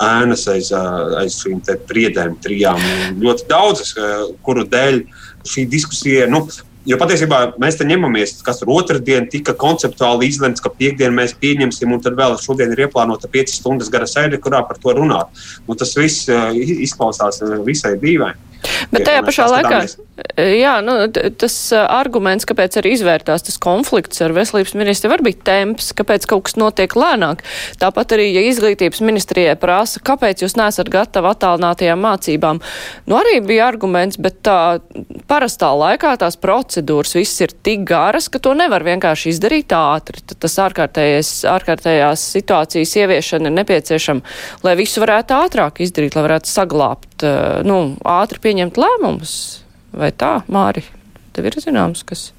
ēnas 0.01 0.47
aiz, 0.51 0.73
eh, 0.75 1.15
aiz 1.21 1.39
šīm 1.39 1.61
priedēm, 1.87 2.35
trijām. 2.43 2.83
Ļoti 3.21 3.47
daudzas, 3.47 3.95
kuru 4.43 4.67
dēļ 4.67 5.05
šī 5.47 5.69
diskusija. 5.77 6.27
Nu, 6.31 6.45
Jo 6.89 6.97
patiesībā 6.97 7.59
mēs 7.61 7.75
te 7.77 7.85
ņemamies, 7.85 8.39
kas 8.41 8.57
tur 8.57 8.71
otrdien 8.73 9.27
tika 9.29 9.53
konceptuāli 9.53 10.25
izlemts, 10.31 10.63
ka 10.65 10.71
piekdienu 10.73 11.13
mēs 11.13 11.35
pieņemsim, 11.37 11.91
un 11.93 12.01
tad 12.01 12.15
vēl 12.17 12.33
šodien 12.41 12.73
ir 12.73 12.87
ieplānota 12.87 13.29
5 13.29 13.53
stundas 13.53 13.91
gara 13.93 14.07
sēde, 14.09 14.39
kurā 14.41 14.63
par 14.65 14.79
to 14.81 14.95
runāt. 14.97 15.29
Nu, 15.67 15.77
tas 15.77 15.93
viss 15.93 16.25
izklausās 16.57 17.37
visai 17.67 17.99
dīvaini. 18.01 18.49
Bet 18.91 19.05
tajā 19.07 19.21
pašā 19.25 19.47
laikā, 19.49 19.79
jā, 20.37 20.73
nu, 20.85 20.95
tas 21.11 21.55
arguments, 21.79 22.45
kāpēc 22.49 22.77
arī 22.81 22.93
izvērtās 22.95 23.45
tas 23.47 23.57
konflikts 23.61 24.21
ar 24.23 24.33
veselības 24.35 24.75
ministri, 24.77 25.09
var 25.11 25.23
būt 25.25 25.41
temps, 25.47 25.91
kāpēc 25.97 26.27
kaut 26.29 26.45
kas 26.47 26.57
notiek 26.59 26.93
lēnāk. 26.97 27.43
Tāpat 27.81 28.15
arī, 28.17 28.27
ja 28.35 28.43
izglītības 28.45 29.01
ministrijai 29.05 29.55
prasa, 29.59 30.01
kāpēc 30.05 30.43
jūs 30.45 30.57
nesat 30.59 30.91
gatavi 30.93 31.31
attālinātajām 31.31 32.03
mācībām, 32.05 32.61
nu 33.09 33.17
arī 33.17 33.39
bija 33.45 33.69
arguments, 33.71 34.19
bet 34.21 34.41
tā 34.45 34.79
parastā 35.31 35.71
laikā 35.77 36.13
tās 36.21 36.37
procedūras 36.41 37.15
viss 37.17 37.41
ir 37.45 37.55
tik 37.65 37.85
garas, 37.89 38.29
ka 38.31 38.41
to 38.43 38.53
nevar 38.57 38.85
vienkārši 38.87 39.33
izdarīt 39.33 39.73
ātri. 39.75 40.21
Tad 40.27 40.43
tas 40.45 40.57
ārkārtējās 40.67 42.27
situācijas 42.37 42.97
ieviešana 43.03 43.49
ir 43.49 43.57
nepieciešama, 43.61 44.35
lai 44.67 44.77
visu 44.79 45.03
varētu 45.03 45.37
ātrāk 45.39 45.81
izdarīt, 45.85 46.17
lai 46.17 46.27
varētu 46.29 46.51
saglābt 46.51 47.10
Eh, 47.27 47.61
nu, 47.67 47.95
ātri 48.07 48.41
pieņemt 48.43 48.79
lēmumus. 48.81 49.33
Vai 49.91 50.11
tā, 50.15 50.39
Māri? 50.51 50.83
Tev 51.35 51.47
ir 51.47 51.57
zināms, 51.59 52.03
kas. 52.07 52.29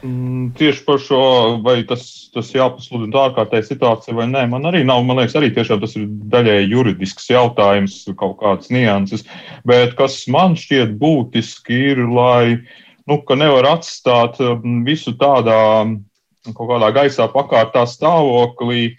Mm, 0.00 0.54
tieši 0.56 0.84
par 0.86 1.00
šo, 1.02 1.20
vai 1.64 1.82
tas, 1.88 2.30
tas 2.32 2.48
jāpasludina 2.54 3.26
ārkārtēja 3.26 3.66
situācija 3.68 4.16
vai 4.16 4.26
nē, 4.30 4.46
man 4.48 4.64
arī 4.70 4.80
nav. 4.88 5.02
Man 5.04 5.20
liekas, 5.20 5.36
arī 5.36 5.50
tiešām 5.56 5.82
tas 5.82 5.96
ir 6.00 6.06
daļai 6.32 6.62
juridisks 6.70 7.28
jautājums, 7.28 7.98
kaut 8.20 8.38
kādas 8.40 8.72
nianses. 8.72 9.26
Bet 9.68 9.92
kas 9.98 10.22
man 10.32 10.56
šķiet 10.56 10.96
būtiski 11.00 11.82
ir, 11.92 12.04
lai, 12.08 12.62
nu, 13.10 13.20
nevar 13.36 13.74
atstāt 13.74 14.40
visu 14.88 15.12
tādā 15.20 15.60
kaut 16.56 16.70
kādā 16.70 16.88
gaisā 16.96 17.28
pakārtā 17.28 17.84
stāvoklī, 17.88 18.94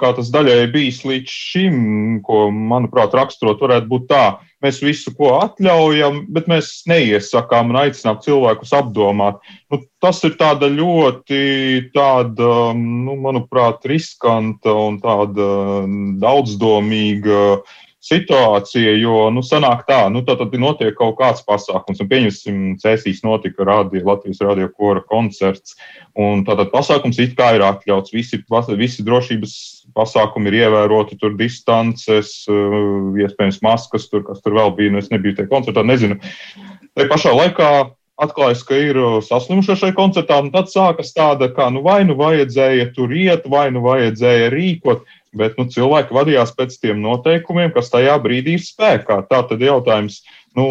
kā 0.00 0.12
tas 0.16 0.28
daļai 0.34 0.66
bijis 0.74 1.02
līdz 1.06 1.38
šim, 1.52 1.78
ko, 2.26 2.46
manuprāt, 2.50 3.16
raksturot 3.18 3.62
varētu 3.62 3.90
būt 3.90 4.10
tā 4.12 4.26
Mēs 4.64 4.78
visu, 4.80 5.12
ko 5.12 5.34
atļaujam, 5.36 6.22
bet 6.32 6.46
mēs 6.48 6.70
neiesakām 6.88 7.74
un 7.74 7.78
aicinām 7.82 8.16
cilvēkus 8.24 8.72
apdomāt. 8.78 9.42
Nu, 9.70 9.82
tas 10.00 10.22
ir 10.24 10.32
tāda 10.40 10.70
ļoti, 10.72 11.40
tāda, 11.92 12.48
nu, 12.78 13.18
manuprāt, 13.20 13.84
riskanta 13.90 14.72
un 14.72 14.96
tāda 15.02 15.50
daudzdomīga 16.22 17.42
situācija, 18.06 18.92
jo, 19.00 19.26
nu, 19.34 19.42
sanāk 19.42 19.82
tā, 19.88 20.04
nu, 20.12 20.22
tad, 20.26 20.38
tad 20.42 20.54
notiek 20.60 20.94
kaut 20.98 21.16
kāds 21.18 21.42
pasākums, 21.46 22.00
un 22.02 22.10
pieņemsim, 22.10 22.60
Cēsīs 22.82 23.24
notika 23.26 23.66
radio, 23.66 24.04
Latvijas 24.06 24.42
radio 24.46 24.68
kora 24.70 25.02
koncerts, 25.02 25.74
un 26.14 26.44
tātad 26.46 26.70
pasākums 26.74 27.18
it 27.22 27.34
kā 27.38 27.52
ir 27.56 27.66
atļauts, 27.66 28.14
visi, 28.14 28.42
visi 28.78 29.06
drošības 29.06 29.56
pasākumi 29.96 30.52
ir 30.52 30.60
ievēroti, 30.62 31.18
tur 31.20 31.34
distances, 31.38 32.32
eh, 32.48 32.80
iespējams 33.26 33.62
maskas, 33.66 34.08
tur, 34.12 34.24
kas 34.26 34.42
tur 34.44 34.58
vēl 34.58 34.74
bija, 34.78 34.94
nu, 34.94 35.02
es 35.02 35.10
nebiju 35.10 35.40
tajā 35.40 35.50
koncertā, 35.50 35.86
nezinu. 35.86 36.20
Te 36.96 37.08
pašā 37.10 37.34
laikā 37.34 37.70
atklājas, 38.16 38.62
ka 38.64 38.76
ir 38.80 38.96
uh, 38.96 39.18
saslimušie 39.24 39.76
šai 39.76 39.92
koncertā, 39.96 40.38
un 40.40 40.48
tad 40.54 40.70
sākas 40.72 41.12
tāda, 41.16 41.50
kā 41.52 41.68
nu 41.72 41.82
vai 41.84 42.00
nu 42.08 42.16
vajadzēja 42.16 42.88
tur 42.96 43.12
iet, 43.12 43.44
vai 43.52 43.68
nu 43.74 43.82
vajadzēja 43.84 44.48
rīkot, 44.54 45.04
bet 45.38 45.56
nu, 45.60 45.68
cilvēki 45.72 46.16
vadījās 46.16 46.54
pēc 46.56 46.76
tiem 46.82 47.00
noteikumiem, 47.04 47.72
kas 47.74 47.92
tajā 47.92 48.16
brīdī 48.22 48.56
ir 48.58 48.64
spēkā. 48.64 49.22
Tā 49.30 49.42
tad 49.50 49.62
jautājums, 49.62 50.22
nu, 50.56 50.66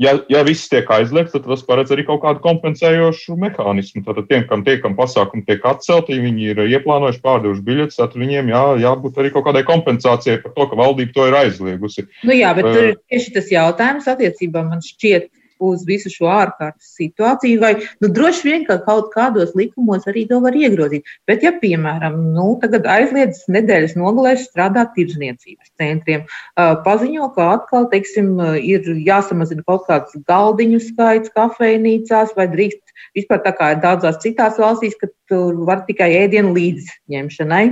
ja, 0.00 0.14
ja 0.32 0.42
viss 0.46 0.68
tiek 0.72 0.88
aizliegts, 0.92 1.34
tad 1.34 1.48
tas 1.48 1.64
paredz 1.66 1.92
arī 1.94 2.04
kaut 2.08 2.22
kādu 2.24 2.42
kompensējošu 2.44 3.36
mehānismu. 3.40 4.04
Tad 4.06 4.22
tiem, 4.30 4.46
kam 4.50 4.64
tie, 4.66 4.78
kam 4.82 4.96
pasākumi 4.98 5.44
tiek 5.48 5.64
atcelti, 5.68 6.16
ja 6.16 6.24
viņi 6.24 6.52
ir 6.52 6.62
ieplānojuši 6.66 7.24
pārdevuši 7.24 7.66
biļetes, 7.66 8.00
tad 8.00 8.16
viņiem 8.20 8.52
jā, 8.52 8.62
jābūt 8.84 9.20
arī 9.20 9.32
kaut 9.34 9.48
kādai 9.48 9.64
kompensācijai 9.68 10.40
par 10.44 10.56
to, 10.56 10.70
ka 10.70 10.80
valdība 10.80 11.16
to 11.16 11.28
ir 11.28 11.40
aizliegusi. 11.42 12.06
Nu 12.28 12.36
jā, 12.36 12.54
bet 12.56 12.70
tur 12.70 12.88
ir 12.92 12.96
tieši 13.12 13.36
tas 13.36 13.52
jautājums 13.52 14.08
attiecībā 14.10 14.64
man 14.66 14.84
šķiet 14.84 15.30
uz 15.60 15.84
visu 15.88 16.10
šo 16.12 16.30
ārkārtas 16.32 16.94
situāciju, 16.98 17.60
vai 17.62 17.72
nu, 18.02 18.10
droši 18.10 18.46
vien 18.48 18.66
ka 18.68 18.78
kaut 18.84 19.10
kādos 19.14 19.52
likumos 19.58 20.08
arī 20.10 20.26
to 20.30 20.40
var 20.44 20.56
iegrozīt. 20.56 21.08
Bet, 21.28 21.44
ja, 21.46 21.52
piemēram, 21.62 22.16
nu, 22.34 22.48
tagad 22.62 22.88
aizliedz 22.90 23.44
nedēļas 23.52 23.96
nogalēs 24.00 24.46
strādāt 24.48 24.94
tirdzniecības 24.96 25.72
centriem, 25.80 26.26
paziņo, 26.56 27.30
ka 27.36 27.50
atkal, 27.58 27.90
teiksim, 27.92 28.34
ir 28.60 28.88
jāsamazina 29.06 29.66
kaut 29.66 29.86
kāds 29.90 30.16
galdiņu 30.28 30.82
skaits 30.88 31.32
kafejnīcās 31.36 32.34
vai 32.38 32.48
drīkst 32.50 32.96
vispār 33.16 33.44
tā 33.44 33.54
kā 33.56 33.74
ir 33.74 33.84
daudzās 33.84 34.20
citās 34.24 34.58
valstīs, 34.60 34.98
ka 35.00 35.10
tur 35.30 35.64
var 35.68 35.84
tikai 35.86 36.12
ēdienu 36.24 36.52
līdzņemšanai 36.56 37.64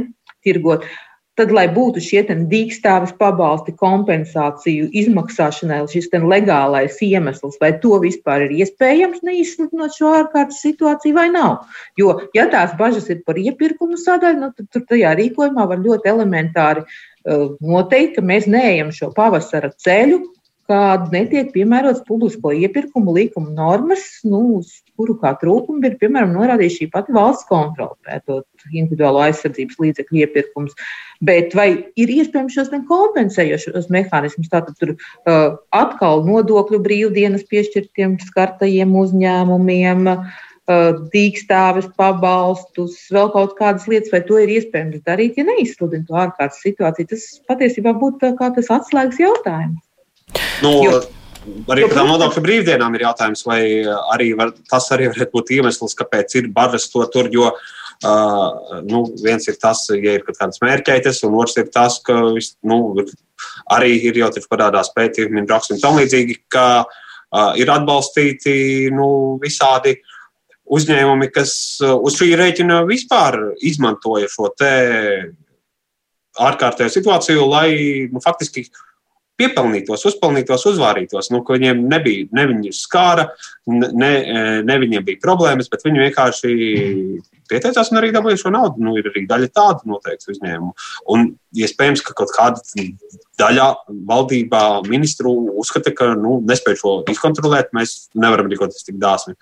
tirgot. 0.46 0.84
Uh, 0.84 1.07
tad, 1.38 1.52
lai 1.54 1.66
būtu 1.72 2.02
šie 2.02 2.22
dīkstāvis 2.28 3.14
pabalsti, 3.18 3.74
kompensāciju 3.78 4.88
izmaksāšanai, 5.02 5.80
šis 5.90 6.10
legālais 6.12 6.98
iemesls, 7.04 7.58
vai 7.62 7.72
to 7.82 7.98
vispār 8.02 8.48
ir 8.48 8.56
iespējams 8.64 9.22
neizsludinot 9.26 9.94
šo 9.96 10.14
ārkārtas 10.22 10.62
situāciju 10.64 11.14
vai 11.14 11.28
nav. 11.34 11.68
Jo, 11.98 12.18
ja 12.34 12.48
tās 12.50 12.74
bažas 12.78 13.08
ir 13.12 13.22
par 13.26 13.38
iepirkumu 13.38 13.98
sadaļu, 14.00 14.40
nu, 14.42 14.50
tad 14.56 14.72
tur 14.72 14.86
tajā 14.90 15.14
rīkojumā 15.18 15.68
var 15.70 15.80
ļoti 15.84 16.10
elementāri 16.10 16.84
uh, 16.84 17.54
noteikt, 17.60 18.18
ka 18.18 18.26
mēs 18.26 18.50
neejam 18.50 18.92
šo 18.94 19.12
pavasara 19.16 19.70
ceļu, 19.78 20.22
kad 20.68 21.06
netiek 21.14 21.48
piemērots 21.54 22.02
publisko 22.04 22.52
iepirkumu 22.52 23.14
likuma 23.16 23.54
normas, 23.56 24.02
nu, 24.28 24.58
uz 24.58 24.74
kuru 24.98 25.14
kā 25.22 25.32
trūkumu 25.40 25.80
ir 25.88 25.94
piemēram 26.00 26.34
norādījusi 26.36 26.82
šī 26.82 26.88
pati 26.92 27.14
valsts 27.16 27.48
kontrole, 27.48 27.96
pētot 28.04 28.68
individuālo 28.68 29.22
aizsardzības 29.24 29.78
līdzekļu 29.84 30.20
iepirkumus. 30.26 30.76
Bet 31.24 31.56
vai 31.56 31.68
ir 31.96 32.12
iespējams 32.18 32.58
šos 32.58 32.74
kompensējošos 32.90 33.88
mehānismus, 33.94 34.52
tātad 34.52 34.76
tur 34.80 34.92
uh, 34.92 35.56
atkal 35.72 36.26
nodokļu 36.28 36.82
brīvdienas 36.84 37.48
piešķirtiem 37.48 38.18
skartajiem 38.28 38.92
uzņēmumiem? 39.06 40.12
Uh, 40.12 40.44
dīkstāves, 41.14 41.86
pabalstus, 41.96 42.98
vēl 43.08 43.30
kaut 43.32 43.54
kādas 43.56 43.86
lietas, 43.88 44.12
vai 44.12 44.20
to 44.28 44.36
ir 44.36 44.52
iespējams 44.58 45.00
darīt, 45.06 45.40
ja 45.40 45.48
neizsludina 45.48 46.04
to 46.04 46.18
ārkārtas 46.20 46.60
situāciju. 46.60 47.08
Tas 47.14 47.28
patiesībā 47.48 47.96
būtu 47.96 48.34
kā 48.36 48.52
tas 48.52 48.68
atslēgas 48.76 49.22
jautājums. 49.22 49.87
Nu, 50.62 50.72
jo, 50.84 50.98
Arī 51.68 51.84
par 51.86 51.96
tām 51.96 52.10
nodokļu 52.10 52.42
brīvdienām 52.44 52.94
ir 52.96 53.04
jautājums, 53.06 53.44
vai 53.46 53.60
arī 54.12 54.32
var, 54.36 54.52
tas 54.68 54.88
arī 54.94 55.08
varētu 55.12 55.34
būt 55.34 55.52
iemesls, 55.56 55.96
kāpēc 55.98 56.34
ir 56.40 56.50
bažas 56.54 56.88
to 56.92 57.04
tur. 57.12 57.28
Jo 57.32 57.50
uh, 57.52 58.80
nu, 58.88 59.04
viens 59.22 59.48
ir 59.48 59.58
tas, 59.60 59.86
ja 59.94 60.16
ir 60.18 60.24
kaut 60.26 60.38
kādas 60.40 60.60
mērķētas, 60.64 61.22
un 61.28 61.36
otrs 61.40 61.58
ir 61.60 61.70
tas, 61.74 62.00
ka 62.04 62.18
nu, 62.68 62.78
arī 63.74 63.94
ir 64.10 64.20
jau 64.20 64.30
taču 64.34 64.50
parādās 64.50 64.92
pētījumi, 64.96 65.46
rakstumi 65.48 65.78
un 65.78 65.84
tam 65.84 66.00
līdzīgi, 66.00 66.40
ka 66.52 66.66
uh, 66.84 67.52
ir 67.60 67.72
atbalstīti 67.72 68.56
nu, 68.94 69.10
visādi 69.42 69.98
uzņēmumi, 70.68 71.30
kas 71.32 71.52
uz 71.80 72.18
šī 72.18 72.34
rēķina 72.36 72.82
vispār 72.88 73.38
izmantoja 73.64 74.28
šo 74.28 74.50
te 74.58 74.72
ārkārtējo 76.38 76.92
situāciju, 76.92 77.46
lai 77.48 77.70
nu, 78.12 78.20
faktiski 78.22 78.66
uh, 78.66 78.84
piepelnītos, 79.38 80.04
uzpelnītos, 80.10 80.66
uzvārītos, 80.72 81.30
nu, 81.34 81.42
viņiem 81.46 81.84
nebija, 81.90 82.28
ne 82.34 82.44
viņus 82.50 82.82
skāra, 82.88 83.28
ne, 83.70 84.12
ne 84.66 84.78
viņiem 84.82 85.04
bija 85.06 85.22
problēmas, 85.22 85.70
bet 85.70 85.84
viņi 85.86 86.04
vienkārši 86.06 86.52
pieteicās 87.48 87.92
un 87.92 88.00
arī 88.00 88.10
dabūja 88.12 88.40
šo 88.42 88.52
naudu. 88.52 88.82
Nu, 88.84 88.96
ir 88.98 89.08
arī 89.08 89.24
daļa 89.30 89.48
tādu 89.54 89.92
noteikti 89.92 90.34
uzņēmumu. 90.34 90.74
Un 91.14 91.30
iespējams, 91.56 92.02
ka 92.04 92.16
kaut 92.18 92.34
kāda 92.34 92.60
daļa 93.40 93.68
valdībā 94.10 94.64
ministru 94.88 95.32
uzskata, 95.62 95.94
ka 95.96 96.12
nu, 96.18 96.38
nespēj 96.48 96.80
šo 96.82 96.94
izkontrolēt, 97.14 97.72
mēs 97.76 98.10
nevaram 98.18 98.50
rīkoties 98.50 98.84
tik 98.90 99.00
dāsni. 99.00 99.38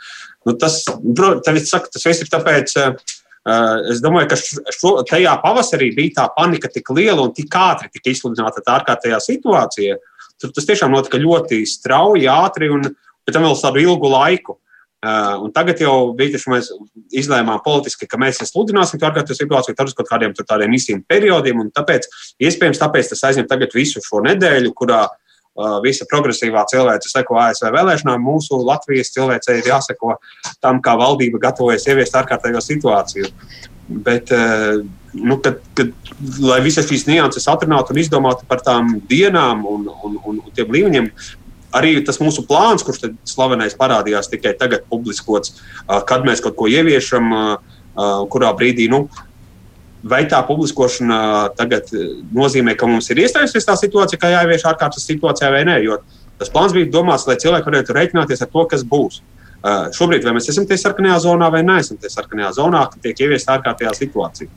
Nu, 0.47 0.55
tas, 0.61 0.83
protams, 0.87 1.73
tas 1.73 2.07
viss 2.07 2.23
ir 2.23 2.31
tāpēc, 2.31 2.77
Eh, 2.77 3.17
es 3.93 4.03
domāju, 4.03 4.31
ka 4.33 4.39
šo, 4.75 4.93
tajā 5.07 5.37
pavasarī 5.43 5.93
bija 5.95 6.21
tā 6.21 6.27
panika 6.35 6.71
tik 6.73 6.91
liela 6.97 7.23
un 7.23 7.35
tik 7.35 7.53
ātri 7.55 7.91
tika 7.95 8.11
izsludināta 8.11 8.63
tā 8.65 8.79
ārkārtējā 8.81 9.21
situācija. 9.23 9.99
Tur 10.43 10.53
tas 10.53 10.69
tiešām 10.69 10.93
notika 10.93 11.21
ļoti 11.23 11.63
strauji, 11.69 12.27
ātri 12.29 12.71
un 12.75 12.89
pēc 12.91 13.37
tam 13.37 13.47
vēl 13.47 13.59
tādu 13.61 13.85
ilgu 13.85 14.13
laiku. 14.13 14.59
Uh, 15.07 15.37
un 15.45 15.53
tagad 15.55 15.79
jau 15.79 16.17
bija 16.17 16.33
tas, 16.35 16.47
mēs 16.51 16.69
izlēmām 17.15 17.61
politiski, 17.63 18.09
ka 18.11 18.19
mēs 18.19 18.41
sludināsim 18.49 18.99
to 18.99 19.07
ārkārtējo 19.07 19.37
situāciju 19.39 19.77
tad 19.77 19.93
uz 19.93 19.95
kaut 19.95 20.09
kādiem 20.09 20.33
tādiem 20.35 20.73
īsiem 20.75 21.05
periodiem. 21.07 21.61
Tāpēc, 21.77 22.09
iespējams, 22.43 22.81
tāpēc 22.81 23.13
tas 23.13 23.23
aizņem 23.29 23.47
tagad 23.47 23.77
visu 23.77 24.03
šo 24.03 24.25
nedēļu, 24.25 24.73
kurā 24.75 25.05
Uh, 25.07 25.26
visa 25.85 26.07
progresīvā 26.11 26.65
cilvēce 26.71 27.11
seko 27.11 27.39
ASV 27.41 27.71
vēlēšanām, 27.75 28.23
mūsu 28.23 28.59
Latvijas 28.65 29.13
cilvēcei 29.15 29.61
ir 29.61 29.71
jāseko 29.73 30.17
tam, 30.61 30.83
kā 30.85 30.97
valdība 30.99 31.41
gatavojas 31.49 31.87
ieviest 31.89 32.17
ārkārtējo 32.19 32.63
situāciju. 32.65 33.31
Bet, 33.87 34.33
uh, 34.35 34.83
nu, 35.15 35.39
kad, 35.43 35.61
kad, 35.79 35.93
lai 36.43 36.59
visas 36.65 36.89
šīs 36.89 37.07
nianses 37.07 37.47
atrunātu 37.49 37.95
un 37.95 38.03
izdomātu 38.03 38.49
par 38.49 38.65
tām 38.67 38.97
dienām 39.09 39.63
un, 39.71 39.87
un, 40.05 40.19
un, 40.25 40.41
un 40.43 40.57
tiem 40.57 40.75
līmeņiem, 40.75 41.13
arī 41.77 41.95
tas 42.05 42.19
mūsu 42.23 42.43
plāns, 42.49 42.83
kurš 42.87 43.13
slavenais 43.29 43.79
parādījās 43.79 44.33
tikai 44.33 44.57
tagad 44.59 44.89
publiskots, 44.91 45.55
uh, 45.87 46.01
kad 46.09 46.27
mēs 46.27 46.43
kaut 46.45 46.59
ko 46.59 46.69
ieviešam, 46.71 47.33
kurā 48.29 48.51
brīdī 48.53 48.91
nu, 48.93 49.07
vai 50.05 50.25
tā 50.31 50.41
publiskošana 50.47 51.19
tagad 51.59 51.91
nozīmē, 52.35 52.77
ka 52.79 52.89
mums 52.91 53.09
ir 53.11 53.23
iestājusies 53.25 53.67
tā 53.69 53.77
situācija, 53.79 54.21
ka 54.21 54.33
jāievieš 54.33 54.67
ārkārtas 54.71 55.07
situācijā 55.09 55.51
vai 55.55 55.65
nē. 55.69 55.79
Jo 55.85 56.01
tas 56.41 56.53
plāns 56.53 56.75
bija 56.77 56.91
domāts, 56.93 57.27
lai 57.29 57.39
cilvēki 57.41 57.71
varētu 57.71 57.97
rēķināties 57.97 58.45
ar 58.45 58.53
to, 58.53 58.67
kas 58.71 58.85
būs. 58.87 59.23
Uh, 59.67 59.89
šobrīd, 59.97 60.23
vai 60.23 60.37
mēs 60.37 60.51
esam 60.53 60.67
tie 60.69 60.77
sarkanajā 60.79 61.17
zonā 61.25 61.49
vai 61.51 61.63
neesam 61.67 61.99
tie 61.99 62.11
sarkanajā 62.13 62.53
zonā, 62.59 62.85
tiek 63.03 63.25
ieviesta 63.25 63.57
ārkārtējā 63.57 63.95
situācija. 63.97 64.51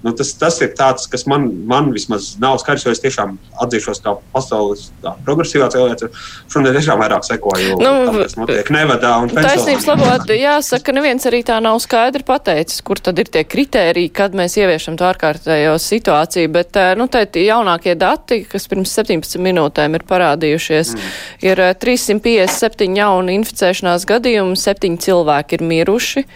Nu, 0.00 0.14
tas, 0.16 0.30
tas 0.40 0.56
ir 0.64 0.70
tāds, 0.78 1.04
kas 1.12 1.26
man, 1.28 1.44
man 1.68 1.90
vismaz 1.92 2.32
nav 2.40 2.56
skaidrs, 2.62 2.86
jo 2.86 2.92
es 2.94 3.02
tiešām 3.02 3.34
atzīšos, 3.60 4.00
kā 4.00 4.14
pasaules 4.32 4.86
tā, 5.04 5.12
progresīvā 5.26 5.68
cilvēce. 5.74 6.08
Šodien 6.48 6.76
tiešām 6.78 7.02
vairāk 7.02 7.26
sekoju, 7.26 7.74
nu, 7.82 7.90
tam, 8.08 8.16
kas 8.22 8.36
notiek 8.38 8.70
Nevadā 8.72 9.10
un 9.20 9.32
Taisnības 9.34 9.88
labot, 9.90 10.32
jāsaka, 10.32 10.94
neviens 10.96 11.28
arī 11.28 11.42
tā 11.44 11.58
nav 11.60 11.76
skaidri 11.84 12.24
pateicis, 12.24 12.80
kur 12.86 13.02
tad 13.02 13.20
ir 13.20 13.28
tie 13.28 13.44
kritēriji, 13.44 14.12
kad 14.16 14.36
mēs 14.36 14.56
ieviešam 14.62 14.96
to 14.96 15.04
ārkārtējo 15.10 15.76
situāciju, 15.84 16.52
bet, 16.56 16.80
nu, 16.96 17.10
te 17.12 17.44
jaunākie 17.44 17.94
dati, 18.00 18.40
kas 18.48 18.70
pirms 18.72 18.96
17 18.96 19.36
minūtēm 19.44 20.00
ir 20.00 20.06
parādījušies, 20.08 20.96
mm. 20.96 21.12
ir 21.50 21.64
357 21.84 22.96
jauni 23.02 23.36
inficēšanās 23.42 24.08
gadījumi, 24.08 24.56
7 24.64 24.96
cilvēki 25.04 25.60
ir 25.60 25.68
miruši. 25.74 26.26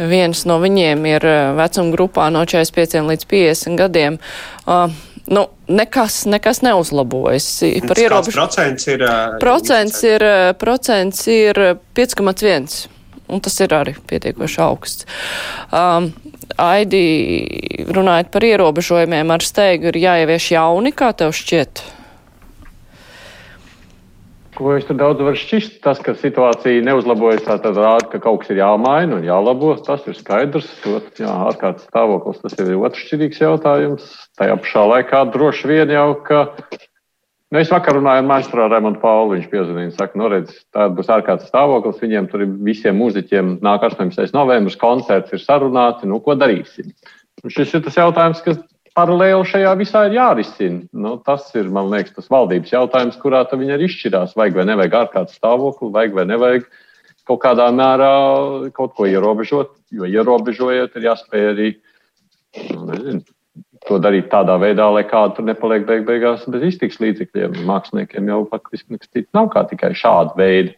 Viens 0.00 0.46
no 0.48 0.56
viņiem 0.62 1.04
ir 1.10 1.26
eh, 1.28 1.38
vecuma 1.58 1.92
grupā 1.92 2.30
no 2.32 2.46
45 2.48 3.04
līdz 3.10 3.26
50 3.28 3.76
gadiem. 3.80 4.16
Uh, 4.64 4.88
nu, 5.28 5.44
nekas, 5.68 6.22
nekas 6.30 6.62
neuzlabojas. 6.64 7.50
Par 7.88 8.00
ierobežu... 8.00 8.38
Procents 8.38 8.88
ir. 8.88 9.04
Uh, 9.04 9.36
procents 9.42 10.00
ir, 10.06 10.24
procents 10.60 11.26
ir 11.28 11.60
5,1. 11.98 12.80
Un 13.30 13.44
tas 13.44 13.60
ir 13.62 13.76
arī 13.76 13.94
pietiekoši 14.10 14.60
augsts. 14.64 15.06
Um, 15.70 16.10
Aidi, 16.60 17.86
runājot 17.94 18.32
par 18.34 18.44
ierobežojumiem 18.44 19.30
ar 19.30 19.44
steigu, 19.44 19.92
ir 19.92 20.00
jāievieš 20.02 20.50
jauni, 20.56 20.90
kā 20.96 21.12
tev 21.16 21.30
šķiet? 21.36 21.84
Ko 24.60 24.74
es 24.76 24.84
tur 24.84 24.98
daudz 25.00 25.22
varu 25.24 25.38
šķist? 25.40 25.78
Tas, 25.80 26.02
ka 26.04 26.12
situācija 26.20 26.82
neuzlabojas, 26.84 27.46
tā 27.48 27.54
rāda, 27.64 28.10
ka 28.12 28.18
kaut 28.20 28.42
kas 28.42 28.50
ir 28.52 28.58
jāmaina 28.60 29.16
un 29.16 29.22
jālabo. 29.24 29.70
Tas 29.86 30.02
ir 30.04 30.18
skaidrs. 30.18 30.68
Ārkārtas 30.84 31.86
stāvoklis 31.86 32.42
tas 32.42 32.58
ir 32.60 32.74
otršķirīgs 32.76 33.40
jautājums. 33.40 34.10
Tajā 34.36 34.58
pašā 34.60 34.82
laikā 34.90 35.22
droši 35.32 35.70
vien 35.70 35.94
jau, 35.96 36.10
ka. 36.26 36.42
Nu, 37.48 37.62
es 37.62 37.72
vakar 37.72 37.96
runāju 37.96 38.20
ar 38.20 38.28
maģistrā 38.28 38.66
Raimondu 38.68 39.00
Pauli. 39.00 39.38
Viņš 39.38 39.48
piezvanīja, 39.54 39.94
saka, 39.96 40.20
nu, 40.20 40.28
redz, 40.28 40.52
tāda 40.76 40.92
būs 40.98 41.08
ārkārtas 41.16 41.48
stāvoklis. 41.48 42.04
Viņiem 42.04 42.28
tur 42.28 42.44
ir 42.44 42.52
visiem 42.68 43.00
mūziķiem 43.00 43.56
nāk 43.64 43.88
18. 43.88 44.28
novembris, 44.36 44.76
koncerts 44.84 45.32
ir 45.32 45.40
sarunāti. 45.40 46.10
Nu, 46.10 46.20
ko 46.20 46.36
darīsim? 46.36 46.92
Un 47.40 47.56
šis 47.56 47.72
ir 47.78 47.88
tas 47.88 47.96
jautājums, 47.96 48.44
kas 48.44 48.60
paralēli 49.00 49.48
šajā 49.48 49.72
visā 49.80 50.04
ir 50.08 50.18
jārisina. 50.18 50.84
Nu, 50.92 51.16
tas 51.24 51.48
ir, 51.56 51.72
man 51.72 51.90
liekas, 51.92 52.14
tas 52.18 52.30
valdības 52.32 52.74
jautājums, 52.74 53.18
kurā 53.22 53.42
viņi 53.48 53.76
arī 53.76 53.88
izšķirās, 53.88 54.36
vajag 54.38 54.60
vai 54.60 54.68
nevajag 54.68 54.96
ārkārtas 55.04 55.40
stāvokli, 55.40 55.92
vajag 55.96 56.16
vai 56.18 56.26
nevajag 56.28 56.70
kaut 57.28 57.42
kādā 57.44 57.68
mērā 57.74 58.14
kaut 58.76 58.96
ko 58.98 59.06
ierobežot, 59.08 59.76
jo 59.94 60.08
ierobežojot, 60.08 60.96
ir 60.96 61.06
jāspēj 61.06 61.46
arī 61.52 61.68
nu, 62.72 62.88
nezinu, 62.90 63.22
to 63.86 64.00
darīt 64.02 64.28
tādā 64.32 64.56
veidā, 64.60 64.88
lai 64.92 65.04
kādu 65.08 65.38
tur 65.38 65.46
nepaliek 65.48 65.86
beig 65.88 66.04
beigās 66.08 66.44
bez 66.52 66.66
iztiks 66.72 67.00
līdzekļiem. 67.00 67.62
Māksliniekiem 67.68 68.28
jau 68.28 68.42
faktiski 68.50 68.96
nekas 68.96 69.12
cits 69.14 69.32
nav 69.36 69.48
kā 69.54 69.64
tikai 69.70 69.92
šāda 69.96 70.36
veida 70.38 70.74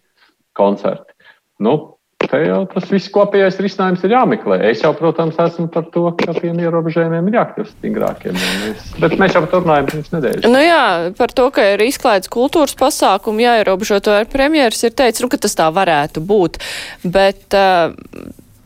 koncerti. 0.58 1.16
Nu, 1.62 1.96
te 2.32 2.40
jau 2.46 2.62
tas 2.72 2.86
viss 2.88 3.10
kopējais 3.12 3.58
risinājums 3.60 4.04
ir 4.06 4.14
jāmeklē. 4.14 4.58
Es 4.70 4.80
jau, 4.84 4.92
protams, 4.96 5.36
esmu 5.42 5.68
par 5.72 5.84
to, 5.92 6.06
ka 6.16 6.34
tiem 6.38 6.60
ierobežojumiem 6.64 7.28
ir 7.28 7.36
jākļūst 7.38 7.74
stingrākiem. 7.76 8.38
Mēs, 8.38 8.86
bet 9.02 9.16
mēs 9.20 9.36
jau 9.36 9.42
par 9.44 9.52
to 9.52 9.60
runājam 9.60 9.90
pirms 9.90 10.14
nedēļas. 10.14 10.48
Nu 10.52 10.62
jā, 10.64 10.86
par 11.18 11.34
to, 11.36 11.50
ka 11.52 11.66
ir 11.74 11.84
izklaides 11.84 12.32
kultūras 12.32 12.76
pasākumi 12.80 13.44
jāierobežo, 13.44 14.00
to 14.04 14.16
ar 14.16 14.30
premjeras 14.32 14.80
ir 14.88 14.96
teicis, 14.96 15.24
nu, 15.24 15.28
ka 15.32 15.42
tas 15.44 15.58
tā 15.60 15.68
varētu 15.76 16.24
būt. 16.24 16.58
Bet 17.04 17.58
uh, 17.58 17.92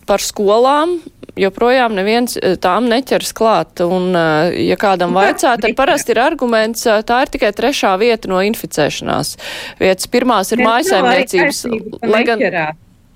par 0.06 0.22
skolām 0.22 1.00
joprojām 1.36 1.98
neviens 1.98 2.38
uh, 2.38 2.54
tām 2.62 2.86
neķers 2.92 3.34
klāt. 3.36 3.82
Un, 3.82 4.12
uh, 4.14 4.54
ja 4.54 4.78
kādam 4.78 5.18
vajadzētu, 5.18 5.66
tad 5.66 5.78
parasti 5.82 6.14
ir 6.14 6.22
arguments, 6.22 6.86
tā 6.86 7.22
ir 7.26 7.34
tikai 7.34 7.50
trešā 7.50 7.96
vieta 7.98 8.30
no 8.30 8.38
inficēšanās 8.46 9.36
vietas. 9.82 10.10
Pirmās 10.14 10.54
ir 10.54 10.62
mājasēmniecības. 10.62 11.64
Lai 12.06 12.26
gan. 12.30 12.50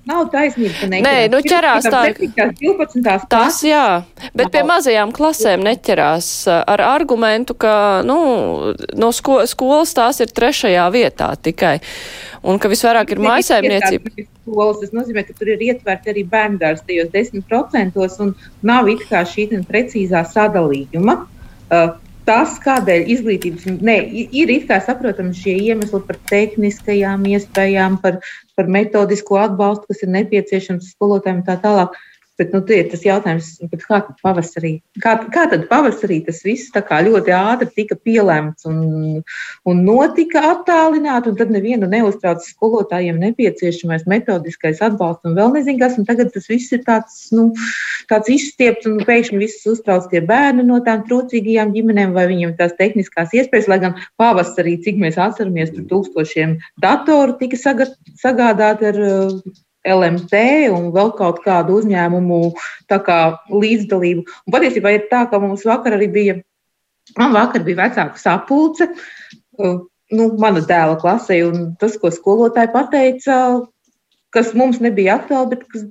Nav 0.08 0.30
taisnība, 0.32 0.72
ka 0.78 0.86
neķerās. 0.88 1.04
Nē, 1.04 1.28
nu 1.28 1.38
ķerās 1.44 1.86
tā. 1.92 2.00
12. 2.16 3.26
Tas, 3.28 3.58
jā, 3.66 3.84
bet 4.32 4.46
Nav. 4.46 4.52
pie 4.54 4.62
mazajām 4.70 5.12
klasēm 5.12 5.60
neķerās 5.66 6.30
ar 6.48 6.82
argumentu, 6.86 7.54
ka, 7.60 7.74
nu, 8.08 8.16
no 8.96 9.10
sko 9.12 9.42
skolas 9.50 9.92
tās 9.96 10.22
ir 10.24 10.32
trešajā 10.32 10.86
vietā 10.94 11.34
tikai. 11.36 11.76
Un 12.40 12.56
ka 12.56 12.72
visvairāk 12.72 13.12
ir 13.12 13.20
mājasēmniecība. 13.26 14.26
Skolas, 14.40 14.80
tas 14.80 14.94
nozīmē, 14.96 15.26
ka 15.28 15.36
tur 15.36 15.52
ir 15.52 15.66
ietverti 15.68 16.14
arī 16.14 16.24
bērndārs 16.32 16.80
tajos 16.88 17.12
10% 17.12 18.22
un 18.24 18.32
nav 18.64 18.88
it 18.88 19.04
kā 19.10 19.20
šī 19.28 19.50
precīzā 19.68 20.24
sadalījuma. 20.32 21.20
Uh, 21.70 21.92
tas, 22.30 22.54
kādēļ 22.62 23.08
izglītības, 23.16 23.66
ne, 23.82 23.96
ir 24.14 24.52
it 24.54 24.68
kā 24.68 24.78
saprotami 24.84 25.34
šie 25.34 25.56
iemesli 25.66 26.02
par 26.06 26.18
tehniskajām 26.30 27.26
iespējām, 27.32 27.98
par, 28.04 28.20
par 28.58 28.70
metodisko 28.70 29.40
atbalstu, 29.42 29.90
kas 29.90 30.04
ir 30.06 30.14
nepieciešams 30.14 30.92
skolotājiem 30.94 31.42
un 31.42 31.46
tā 31.48 31.58
tālāk. 31.64 31.98
Bet 32.40 32.54
nu, 32.56 32.62
ir 32.72 32.86
tas 32.88 33.02
jautājums, 33.04 33.50
kā 33.84 33.98
tad 34.00 34.20
pavasarī, 34.24 34.70
kā, 35.04 35.12
kā 35.34 35.42
tad 35.50 35.66
pavasarī 35.68 36.22
tas 36.24 36.38
viss 36.40 36.72
ļoti 36.72 37.34
ātri 37.36 37.68
tika 37.74 37.98
pielēmts 38.00 38.64
un, 38.70 38.78
un 39.68 39.82
notika 39.84 40.40
attālināti, 40.54 41.28
un 41.28 41.36
tad 41.36 41.52
nevienu 41.52 41.90
neuztrauc 41.90 42.40
skolotājiem 42.46 43.20
nepieciešamais 43.20 44.08
metodiskais 44.08 44.80
atbalsts 44.80 45.28
un 45.28 45.36
vēl 45.36 45.52
nezinu 45.58 45.82
kas, 45.84 46.00
tagad 46.08 46.32
tas 46.32 46.48
viss 46.48 46.72
ir 46.72 46.80
tāds, 46.88 47.28
nu, 47.36 47.50
tāds 48.08 48.32
izstiepts 48.32 48.88
un 48.88 49.02
pēkšņi 49.04 49.44
viss 49.44 49.68
uztrauc 49.68 50.08
tie 50.08 50.24
bērni 50.24 50.64
no 50.64 50.80
tām 50.86 51.04
trūcīgajām 51.10 51.76
ģimenēm 51.76 52.16
vai 52.16 52.24
viņiem 52.32 52.56
tās 52.56 52.72
tehniskās 52.80 53.36
iespējas, 53.36 53.68
lai 53.68 53.82
gan 53.84 54.00
pavasarī, 54.16 54.78
cik 54.80 54.96
mēs 55.02 55.20
atceramies, 55.20 55.76
tur 55.76 55.90
tūkstošiem 55.92 56.56
datoru 56.80 57.36
tika 57.42 57.60
sagādāti 57.60 58.94
ar 58.94 59.04
LMT 59.86 60.42
un 60.74 60.90
vēl 60.94 61.12
kaut 61.18 61.40
kādu 61.44 61.78
uzņēmumu 61.80 62.40
kā, 62.90 63.20
līdzdalību. 63.48 64.26
Un 64.46 64.54
patiesībā 64.54 64.94
ir 64.96 65.06
tā, 65.12 65.24
ka 65.30 65.40
mums 65.42 65.64
vakar 65.68 65.96
arī 65.96 66.10
bija, 66.12 66.36
man 67.18 67.32
vakar 67.36 67.64
bija 67.64 67.86
vecāku 67.86 68.20
sapulce, 68.20 68.90
uh, 69.58 69.80
nu, 70.12 70.30
mana 70.42 70.62
dēla 70.66 70.98
klasē, 71.00 71.40
un 71.48 71.70
tas, 71.80 71.96
ko 72.00 72.12
skolotāji 72.12 72.72
pateica, 72.74 73.36
kas 74.34 74.52
mums 74.58 74.80
nebija 74.84 75.18
aktuāli, 75.20 75.54
bet 75.54 75.66
kas 75.72 75.86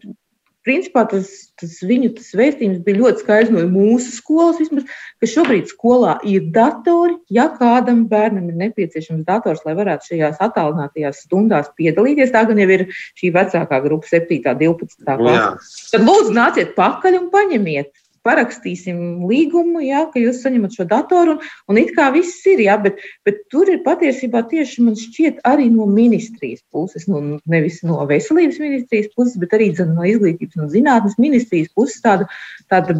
principā 0.70 1.04
tas, 1.10 1.30
tas 1.58 1.78
viņu 1.86 2.12
tas 2.20 2.30
vēstījums 2.38 2.84
bija 2.86 3.02
ļoti 3.02 3.24
skaidrs 3.24 3.54
no 3.54 3.64
mūsu 3.72 4.14
skolas, 4.14 4.60
vismaz, 4.62 4.86
ka 5.20 5.30
šobrīd 5.30 5.72
skolā 5.72 6.18
ir 6.30 6.46
datori. 6.54 7.18
Ja 7.34 7.48
kādam 7.56 8.06
bērnam 8.12 8.52
ir 8.52 8.60
nepieciešams 8.68 9.26
dators, 9.28 9.64
lai 9.66 9.76
varētu 9.80 10.12
šajās 10.12 10.44
attālinātajās 10.46 11.24
stundās 11.26 11.72
piedalīties, 11.80 12.34
tā 12.36 12.46
gan 12.50 12.62
jau 12.62 12.70
ir 12.78 12.86
šī 13.20 13.34
vecākā 13.36 13.82
grupa, 13.86 14.12
7. 14.12 14.38
un 14.44 14.62
12. 14.62 15.18
klase, 15.24 15.90
tad 15.96 16.06
lūdzu 16.06 16.38
nāciet 16.38 16.78
pakaļ 16.78 17.20
un 17.24 17.34
paņemiet 17.34 17.92
parakstīsim 18.30 19.26
līgumu, 19.30 19.82
jā, 19.84 20.06
ka 20.14 20.22
jūs 20.22 20.44
saņemat 20.46 20.78
šo 20.78 20.88
datoru, 20.90 21.38
un, 21.38 21.52
un 21.72 21.82
it 21.82 21.94
kā 21.98 22.10
viss 22.16 22.46
ir, 22.50 22.64
jā, 22.68 22.78
bet, 22.82 23.02
bet 23.28 23.42
tur 23.54 23.70
ir 23.74 23.82
patiesībā 23.86 24.46
tieši 24.52 24.86
man 24.86 24.98
šķiet 25.00 25.42
arī 25.50 25.70
no 25.74 25.90
ministrijas 25.90 26.62
puses, 26.74 27.10
no, 27.12 27.22
nevis 27.50 27.82
no 27.88 28.02
veselības 28.10 28.62
ministrijas 28.62 29.10
puses, 29.16 29.38
bet 29.42 29.56
arī 29.58 29.72
no 29.80 30.06
izglītības 30.08 30.60
un 30.62 30.74
zinātnes 30.74 31.18
ministrijas 31.22 31.72
puses 31.76 32.04
tāda, 32.06 32.30
tāda 32.72 33.00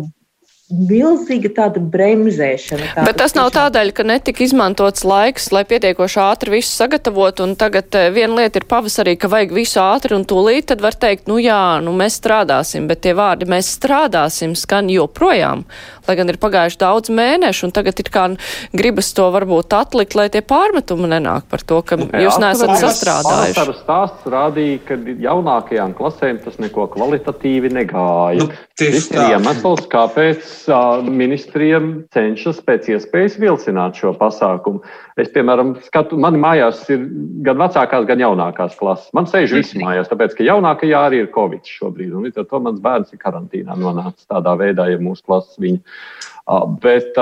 milzīga 0.70 1.50
tāda 1.58 1.82
bremzēšana. 1.82 2.92
Tāda 2.94 3.06
Bet 3.08 3.18
tas 3.18 3.34
nav 3.38 3.50
tādēļ, 3.56 3.92
ka 3.98 4.06
netika 4.06 4.44
izmantots 4.46 5.06
laiks, 5.08 5.50
lai 5.56 5.64
pietiekoši 5.70 6.20
ātri 6.22 6.54
visu 6.60 6.70
sagatavotu, 6.76 7.48
un 7.48 7.56
tagad 7.60 7.96
eh, 7.98 8.10
viena 8.14 8.38
lieta 8.42 8.62
ir 8.62 8.68
pavasarī, 8.70 9.16
ka 9.18 9.32
vajag 9.32 9.56
visu 9.58 9.82
ātri 9.82 10.18
un 10.18 10.28
tūlīt, 10.30 10.70
tad 10.70 10.84
var 10.86 10.98
teikt, 11.00 11.26
nu 11.32 11.40
jā, 11.42 11.80
nu 11.82 11.96
mēs 11.98 12.20
strādāsim, 12.22 12.86
bet 12.90 13.02
tie 13.06 13.16
vārdi 13.18 13.50
mēs 13.50 13.72
strādāsim 13.80 14.54
skan 14.58 14.92
joprojām, 14.94 15.66
lai 16.10 16.18
gan 16.20 16.32
ir 16.32 16.40
pagājuši 16.42 16.80
daudz 16.82 17.14
mēnešu, 17.14 17.70
un 17.70 17.76
tagad 17.76 18.02
ir 18.02 18.12
kā 18.14 18.26
gribas 18.76 19.12
to 19.16 19.28
varbūt 19.34 19.74
atlikt, 19.78 20.18
lai 20.18 20.28
tie 20.34 20.42
pārmetumi 20.46 21.10
nenāk 21.14 21.48
par 21.52 21.64
to, 21.66 21.82
ka 21.86 21.98
jūs 21.98 22.40
neesat 22.42 22.76
sastrādājuši. 22.82 23.58
Tas 23.60 23.84
stāsts 23.84 24.30
rādīja, 24.30 24.82
ka 24.90 25.00
jaunākajām 25.30 25.96
klasēm 25.98 26.42
tas 26.44 26.60
neko 26.62 26.90
kvalitatīvi 26.96 27.72
negāja. 27.78 28.44
Nu, 28.44 28.50
Šis 28.80 29.10
ir 29.12 29.34
iemesls, 29.36 29.88
kāpēc 29.92 30.46
ministriem 31.04 31.90
cenšas 32.16 32.62
pēc 32.64 32.88
iespējas 32.96 33.36
vilcināt 33.42 34.00
šo 34.00 34.14
pasākumu. 34.20 34.80
Es, 35.20 35.28
piemēram, 35.34 35.74
skatu, 35.84 36.16
man 36.22 36.38
mājās 36.40 36.86
ir 36.94 37.04
gan 37.44 37.60
vecākās, 37.60 38.08
gan 38.08 38.24
jaunākās 38.24 38.78
klases. 38.80 39.10
Man 39.16 39.28
sēž 39.28 39.58
visi 39.58 39.82
mājās, 39.82 40.08
tāpēc, 40.12 40.38
ka 40.38 40.48
jaunākajā 40.48 41.02
arī 41.10 41.24
ir 41.26 41.32
covid 41.36 41.68
šobrīd. 41.68 42.14
Un 42.16 42.30
līdz 42.30 42.40
ar 42.40 42.48
to 42.48 42.62
mans 42.64 42.80
bērns 42.84 43.12
ir 43.12 43.20
karantīnā 43.20 43.76
nonācis 43.80 44.30
tādā 44.32 44.56
veidā, 44.60 44.88
ja 44.94 45.02
mūsu 45.04 45.26
klases 45.28 45.60
viņa. 45.60 45.82
Bet 46.82 47.18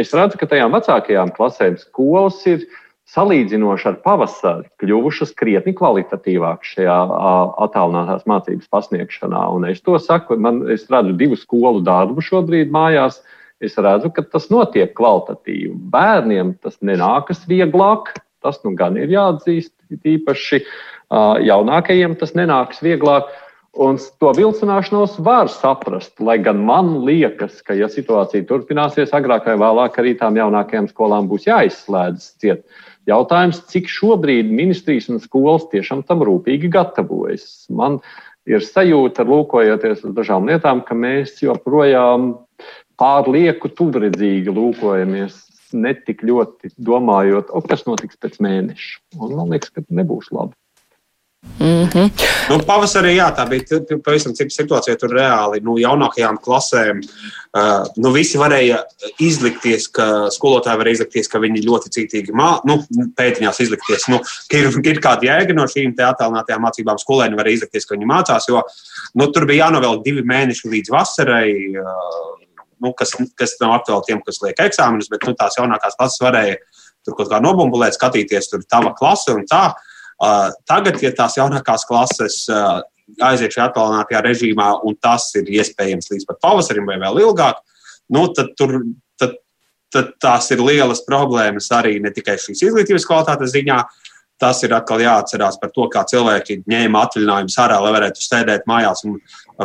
es 0.00 0.14
redzu, 0.16 0.38
ka 0.40 0.48
tajām 0.48 0.72
vecākajām 0.72 1.34
klasēm 1.36 1.76
skolas 1.76 2.38
ir 2.48 2.64
salīdzinoši 3.12 3.88
ar 3.90 3.98
pavasari 4.04 4.70
kļuvušas 4.80 5.34
krietni 5.36 5.74
kvalitatīvākas 5.76 6.72
šajā 6.78 6.96
attālinātās 7.66 8.24
mācības 8.30 8.70
pasniegšanā. 8.72 9.42
Un 9.52 9.68
es 9.68 9.84
to 9.84 9.98
saku, 10.00 10.38
man 10.40 10.62
es 10.72 10.88
redzu 10.92 11.12
divu 11.20 11.36
skolu 11.36 11.84
darbu 11.84 12.24
šobrīd 12.24 12.72
mājās. 12.74 13.20
Es 13.62 13.76
redzu, 13.78 14.10
ka 14.12 14.24
tas 14.26 14.48
notiek 14.50 14.96
kvalitatīvi. 14.96 15.76
Bērniem 15.92 16.56
tas 16.64 16.80
nenākas 16.84 17.44
vieglāk, 17.48 18.14
tas 18.44 18.58
nu 18.64 18.74
gan 18.76 18.96
ir 19.00 19.12
jāatzīst. 19.12 19.72
Īpaši 19.94 20.64
jaunākajiem 21.44 22.16
tas 22.18 22.34
nenāks 22.34 22.80
vieglāk. 22.84 23.28
Un 23.74 23.96
to 24.22 24.30
vilcināšanos 24.36 25.16
var 25.26 25.48
saprast, 25.50 26.12
lai 26.22 26.36
gan 26.38 26.60
man 26.62 26.92
liekas, 27.02 27.58
ka, 27.66 27.74
ja 27.74 27.88
situācija 27.90 28.46
turpināsies, 28.46 29.10
agrāk 29.16 29.48
vai 29.50 29.56
vēlāk 29.58 29.98
arī 29.98 30.12
tām 30.20 30.38
jaunākajām 30.38 30.86
skolām 30.92 31.26
būs 31.30 31.48
jāizslēdz 31.48 32.28
ciet. 32.38 32.62
Jautājums, 33.10 33.64
cik 33.72 33.90
šobrīd 33.90 34.52
ministrijas 34.54 35.10
un 35.10 35.18
skolas 35.20 35.66
tiešām 35.74 36.04
tam 36.06 36.22
rūpīgi 36.24 36.70
gatavojas. 36.70 37.66
Man 37.68 37.98
ir 38.46 38.62
sajūta, 38.62 39.26
lūkojoties 39.26 40.06
uz 40.06 40.14
dažām 40.14 40.46
lietām, 40.48 40.84
ka 40.86 40.94
mēs 40.94 41.40
joprojām 41.42 42.36
pārlieku 43.00 43.74
tuvredzīgi 43.74 44.54
lūkojamies, 44.54 45.40
netik 45.74 46.22
ļoti 46.22 46.76
domājot, 46.78 47.50
o, 47.50 47.64
kas 47.66 47.82
notiks 47.88 48.20
pēc 48.22 48.38
mēneša. 48.44 49.00
Un 49.18 49.34
man 49.34 49.50
liekas, 49.50 49.74
ka 49.74 49.82
nebūs 49.90 50.30
labi. 50.30 50.54
Mm 51.60 51.88
-hmm. 51.88 52.10
nu, 52.50 52.58
pavasarī 52.66 53.12
jā, 53.14 53.28
tā 53.36 53.44
bija 53.48 53.78
pavisam 54.04 54.34
cita 54.34 54.50
situācija. 54.50 54.96
Tur 54.98 55.12
reāli 55.14 55.60
nu, 55.62 55.76
jaunākajām 55.78 56.38
klasēm 56.42 56.98
uh, 56.98 57.86
nu, 57.96 58.10
visi 58.12 58.38
varēja 58.38 58.80
izlikties, 59.18 59.86
ka 59.88 60.06
skolotāji 60.34 60.78
var 60.78 60.88
izlikties, 60.88 61.28
ka 61.28 61.38
viņi 61.38 61.62
ļoti 61.68 61.92
cītīgi 61.94 62.34
mā, 62.34 62.58
nu, 62.66 62.80
pētiņās 63.16 63.60
izlikties. 63.60 64.08
Nu, 64.08 64.18
ir, 64.50 64.66
ir 64.84 65.00
kāda 65.00 65.30
jēga 65.30 65.54
no 65.54 65.68
šīm 65.70 65.94
attēlinātajām 65.94 66.66
mācībām. 66.66 66.98
Skolēni 66.98 67.38
var 67.38 67.46
izlikties, 67.46 67.86
ka 67.86 67.94
viņi 67.94 68.10
mācās, 68.10 68.48
jo 68.48 68.62
nu, 69.14 69.30
tur 69.30 69.46
bija 69.46 69.68
jānovēl 69.68 70.02
divi 70.02 70.26
mēneši 70.26 70.74
līdz 70.74 70.90
vasarai. 70.90 71.48
Uh, 71.70 72.44
nu, 72.82 72.92
kas, 72.92 73.14
kas 73.38 73.56
nav 73.60 73.78
aktuāli 73.78 74.02
tiem, 74.06 74.20
kas 74.26 74.42
liek 74.42 74.58
eksāmenus, 74.58 75.08
bet 75.08 75.22
nu, 75.26 75.38
tās 75.38 75.54
jaunākās 75.56 75.94
klases 75.96 76.20
varēja 76.20 76.56
tur 77.04 77.14
kaut 77.14 77.30
kā 77.30 77.38
nobumbulēt, 77.40 77.94
skatīties, 77.94 78.50
tur 78.50 78.60
ir 78.60 78.68
tava 78.68 78.94
klase 78.98 79.32
un 79.32 79.46
tā. 79.46 79.66
Uh, 79.70 79.90
Tagad, 80.68 81.00
ja 81.02 81.12
tās 81.16 81.38
jaunākās 81.38 81.86
klases 81.88 82.44
aiziet 83.24 83.54
šajā 83.54 83.68
attālinātajā 83.68 84.20
režīmā, 84.24 84.68
un 84.86 84.96
tas 85.02 85.28
ir 85.38 85.48
iespējams 85.60 86.10
līdz 86.12 86.28
pat 86.28 86.40
pavasarim 86.44 86.86
vai 86.88 86.96
vēl 87.02 87.20
ilgāk, 87.26 87.60
nu, 88.14 88.26
tad, 88.36 88.54
tur, 88.58 88.78
tad, 89.20 89.36
tad 89.92 90.14
tās 90.22 90.48
ir 90.54 90.62
lielas 90.64 91.04
problēmas 91.06 91.68
arī 91.76 91.98
ne 92.02 92.12
tikai 92.14 92.38
šīs 92.40 92.64
izglītības 92.68 93.06
kvalitātes 93.08 93.54
ziņā. 93.56 93.82
Tas 94.42 94.58
ir 94.66 94.72
atkal 94.74 94.98
jāatcerās 94.98 95.60
par 95.60 95.70
to, 95.70 95.84
kā 95.92 96.00
cilvēki 96.10 96.64
ņēma 96.66 97.04
atvaļinājumus 97.06 97.58
ārā, 97.62 97.76
lai 97.84 97.92
varētu 97.94 98.24
sēdēt 98.24 98.64
mājās 98.66 99.04
un 99.06 99.20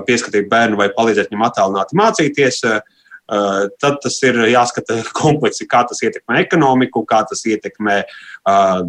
pieskatīt 0.05 0.45
bērnu 0.51 0.77
vai 0.77 0.91
palīdzēt 0.93 1.31
viņam 1.31 1.47
attālināti 1.47 1.97
mācīties. 1.97 2.59
Uh, 2.69 2.98
tad 3.29 3.99
tas 4.03 4.15
ir 4.25 4.39
jāskata 4.49 4.99
kompleksi, 5.19 5.67
kā 5.69 5.83
tas 5.89 6.01
ietekmē 6.05 6.39
ekonomiku, 6.43 7.03
kā 7.09 7.21
tas 7.29 7.43
ietekmē 7.45 7.97
eh, 8.01 8.79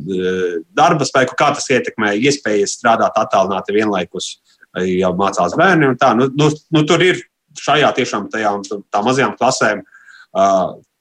darba 0.77 1.09
spēku, 1.09 1.37
kā 1.39 1.51
tas 1.57 1.69
ietekmē 1.73 2.15
iespējas 2.17 2.79
strādāt 2.79 3.19
attālināti 3.21 3.77
vienlaikus, 3.77 4.33
eh, 4.79 4.97
ja 5.03 5.13
mācās 5.17 5.57
bērni. 5.61 5.93
Nu, 6.17 6.31
nu, 6.33 6.51
nu, 6.73 6.85
tur 6.89 7.05
ir 7.05 7.21
šajā 7.61 7.93
tiešām 7.99 8.31
tajām 8.33 8.65
mazajām 8.95 9.37
klasēm. 9.37 9.85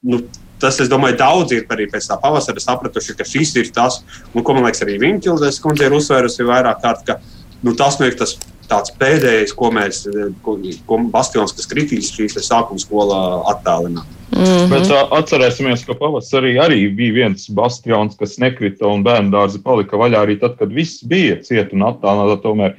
Nu, 0.09 0.17
tas, 0.59 0.79
es 0.81 0.89
domāju, 0.91 1.17
daudzi 1.19 1.59
ir 1.59 1.73
arī 1.75 1.85
pēc 1.91 2.07
tā 2.09 2.15
pavasara 2.19 2.61
sapratuši, 2.63 3.15
ka 3.19 3.27
šis 3.27 3.51
ir 3.59 3.69
tas, 3.75 3.99
nu, 4.33 4.41
ko 4.43 4.55
man 4.55 4.65
liekas, 4.65 4.81
arī 4.83 4.95
Viņķildes 4.99 5.59
kundze 5.63 5.87
ir 5.87 5.95
uzsvērusi 5.95 6.47
vairāk 6.47 6.81
kārt, 6.83 7.03
ka 7.05 7.19
nu, 7.63 7.75
tas 7.77 7.99
nu 7.99 8.07
ir 8.09 8.17
tas 8.19 8.37
tāds 8.69 8.93
pēdējais, 8.99 9.53
ko 9.57 9.71
mēs, 9.73 10.03
ko, 10.45 10.55
ko 10.87 11.01
bastions, 11.13 11.53
kas 11.55 11.67
kritīs 11.69 12.11
šīs 12.13 12.37
sākuma 12.45 12.81
skolā 12.81 13.19
attālināt. 13.53 14.17
Mm 14.29 14.45
-hmm. 14.45 14.69
Bet 14.69 14.91
atcerēsimies, 15.17 15.85
ka 15.85 15.97
pavasarī 15.97 16.55
arī 16.61 16.83
bija 16.95 17.13
viens 17.13 17.49
bastions, 17.49 18.17
kas 18.17 18.37
nekrita 18.37 18.87
un 18.87 19.03
bērnu 19.03 19.33
dārzi 19.33 19.61
palika 19.63 19.97
vaļā 19.97 20.25
arī 20.25 20.39
tad, 20.39 20.57
kad 20.59 20.73
viss 20.73 21.03
bija 21.03 21.39
ciet 21.41 21.73
un 21.73 21.87
attālināta. 21.87 22.43
Tomēr 22.43 22.75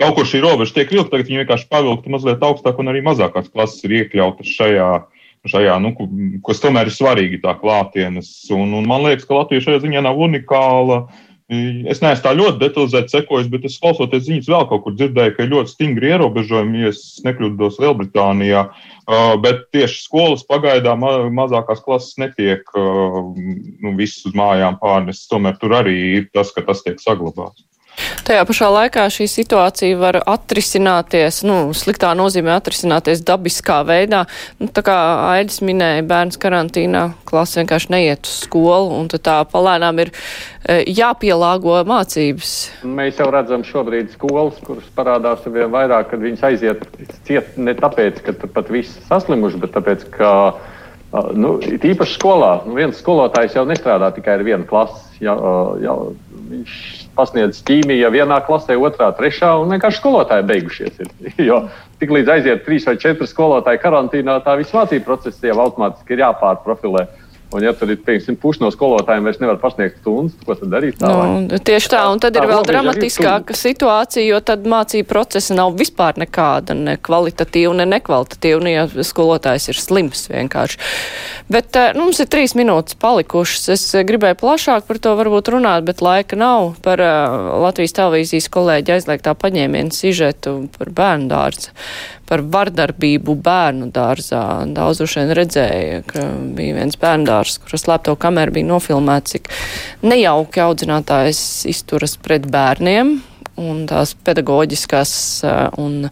kaut 0.00 0.14
kur 0.14 0.24
šī 0.24 0.42
robeža 0.44 0.74
tiek 0.74 0.92
vilkta, 0.92 1.16
tagad 1.16 1.26
viņi 1.26 1.40
vienkārši 1.44 1.70
pavilkta 1.70 2.10
mazliet 2.10 2.44
augstāk 2.44 2.78
un 2.78 2.92
arī 2.92 3.00
mazākās 3.02 3.48
klases 3.52 3.84
ir 3.84 3.90
iekļautas 3.90 4.46
šajā. 4.58 4.92
Šajā, 5.40 5.78
nu, 5.80 5.96
kas 6.44 6.60
tomēr 6.60 6.84
ir 6.86 6.92
svarīgi, 6.92 7.40
tā 7.40 7.54
klātienes. 7.56 8.28
Un, 8.52 8.74
un 8.76 8.84
man 8.84 9.06
liekas, 9.06 9.24
ka 9.24 9.38
Latvija 9.38 9.64
šajā 9.64 9.78
ziņā 9.80 10.02
nav 10.04 10.18
unikāla. 10.20 10.98
Uh, 11.00 11.29
Es 11.50 11.98
neesmu 11.98 12.22
tā 12.22 12.30
ļoti 12.38 12.60
detalizēti 12.60 13.10
sekojis, 13.10 13.48
bet 13.50 13.64
es 13.66 13.78
klausoties 13.82 14.22
ziņas 14.28 14.50
vēl 14.52 14.66
kaut 14.70 14.84
kur 14.84 14.94
dzirdēju, 14.94 15.32
ka 15.34 15.42
ir 15.42 15.50
ļoti 15.50 15.72
stingri 15.72 16.12
ierobežojumi, 16.12 16.84
ja 16.84 16.92
es 16.92 17.00
nekļūdos 17.26 17.80
Lielbritānijā. 17.82 18.68
Uh, 19.10 19.34
bet 19.42 19.64
tieši 19.74 20.04
skolas 20.04 20.44
pagaidām 20.46 21.02
mazākās 21.34 21.82
klases 21.82 22.14
netiek 22.22 22.62
uh, 22.78 23.18
nu, 23.34 23.96
visus 23.98 24.30
uz 24.30 24.38
mājām 24.38 24.78
pārnests. 24.78 25.26
Tomēr 25.32 25.58
tur 25.58 25.74
arī 25.80 25.96
ir 26.20 26.30
tas, 26.30 26.54
ka 26.54 26.62
tas 26.68 26.84
tiek 26.86 27.02
saglabāts. 27.02 27.66
Tajā 28.26 28.44
pašā 28.48 28.68
laikā 28.72 29.06
šī 29.12 29.26
situācija 29.30 29.98
var 30.00 30.20
atrisināties, 30.28 31.42
nu, 31.48 31.58
sliktā 31.76 32.12
nozīmē 32.18 32.54
atrisināties 32.56 33.24
dabiskā 33.26 33.80
veidā. 33.88 34.24
Nu, 34.60 34.70
tā 34.72 34.84
kā 34.86 34.96
Aidis 35.32 35.60
minēja, 35.66 36.06
bērns 36.08 36.40
karantīnā 36.40 37.04
klasa 37.28 37.60
vienkārši 37.60 37.92
neiet 37.94 38.28
uz 38.28 38.40
skolu, 38.46 38.94
un 39.00 39.10
tā 39.10 39.40
palēnām 39.50 40.02
ir 40.04 40.12
e, 40.12 40.80
jāpielāgo 40.90 41.80
mācības. 41.88 42.56
Mēs 42.86 43.20
jau 43.20 43.30
redzam 43.34 43.64
šobrīd 43.66 44.12
skolas, 44.16 44.58
kuras 44.66 44.90
parādās 44.96 45.46
ar 45.46 45.56
vien 45.56 45.72
vairāk, 45.72 46.10
kad 46.12 46.24
viņas 46.24 46.44
aiziet 46.50 46.84
ciet 47.28 47.56
ne 47.58 47.76
tāpēc, 47.78 48.22
ka 48.26 48.36
tur 48.36 48.52
pat 48.54 48.70
viss 48.72 49.00
saslimuši, 49.08 49.62
bet 49.64 49.74
tāpēc, 49.76 50.06
ka 50.16 50.34
Nu, 51.10 51.56
Tīpaši 51.58 52.14
skolā. 52.14 52.50
Nu, 52.66 52.76
viens 52.78 52.98
skolotājs 53.02 53.56
jau 53.56 53.64
nestrādā 53.66 54.12
tikai 54.14 54.36
ar 54.36 54.44
vienu 54.46 54.66
klasi. 54.70 55.00
Ja, 55.20 55.34
ja, 55.82 55.96
viņš 56.50 56.74
pasniedz 57.16 57.60
ķīmiju 57.68 58.10
vienā 58.14 58.40
klasē, 58.46 58.76
otrā, 58.80 59.10
trešā, 59.16 59.54
un 59.62 59.74
vienkārši 59.74 60.02
skolotāji 60.02 60.48
beigušies. 60.50 61.00
Ir. 61.00 61.14
Jo 61.50 61.62
tiklīdz 62.00 62.32
aiziet 62.32 62.64
trīs 62.66 62.86
vai 62.88 62.96
četri 63.00 63.28
skolotāji 63.28 63.80
karantīnā, 63.82 64.38
tā 64.44 64.56
viss 64.60 64.74
mācību 64.76 65.06
process 65.06 65.42
jau 65.44 65.58
automātiski 65.62 66.16
ir 66.16 66.24
jāpārprofilē. 66.24 67.06
Un, 67.50 67.64
ja 67.66 67.72
tur 67.74 67.90
ir 67.90 67.98
piemēram 68.06 68.36
pusi 68.38 68.62
no 68.62 68.68
skolotājiem, 68.70 69.24
vairs 69.26 69.40
nevar 69.42 69.56
pasniegt 69.58 69.96
stundas, 69.98 70.36
ko 70.46 70.54
tad 70.54 70.70
darīt? 70.70 71.00
Tā, 71.00 71.10
nu, 71.10 71.58
tieši 71.66 71.90
tā, 71.90 72.02
un 72.12 72.20
tad 72.22 72.36
tā, 72.36 72.44
ir 72.44 72.50
vēl 72.52 72.66
dramatiskāka 72.68 73.56
situācija, 73.58 74.22
jo 74.28 74.38
tad 74.46 74.68
mācību 74.70 75.08
procesa 75.10 75.56
nav 75.58 75.74
vispār 75.78 76.20
nekāda, 76.22 76.76
ne 76.78 76.94
kvalitatīva, 77.02 77.74
ne 77.80 77.88
nekvalitatīva, 77.90 78.60
nu, 78.62 78.70
ja 78.70 78.86
skolotājs 78.86 79.66
ir 79.72 79.80
slims 79.82 80.28
vienkārši. 80.30 80.78
Bet 81.50 81.74
eh, 81.80 81.90
nu, 81.98 82.06
mums 82.06 82.22
ir 82.22 82.30
trīs 82.30 82.54
minūtes 82.58 82.94
palikušas. 83.02 83.66
Es 83.74 83.84
gribēju 84.06 84.38
plašāk 84.44 84.86
par 84.86 85.02
to 85.02 85.16
varbūt 85.18 85.50
runāt, 85.50 85.82
bet 85.88 86.04
laika 86.06 86.38
nav 86.38 86.76
par 86.86 87.02
uh, 87.02 87.50
Latvijas 87.66 87.98
televīzijas 87.98 88.46
kolēģi 88.54 88.94
aizliegtā 89.00 89.34
paņēmienu 89.34 89.94
sižetu 89.94 90.56
par 90.78 90.94
bērnu 90.94 91.30
dārzu 91.34 91.74
par 92.30 92.44
vardarbību 92.46 93.34
bērnu 93.42 93.90
dārzā. 93.94 94.44
Daudz 94.70 95.02
droši 95.02 95.18
vien 95.20 95.32
redzēja, 95.36 96.02
ka 96.06 96.28
bija 96.56 96.76
viens 96.78 96.98
bērnu 97.00 97.26
dārzs, 97.26 97.58
kuras 97.64 97.84
slēpto 97.86 98.14
kameru 98.22 98.54
bija 98.54 98.70
nofilmēts, 98.70 99.34
cik 99.34 99.50
nejauki 100.06 100.62
audzinātājs 100.62 101.42
izturas 101.70 102.14
pret 102.22 102.46
bērniem. 102.50 103.18
Un 103.60 103.82
tās 103.90 104.14
pedagoģiskās 104.24 105.10
un 105.82 106.06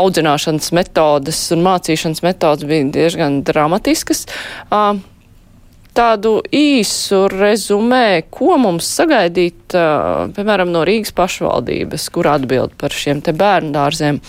audzināšanas 0.00 0.72
metodas 0.74 1.44
un 1.54 1.62
mācīšanas 1.68 2.24
metodas 2.24 2.66
bija 2.66 2.88
diezgan 2.96 3.42
dramatiskas. 3.46 4.24
Tādu 5.92 6.38
īsu 6.56 7.26
rezumē, 7.28 8.24
ko 8.32 8.56
mums 8.58 8.88
sagaidīt, 8.96 9.74
piemēram, 9.76 10.72
no 10.72 10.86
Rīgas 10.88 11.12
pašvaldības, 11.14 12.06
kur 12.14 12.30
atbild 12.32 12.72
par 12.80 12.96
šiem 12.96 13.20
te 13.20 13.34
bērnu 13.36 13.74
dārziem, 13.76 14.22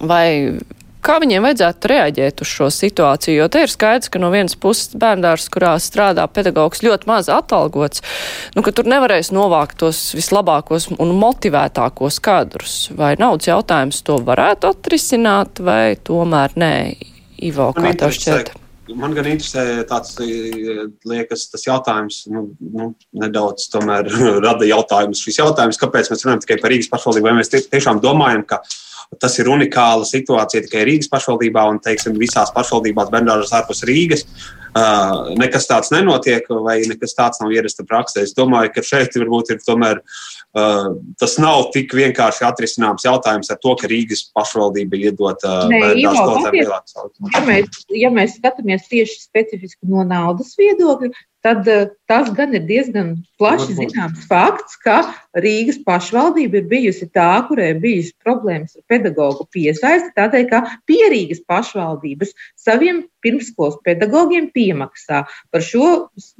vai 0.00 0.58
kā 1.06 1.20
viņiem 1.22 1.44
vajadzētu 1.46 1.90
reaģēt 1.92 2.42
uz 2.42 2.50
šo 2.50 2.68
situāciju, 2.74 3.38
jo 3.38 3.46
te 3.52 3.62
ir 3.64 3.72
skaidrs, 3.72 4.10
ka 4.10 4.20
no 4.22 4.32
vienas 4.34 4.56
puses 4.58 4.96
bērndārs, 4.98 5.48
kurā 5.52 5.76
strādā 5.82 6.26
pedagogs 6.26 6.82
ļoti 6.86 7.10
maz 7.10 7.30
atalgots, 7.32 8.02
nu, 8.56 8.64
ka 8.66 8.74
tur 8.74 8.90
nevarēs 8.90 9.32
novākt 9.34 9.78
tos 9.82 10.02
vislabākos 10.18 10.90
un 10.96 11.14
motivētākos 11.20 12.20
kadrus. 12.24 12.76
Vai 12.98 13.14
naudas 13.20 13.50
jautājums 13.52 14.02
to 14.06 14.18
varētu 14.26 14.72
atrisināt, 14.74 15.62
vai 15.62 15.96
tomēr 15.96 16.56
nē? 16.58 16.76
Ivo, 17.46 17.72
kā 17.76 17.92
tev 18.00 18.14
šķiet? 18.16 18.54
Man 18.96 19.16
gan 19.16 19.26
interesē 19.26 19.82
tāds, 19.88 20.12
liekas, 21.10 21.48
tas 21.50 21.64
jautājums, 21.66 22.20
nu, 22.30 22.44
nu, 22.62 22.92
nedaudz 23.18 23.66
tomēr 23.72 24.06
rada 24.46 24.68
jautājumus. 24.68 25.24
Šis 25.26 25.40
jautājums, 25.42 25.80
kāpēc 25.80 26.12
mēs 26.12 26.22
runājam 26.22 26.44
tikai 26.44 26.60
par 26.62 26.72
Rīgas 26.72 26.90
pašvaldību, 26.92 27.26
vai 27.26 27.34
mēs 27.40 27.50
tiešām 27.50 27.98
domājam, 28.04 28.46
ka 28.46 28.60
Tas 29.22 29.38
ir 29.38 29.48
unikāla 29.52 30.06
situācija 30.08 30.64
tikai 30.66 30.84
Rīgas 30.88 31.10
pašvaldībā 31.12 31.62
un, 31.70 31.80
teiksim, 31.82 32.16
visās 32.20 32.52
pašvaldībās, 32.54 33.12
bērnās 33.12 33.54
ārpus 33.54 33.84
Rīgas. 33.86 34.26
uh, 34.76 35.34
nekas 35.40 35.66
tāds 35.68 35.92
nenotiek, 35.94 36.46
vai 36.64 36.78
nekas 36.88 37.14
tāds 37.16 37.40
nav 37.42 37.52
ierasta 37.54 37.84
praksē. 37.88 38.24
Es 38.26 38.34
domāju, 38.36 38.72
ka 38.74 38.84
šeit 38.84 39.16
varbūt 39.18 39.54
ir 39.54 39.62
tomēr 39.64 40.00
uh, 40.02 40.90
tas 41.20 41.36
nav 41.42 41.70
tik 41.74 41.94
vienkārši 41.96 42.46
atrisināms 42.48 43.06
jautājums 43.06 43.52
ar 43.52 43.60
to, 43.62 43.76
ka 43.80 43.90
Rīgas 43.90 44.26
pašvaldība 44.36 45.00
iedot 45.00 45.46
uh, 45.46 45.64
bērnu 45.72 46.12
skolotājiem 46.18 46.58
lielākas 46.60 46.98
automātus. 47.00 47.38
Ja 47.38 47.44
mēs, 47.48 47.86
ja 48.02 48.12
mēs 48.18 48.36
skatāmies 48.40 48.90
tieši 48.90 49.22
specifiski 49.22 49.92
no 49.92 50.04
naudas 50.08 50.54
viedokļa, 50.60 51.12
tad 51.46 51.68
uh, 51.70 51.86
tas 52.10 52.30
gan 52.34 52.54
ir 52.58 52.64
diezgan 52.66 53.12
plaši 53.38 53.76
zināms 53.78 54.26
fakts, 54.30 54.74
ka 54.82 54.98
Rīgas 55.44 55.78
pašvaldība 55.86 56.60
ir 56.60 56.68
bijusi 56.70 57.06
tā, 57.14 57.28
kurai 57.46 57.70
ir 57.74 57.80
bijusi 57.84 58.14
problēmas 58.24 58.74
ar 58.78 58.86
pedagoģu 58.90 59.46
piesaisti, 59.54 60.10
tādēļ, 60.18 60.46
ka 60.50 60.62
pierīgas 60.90 61.44
pašvaldības 61.46 62.34
saviem 62.58 63.04
pirmskolas 63.22 63.78
pedagogiem 63.86 64.50
piemaksā. 64.54 65.22
Par 65.54 65.64
šo 65.64 65.90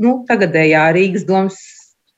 nu, 0.02 0.18
tagadējā 0.30 0.88
Rīgas 0.96 1.26
domas 1.28 1.61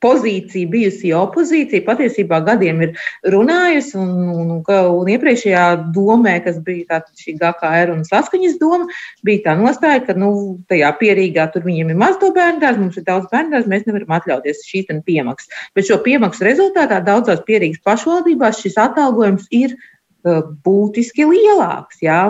pozīcija, 0.05 0.70
bijusi 0.70 1.11
opozīcija, 1.16 1.84
patiesībā 1.86 2.40
gadiem 2.46 2.82
ir 2.86 2.92
runājusi. 3.34 3.96
Un, 3.99 4.12
un, 4.32 4.53
un, 4.62 5.11
iepriekšējā 5.14 5.64
domē, 5.94 6.36
kas 6.44 6.61
bija 6.64 7.01
šī 7.18 7.34
GKR 7.40 7.94
un 7.94 8.05
saskaņas 8.07 8.59
doma, 8.62 8.88
bija 9.26 9.49
tā 9.49 9.57
nostāja, 9.59 10.05
ka 10.07 10.16
nu, 10.18 10.30
tajā 10.70 10.92
pierīgā 11.01 11.49
tur 11.55 11.66
viņiem 11.66 11.92
ir 11.92 12.01
maz 12.01 12.18
to 12.22 12.30
bērnu 12.36 12.62
dārzu, 12.62 12.84
mums 12.84 13.01
ir 13.01 13.07
daudz 13.09 13.28
bērnu 13.32 13.57
dārzu, 13.57 13.72
mēs 13.72 13.86
nevaram 13.88 14.16
atļauties 14.18 14.64
šīs 14.68 14.92
piemaksas. 15.07 15.51
Bet 15.76 15.88
šo 15.88 15.99
piemaksu 16.05 16.46
rezultātā 16.46 17.01
daudzās 17.05 17.42
pierīgas 17.49 17.82
pašvaldībās 17.86 18.62
šis 18.62 18.78
atalgojums 18.80 19.51
ir 19.55 19.74
uh, 19.74 20.46
būtiski 20.64 21.26
lielāks. 21.28 22.03
Jā. 22.05 22.22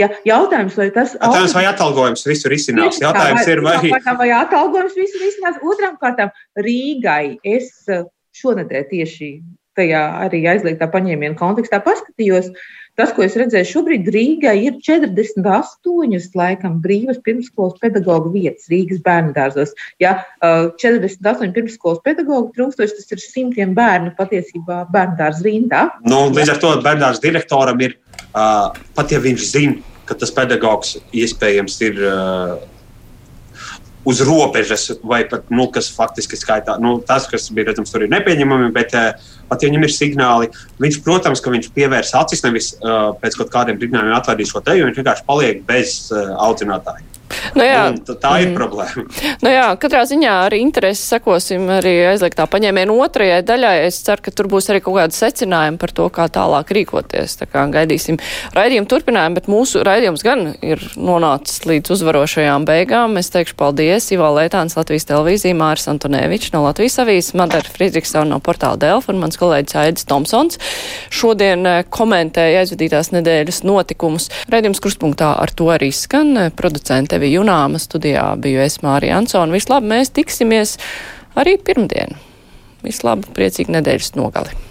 Ja, 0.00 0.08
jautājums, 0.24 0.76
vai 0.78 0.88
tas 0.92 1.12
jautājums, 1.18 1.52
vai 1.52 1.66
atalgojums 1.68 2.22
visu 2.24 2.48
risinās? 2.48 3.00
Jautājums 3.02 3.48
ir, 3.52 3.60
vai, 3.64 3.76
vai 4.16 4.30
atalgojums 4.38 4.94
visu 4.96 5.20
risinās? 5.20 5.58
Otrām 5.60 5.98
kārtām, 6.00 6.32
Rīgai 6.56 7.36
es 7.44 7.74
eh, 7.92 8.06
šonadēļ 8.40 8.86
tieši 8.88 9.34
tajā 9.76 10.04
arī 10.26 10.46
aizliegtā 10.52 10.88
paņēmiena 10.92 11.36
kontekstā 11.36 11.80
paskatījos. 11.84 12.48
Tas, 13.00 13.08
ko 13.16 13.24
es 13.24 13.36
redzēju 13.40 13.68
šobrīd, 13.70 14.08
Rīgai 14.12 14.54
ir 14.66 14.74
48 14.84 16.36
laikam 16.36 16.74
brīvas 16.84 17.20
pirmskolas 17.24 17.78
pedagoģa 17.80 18.32
vietas 18.34 18.68
Rīgas 18.72 19.00
bērnu 19.04 19.32
dārzos. 19.36 19.72
Ja 20.00 20.18
48 20.40 21.20
eh, 21.20 21.54
pirmskolas 21.56 22.02
pedagoģi 22.04 22.52
trūkstoši, 22.56 22.96
tas 22.98 23.16
ir 23.16 23.24
simtiem 23.24 23.72
bērnu 23.76 24.12
patiesībā 24.16 24.82
bērnu 24.92 25.20
dārza 25.20 25.44
rindā. 25.48 25.86
Nu, 26.04 26.26
līdz 26.32 26.56
ar 26.56 26.60
to 26.64 26.74
bērnu 26.84 27.06
dārza 27.06 27.24
direktoram 27.24 27.80
ir 27.84 27.96
pat 28.32 29.12
ja 29.12 29.20
viņš 29.22 29.48
zina, 29.48 29.96
ka 30.08 30.16
tas 30.18 30.32
pedagogs 30.34 30.96
iespējams 31.14 31.78
ir 31.86 32.00
uh, 32.02 32.56
uz 34.08 34.22
robežas, 34.26 34.88
vai 35.06 35.22
pat 35.30 35.46
nu, 35.54 35.68
kas 35.72 35.90
faktiski 35.94 36.38
skaitā, 36.38 36.74
nu, 36.82 36.96
tas, 37.06 37.28
kas 37.30 37.48
bija 37.54 37.70
redzams, 37.70 37.92
tur 37.92 38.06
ir 38.06 38.10
nepieņemami, 38.12 38.72
bet 38.74 38.96
uh, 38.98 39.12
pat 39.50 39.62
ja 39.62 39.70
viņam 39.70 39.86
ir 39.86 39.94
signāli, 39.94 40.50
viņš, 40.82 41.00
protams, 41.06 41.44
ka 41.44 41.54
viņš 41.54 41.70
pievērs 41.76 42.14
acis 42.18 42.42
nevis 42.46 42.72
uh, 42.80 43.12
pēc 43.22 43.38
kaut 43.38 43.54
kādiem 43.54 43.78
brīdinājumiem 43.78 44.18
atvērdīs 44.18 44.52
šo 44.54 44.64
teju, 44.66 44.88
viņš 44.88 45.02
vienkārši 45.02 45.28
paliek 45.28 45.64
bez 45.68 45.96
uh, 46.10 46.34
audzinātāja. 46.48 47.11
Nu, 47.56 47.64
jā, 47.66 47.82
un 47.92 47.98
tā 48.02 48.32
ir 48.42 48.50
mm. 48.50 48.56
problēma. 48.58 49.04
Nu, 49.42 49.50
jā, 49.52 49.66
katrā 49.80 50.02
ziņā 50.08 50.34
ar 50.46 50.56
interesi 50.56 51.04
sekosim 51.14 51.68
arī 51.78 51.94
aizliegtā 52.12 52.46
paņēmiena 52.50 52.96
otrajai 53.04 53.40
daļai. 53.46 53.74
Es 53.88 54.00
ceru, 54.06 54.24
ka 54.26 54.34
tur 54.34 54.48
būs 54.52 54.70
arī 54.72 54.82
kaut 54.84 54.98
kāda 54.98 55.16
secinājuma 55.16 55.80
par 55.80 55.94
to, 55.96 56.08
kā 56.12 56.28
tālāk 56.32 56.72
rīkoties. 56.76 57.36
Tā 57.40 57.48
kā 57.50 57.64
gaidīsim 57.72 58.18
raidījumu 58.56 58.90
turpinājumu, 58.90 59.38
bet 59.38 59.50
mūsu 59.52 59.84
raidījums 59.86 60.24
gan 60.26 60.52
ir 60.60 60.82
nonācis 60.96 61.64
līdz 61.68 61.94
uzvarošajām 61.96 62.66
beigām. 62.68 63.18
Es 63.20 63.32
teikšu 63.34 63.56
paldies 63.58 64.10
Ivo 64.14 64.30
Lētāns, 64.36 64.76
Latvijas 64.78 65.08
televīzija, 65.10 65.58
Māris 65.58 65.88
Antonevičs 65.92 66.52
no 66.54 66.64
Latvijas 66.66 67.00
avīzes, 67.02 67.34
Madara 67.38 67.72
Friedrichsona 67.72 68.34
no 68.34 68.40
portāla 68.44 68.80
Delfa 68.80 69.12
un 69.12 69.22
mans 69.22 69.38
kolēģis 69.40 69.78
Aidis 69.82 70.08
Tomsons. 70.08 70.60
Šodien 71.12 71.66
eh, 71.68 71.82
komentēja 71.92 72.62
aizvadītās 72.62 73.12
nedēļas 73.14 73.62
notikumus. 73.68 74.28
Raidījums 74.52 74.82
kruspunktā 74.82 75.32
ar 75.42 75.52
to 75.56 75.70
arī 75.74 75.92
skan. 75.94 76.50
Producente 76.56 77.18
Evija 77.22 77.38
Junāma 77.38 77.78
studijā 77.78 78.24
biju 78.42 78.64
es 78.64 78.80
Mārija 78.82 79.20
Ansona. 79.20 79.54
Vislabāk 79.54 79.86
mēs 79.92 80.10
tiksimies 80.10 80.74
arī 81.38 81.54
pirmdien. 81.54 82.18
Vislabāk, 82.82 83.30
priecīgi 83.36 83.78
nedēļas 83.78 84.16
nogali. 84.18 84.61